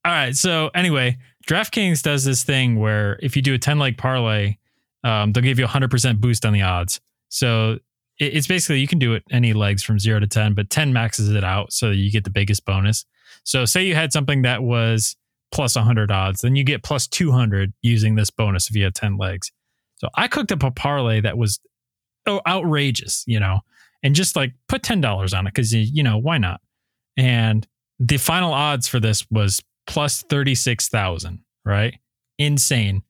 All 0.04 0.12
right. 0.12 0.34
So 0.36 0.70
anyway, 0.74 1.18
DraftKings 1.48 2.02
does 2.02 2.24
this 2.24 2.42
thing 2.44 2.78
where 2.78 3.18
if 3.22 3.36
you 3.36 3.42
do 3.42 3.54
a 3.54 3.58
10 3.58 3.78
leg 3.78 3.96
parlay, 3.98 4.56
um, 5.06 5.32
they'll 5.32 5.42
give 5.42 5.58
you 5.58 5.64
a 5.64 5.68
100% 5.68 6.20
boost 6.20 6.44
on 6.44 6.52
the 6.52 6.62
odds. 6.62 7.00
So 7.28 7.78
it- 8.18 8.34
it's 8.34 8.46
basically 8.46 8.80
you 8.80 8.88
can 8.88 8.98
do 8.98 9.14
it 9.14 9.22
any 9.30 9.52
legs 9.52 9.82
from 9.82 9.98
zero 9.98 10.20
to 10.20 10.26
10, 10.26 10.54
but 10.54 10.70
10 10.70 10.92
maxes 10.92 11.30
it 11.30 11.44
out 11.44 11.72
so 11.72 11.90
you 11.90 12.10
get 12.10 12.24
the 12.24 12.30
biggest 12.30 12.64
bonus. 12.64 13.04
So 13.44 13.64
say 13.64 13.86
you 13.86 13.94
had 13.94 14.12
something 14.12 14.42
that 14.42 14.62
was 14.62 15.16
plus 15.52 15.76
100 15.76 16.10
odds, 16.10 16.40
then 16.40 16.56
you 16.56 16.64
get 16.64 16.82
plus 16.82 17.06
200 17.06 17.72
using 17.82 18.14
this 18.16 18.30
bonus 18.30 18.68
if 18.68 18.76
you 18.76 18.84
had 18.84 18.94
10 18.94 19.16
legs. 19.16 19.52
So 19.96 20.08
I 20.14 20.28
cooked 20.28 20.52
up 20.52 20.62
a 20.62 20.70
parlay 20.70 21.20
that 21.20 21.38
was 21.38 21.60
oh, 22.26 22.40
outrageous, 22.46 23.22
you 23.26 23.38
know, 23.38 23.60
and 24.02 24.14
just 24.14 24.34
like 24.34 24.52
put 24.68 24.82
$10 24.82 25.38
on 25.38 25.46
it 25.46 25.54
because, 25.54 25.72
you 25.72 26.02
know, 26.02 26.18
why 26.18 26.38
not? 26.38 26.60
And 27.16 27.66
the 28.00 28.16
final 28.16 28.52
odds 28.52 28.88
for 28.88 28.98
this 29.00 29.24
was 29.30 29.62
plus 29.86 30.22
36,000, 30.22 31.40
right? 31.64 31.94
Insane. 32.38 33.02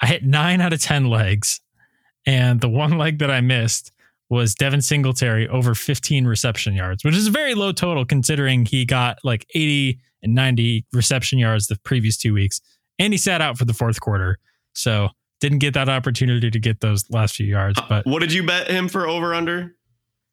I 0.00 0.06
hit 0.06 0.24
nine 0.24 0.60
out 0.60 0.72
of 0.72 0.80
10 0.80 1.08
legs. 1.08 1.60
And 2.26 2.60
the 2.60 2.68
one 2.68 2.98
leg 2.98 3.20
that 3.20 3.30
I 3.30 3.40
missed 3.40 3.92
was 4.28 4.54
Devin 4.54 4.82
Singletary 4.82 5.48
over 5.48 5.74
15 5.74 6.26
reception 6.26 6.74
yards, 6.74 7.04
which 7.04 7.14
is 7.14 7.28
a 7.28 7.30
very 7.30 7.54
low 7.54 7.70
total 7.72 8.04
considering 8.04 8.66
he 8.66 8.84
got 8.84 9.18
like 9.22 9.46
80 9.54 10.00
and 10.22 10.34
90 10.34 10.84
reception 10.92 11.38
yards 11.38 11.68
the 11.68 11.78
previous 11.84 12.16
two 12.16 12.34
weeks. 12.34 12.60
And 12.98 13.12
he 13.12 13.18
sat 13.18 13.40
out 13.40 13.56
for 13.56 13.64
the 13.64 13.74
fourth 13.74 14.00
quarter. 14.00 14.38
So 14.74 15.10
didn't 15.40 15.58
get 15.58 15.74
that 15.74 15.88
opportunity 15.88 16.50
to 16.50 16.58
get 16.58 16.80
those 16.80 17.08
last 17.10 17.36
few 17.36 17.46
yards, 17.46 17.80
but 17.88 18.06
what 18.06 18.20
did 18.20 18.32
you 18.32 18.44
bet 18.44 18.68
him 18.68 18.88
for 18.88 19.06
over 19.06 19.34
under 19.34 19.76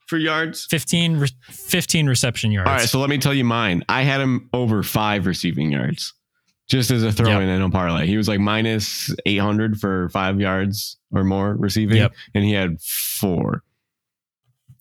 for 0.08 0.18
yards? 0.18 0.66
15, 0.70 1.18
re- 1.18 1.28
15 1.50 2.08
reception 2.08 2.52
yards. 2.52 2.70
All 2.70 2.76
right, 2.76 2.88
so 2.88 3.00
let 3.00 3.10
me 3.10 3.18
tell 3.18 3.34
you 3.34 3.44
mine. 3.44 3.84
I 3.90 4.04
had 4.04 4.22
him 4.22 4.50
over 4.54 4.82
five 4.82 5.26
receiving 5.26 5.72
yards, 5.72 6.14
just 6.70 6.92
as 6.92 7.04
a 7.04 7.12
throw 7.12 7.30
Yep. 7.30 7.42
in 7.42 7.50
in 7.50 7.62
a 7.62 7.70
parlay. 7.70 8.08
He 8.08 8.18
was 8.18 8.28
like 8.28 8.40
minus 8.40 9.14
eight 9.26 9.40
hundred 9.40 9.80
for 9.80 10.10
five 10.10 10.40
yards 10.40 10.98
or 11.12 11.24
more 11.24 11.56
receiving, 11.56 11.98
Yep. 11.98 12.14
and 12.36 12.44
he 12.44 12.52
had 12.54 12.80
four. 12.82 13.64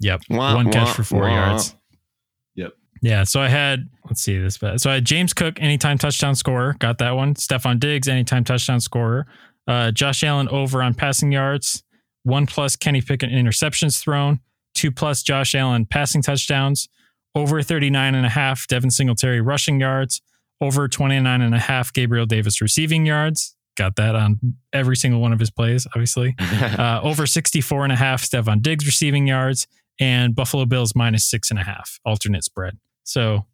Yep. 0.00 0.22
Wah, 0.30 0.54
One 0.54 0.72
catch 0.72 0.88
wah, 0.88 0.92
for 0.94 1.04
four 1.04 1.20
wah. 1.22 1.28
yards. 1.34 1.76
Yep. 2.56 2.72
Yeah. 3.02 3.24
So 3.24 3.40
I 3.40 3.48
had, 3.48 3.88
let's 4.06 4.20
see 4.20 4.36
this. 4.38 4.58
bet. 4.58 4.80
So 4.80 4.90
I 4.90 4.94
had 4.94 5.04
James 5.04 5.32
Cook, 5.32 5.60
anytime 5.60 5.98
touchdown 5.98 6.34
scorer. 6.34 6.74
Got 6.78 6.98
that 6.98 7.12
one. 7.12 7.34
Stefon 7.34 7.78
Diggs, 7.78 8.08
anytime 8.08 8.42
touchdown 8.44 8.80
scorer. 8.80 9.26
Uh, 9.68 9.92
Josh 9.92 10.24
Allen 10.24 10.48
over 10.48 10.82
on 10.82 10.94
passing 10.94 11.30
yards. 11.30 11.84
One 12.24 12.46
plus 12.46 12.74
Kenny 12.76 13.00
Pickett 13.00 13.30
interceptions 13.30 14.00
thrown. 14.00 14.40
Two 14.74 14.90
plus 14.90 15.22
Josh 15.22 15.54
Allen 15.54 15.86
passing 15.86 16.22
touchdowns. 16.22 16.88
Over 17.34 17.62
39 17.62 18.14
and 18.14 18.26
a 18.26 18.28
half 18.28 18.66
Devin 18.66 18.90
Singletary 18.90 19.40
rushing 19.40 19.80
yards. 19.80 20.20
Over 20.60 20.88
29 20.88 21.40
and 21.40 21.54
a 21.54 21.58
half 21.58 21.92
Gabriel 21.92 22.26
Davis 22.26 22.60
receiving 22.60 23.04
yards. 23.06 23.56
Got 23.76 23.96
that 23.96 24.14
on 24.14 24.38
every 24.72 24.96
single 24.96 25.20
one 25.20 25.32
of 25.32 25.40
his 25.40 25.50
plays, 25.50 25.86
obviously 25.86 26.34
uh, 26.40 27.00
over 27.02 27.26
64 27.26 27.84
and 27.84 27.92
a 27.92 27.96
half 27.96 28.22
Stefon 28.22 28.60
Diggs 28.60 28.84
receiving 28.84 29.26
yards 29.26 29.66
and 29.98 30.34
Buffalo 30.34 30.66
Bills 30.66 30.94
minus 30.94 31.24
six 31.24 31.50
and 31.50 31.58
a 31.58 31.64
half 31.64 31.98
alternate 32.04 32.44
spread. 32.44 32.76
So 33.04 33.46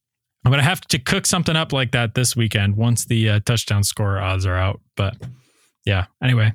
I'm 0.44 0.50
going 0.50 0.62
to 0.62 0.68
have 0.68 0.80
to 0.82 0.98
cook 0.98 1.26
something 1.26 1.56
up 1.56 1.72
like 1.72 1.92
that 1.92 2.14
this 2.14 2.36
weekend 2.36 2.76
once 2.76 3.04
the 3.04 3.28
uh, 3.28 3.40
touchdown 3.44 3.84
score 3.84 4.18
odds 4.18 4.46
are 4.46 4.56
out. 4.56 4.80
But 4.96 5.16
yeah, 5.84 6.06
anyway, 6.22 6.52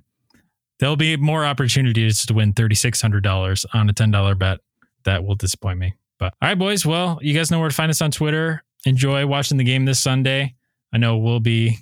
there'll 0.79 0.95
be 0.95 1.17
more 1.17 1.45
opportunities 1.45 2.25
to 2.25 2.33
win 2.33 2.53
$3,600 2.53 3.65
on 3.73 3.89
a 3.89 3.93
$10 3.93 4.39
bet. 4.39 4.59
That 5.05 5.23
will 5.23 5.35
disappoint 5.35 5.79
me. 5.79 5.95
But 6.17 6.33
all 6.41 6.49
right, 6.49 6.57
boys. 6.57 6.85
Well, 6.85 7.19
you 7.21 7.33
guys 7.33 7.51
know 7.51 7.59
where 7.59 7.69
to 7.69 7.75
find 7.75 7.89
us 7.89 8.01
on 8.01 8.11
Twitter. 8.11 8.63
Enjoy 8.85 9.25
watching 9.25 9.57
the 9.57 9.63
game 9.63 9.85
this 9.85 9.99
Sunday. 9.99 10.55
I 10.93 10.97
know 10.97 11.17
we'll 11.17 11.39
be 11.39 11.77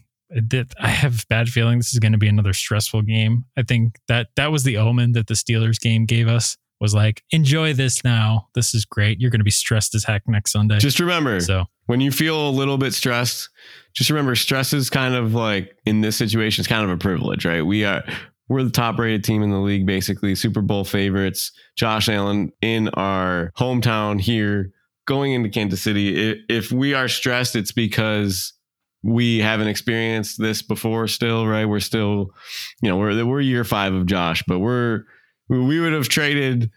I 0.79 0.87
have 0.87 1.27
bad 1.27 1.49
feeling 1.49 1.79
this 1.79 1.93
is 1.93 1.99
going 1.99 2.13
to 2.13 2.17
be 2.17 2.27
another 2.27 2.53
stressful 2.53 3.01
game. 3.01 3.45
I 3.57 3.63
think 3.63 3.97
that 4.07 4.29
that 4.35 4.51
was 4.51 4.63
the 4.63 4.77
omen 4.77 5.11
that 5.13 5.27
the 5.27 5.33
Steelers 5.33 5.79
game 5.79 6.05
gave 6.05 6.27
us 6.27 6.57
was 6.79 6.95
like, 6.95 7.23
enjoy 7.31 7.73
this 7.73 8.03
now. 8.03 8.47
This 8.55 8.73
is 8.73 8.85
great. 8.85 9.19
You're 9.19 9.29
going 9.29 9.39
to 9.39 9.45
be 9.45 9.51
stressed 9.51 9.93
as 9.93 10.03
heck 10.03 10.23
next 10.27 10.51
Sunday. 10.51 10.79
just 10.79 10.99
remember, 10.99 11.39
so 11.39 11.65
when 11.85 12.01
you 12.01 12.11
feel 12.11 12.49
a 12.49 12.49
little 12.49 12.77
bit 12.77 12.93
stressed, 12.93 13.49
just 13.93 14.09
remember 14.09 14.35
stress 14.35 14.73
is 14.73 14.89
kind 14.89 15.13
of 15.13 15.35
like 15.35 15.77
in 15.85 16.01
this 16.01 16.15
situation, 16.15 16.61
it's 16.61 16.67
kind 16.67 16.83
of 16.83 16.89
a 16.89 16.97
privilege, 16.97 17.45
right? 17.45 17.61
We 17.61 17.85
are 17.85 18.03
we're 18.47 18.63
the 18.63 18.71
top 18.71 18.97
rated 18.97 19.23
team 19.23 19.43
in 19.43 19.51
the 19.51 19.59
league, 19.59 19.85
basically 19.85 20.33
Super 20.35 20.61
Bowl 20.61 20.83
favorites. 20.83 21.51
Josh 21.75 22.09
Allen 22.09 22.51
in 22.61 22.89
our 22.89 23.51
hometown 23.57 24.19
here, 24.19 24.71
going 25.05 25.33
into 25.33 25.49
Kansas 25.49 25.81
City. 25.81 26.43
If 26.49 26.71
we 26.71 26.93
are 26.93 27.07
stressed, 27.07 27.55
it's 27.55 27.71
because 27.71 28.53
we 29.03 29.39
haven't 29.39 29.67
experienced 29.67 30.39
this 30.39 30.61
before. 30.61 31.07
Still, 31.07 31.47
right? 31.47 31.65
We're 31.65 31.79
still, 31.79 32.31
you 32.81 32.89
know, 32.89 32.97
we're 32.97 33.25
we're 33.25 33.41
year 33.41 33.63
five 33.63 33.93
of 33.93 34.05
Josh, 34.05 34.43
but 34.47 34.59
we're 34.59 35.03
we 35.49 35.79
would 35.79 35.93
have 35.93 36.07
traded 36.07 36.71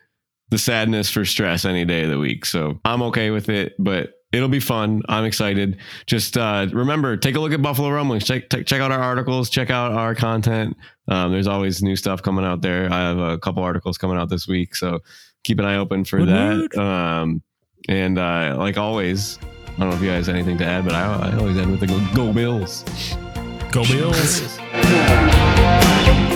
the 0.51 0.59
sadness 0.59 1.11
for 1.11 1.25
stress 1.25 1.65
any 1.65 1.85
day 1.85 2.05
of 2.05 2.11
the 2.11 2.19
week. 2.19 2.45
So 2.47 2.81
I'm 2.85 3.03
okay 3.03 3.31
with 3.31 3.49
it, 3.49 3.75
but 3.79 4.15
it'll 4.33 4.49
be 4.49 4.61
fun. 4.61 5.03
I'm 5.09 5.25
excited. 5.25 5.79
Just 6.07 6.37
uh, 6.37 6.67
remember, 6.73 7.17
take 7.17 7.37
a 7.37 7.41
look 7.41 7.53
at 7.53 7.63
Buffalo 7.63 7.91
Rumblings. 7.91 8.25
Check 8.25 8.51
check, 8.51 8.67
check 8.67 8.81
out 8.81 8.91
our 8.91 9.01
articles. 9.01 9.49
Check 9.51 9.71
out 9.71 9.93
our 9.93 10.15
content. 10.15 10.77
Um, 11.09 11.33
there's 11.33 11.47
always 11.47 11.83
new 11.83 11.97
stuff 11.97 12.23
coming 12.23 12.45
out 12.45 12.63
there. 12.63 12.91
I 12.93 13.01
have 13.01 13.19
a 13.19 13.39
couple 13.39 13.63
articles 13.63 13.99
coming 13.99 14.17
out 14.17 14.29
this 14.31 14.49
week, 14.49 14.75
so 14.75 15.01
keep 15.45 15.59
an 15.59 15.65
eye 15.67 15.77
open 15.77 16.05
for 16.05 16.25
that. 16.25 16.77
Um, 16.79 17.43
and 17.89 18.19
uh, 18.19 18.55
like 18.59 18.77
always, 18.79 19.39
I 19.43 19.81
don't 19.81 19.91
know 19.91 19.97
if 19.97 20.03
you 20.03 20.09
guys 20.11 20.27
have 20.27 20.37
anything 20.37 20.59
to 20.59 20.65
add, 20.65 20.85
but 20.85 20.95
I, 20.95 21.31
I 21.31 21.37
always 21.39 21.57
end 21.57 21.71
with 21.71 21.81
the 21.81 21.87
go, 21.87 22.01
go 22.15 22.33
Bills. 22.33 22.85
Go 23.71 23.85
Bills. 23.85 24.59
Bills. 24.59 26.31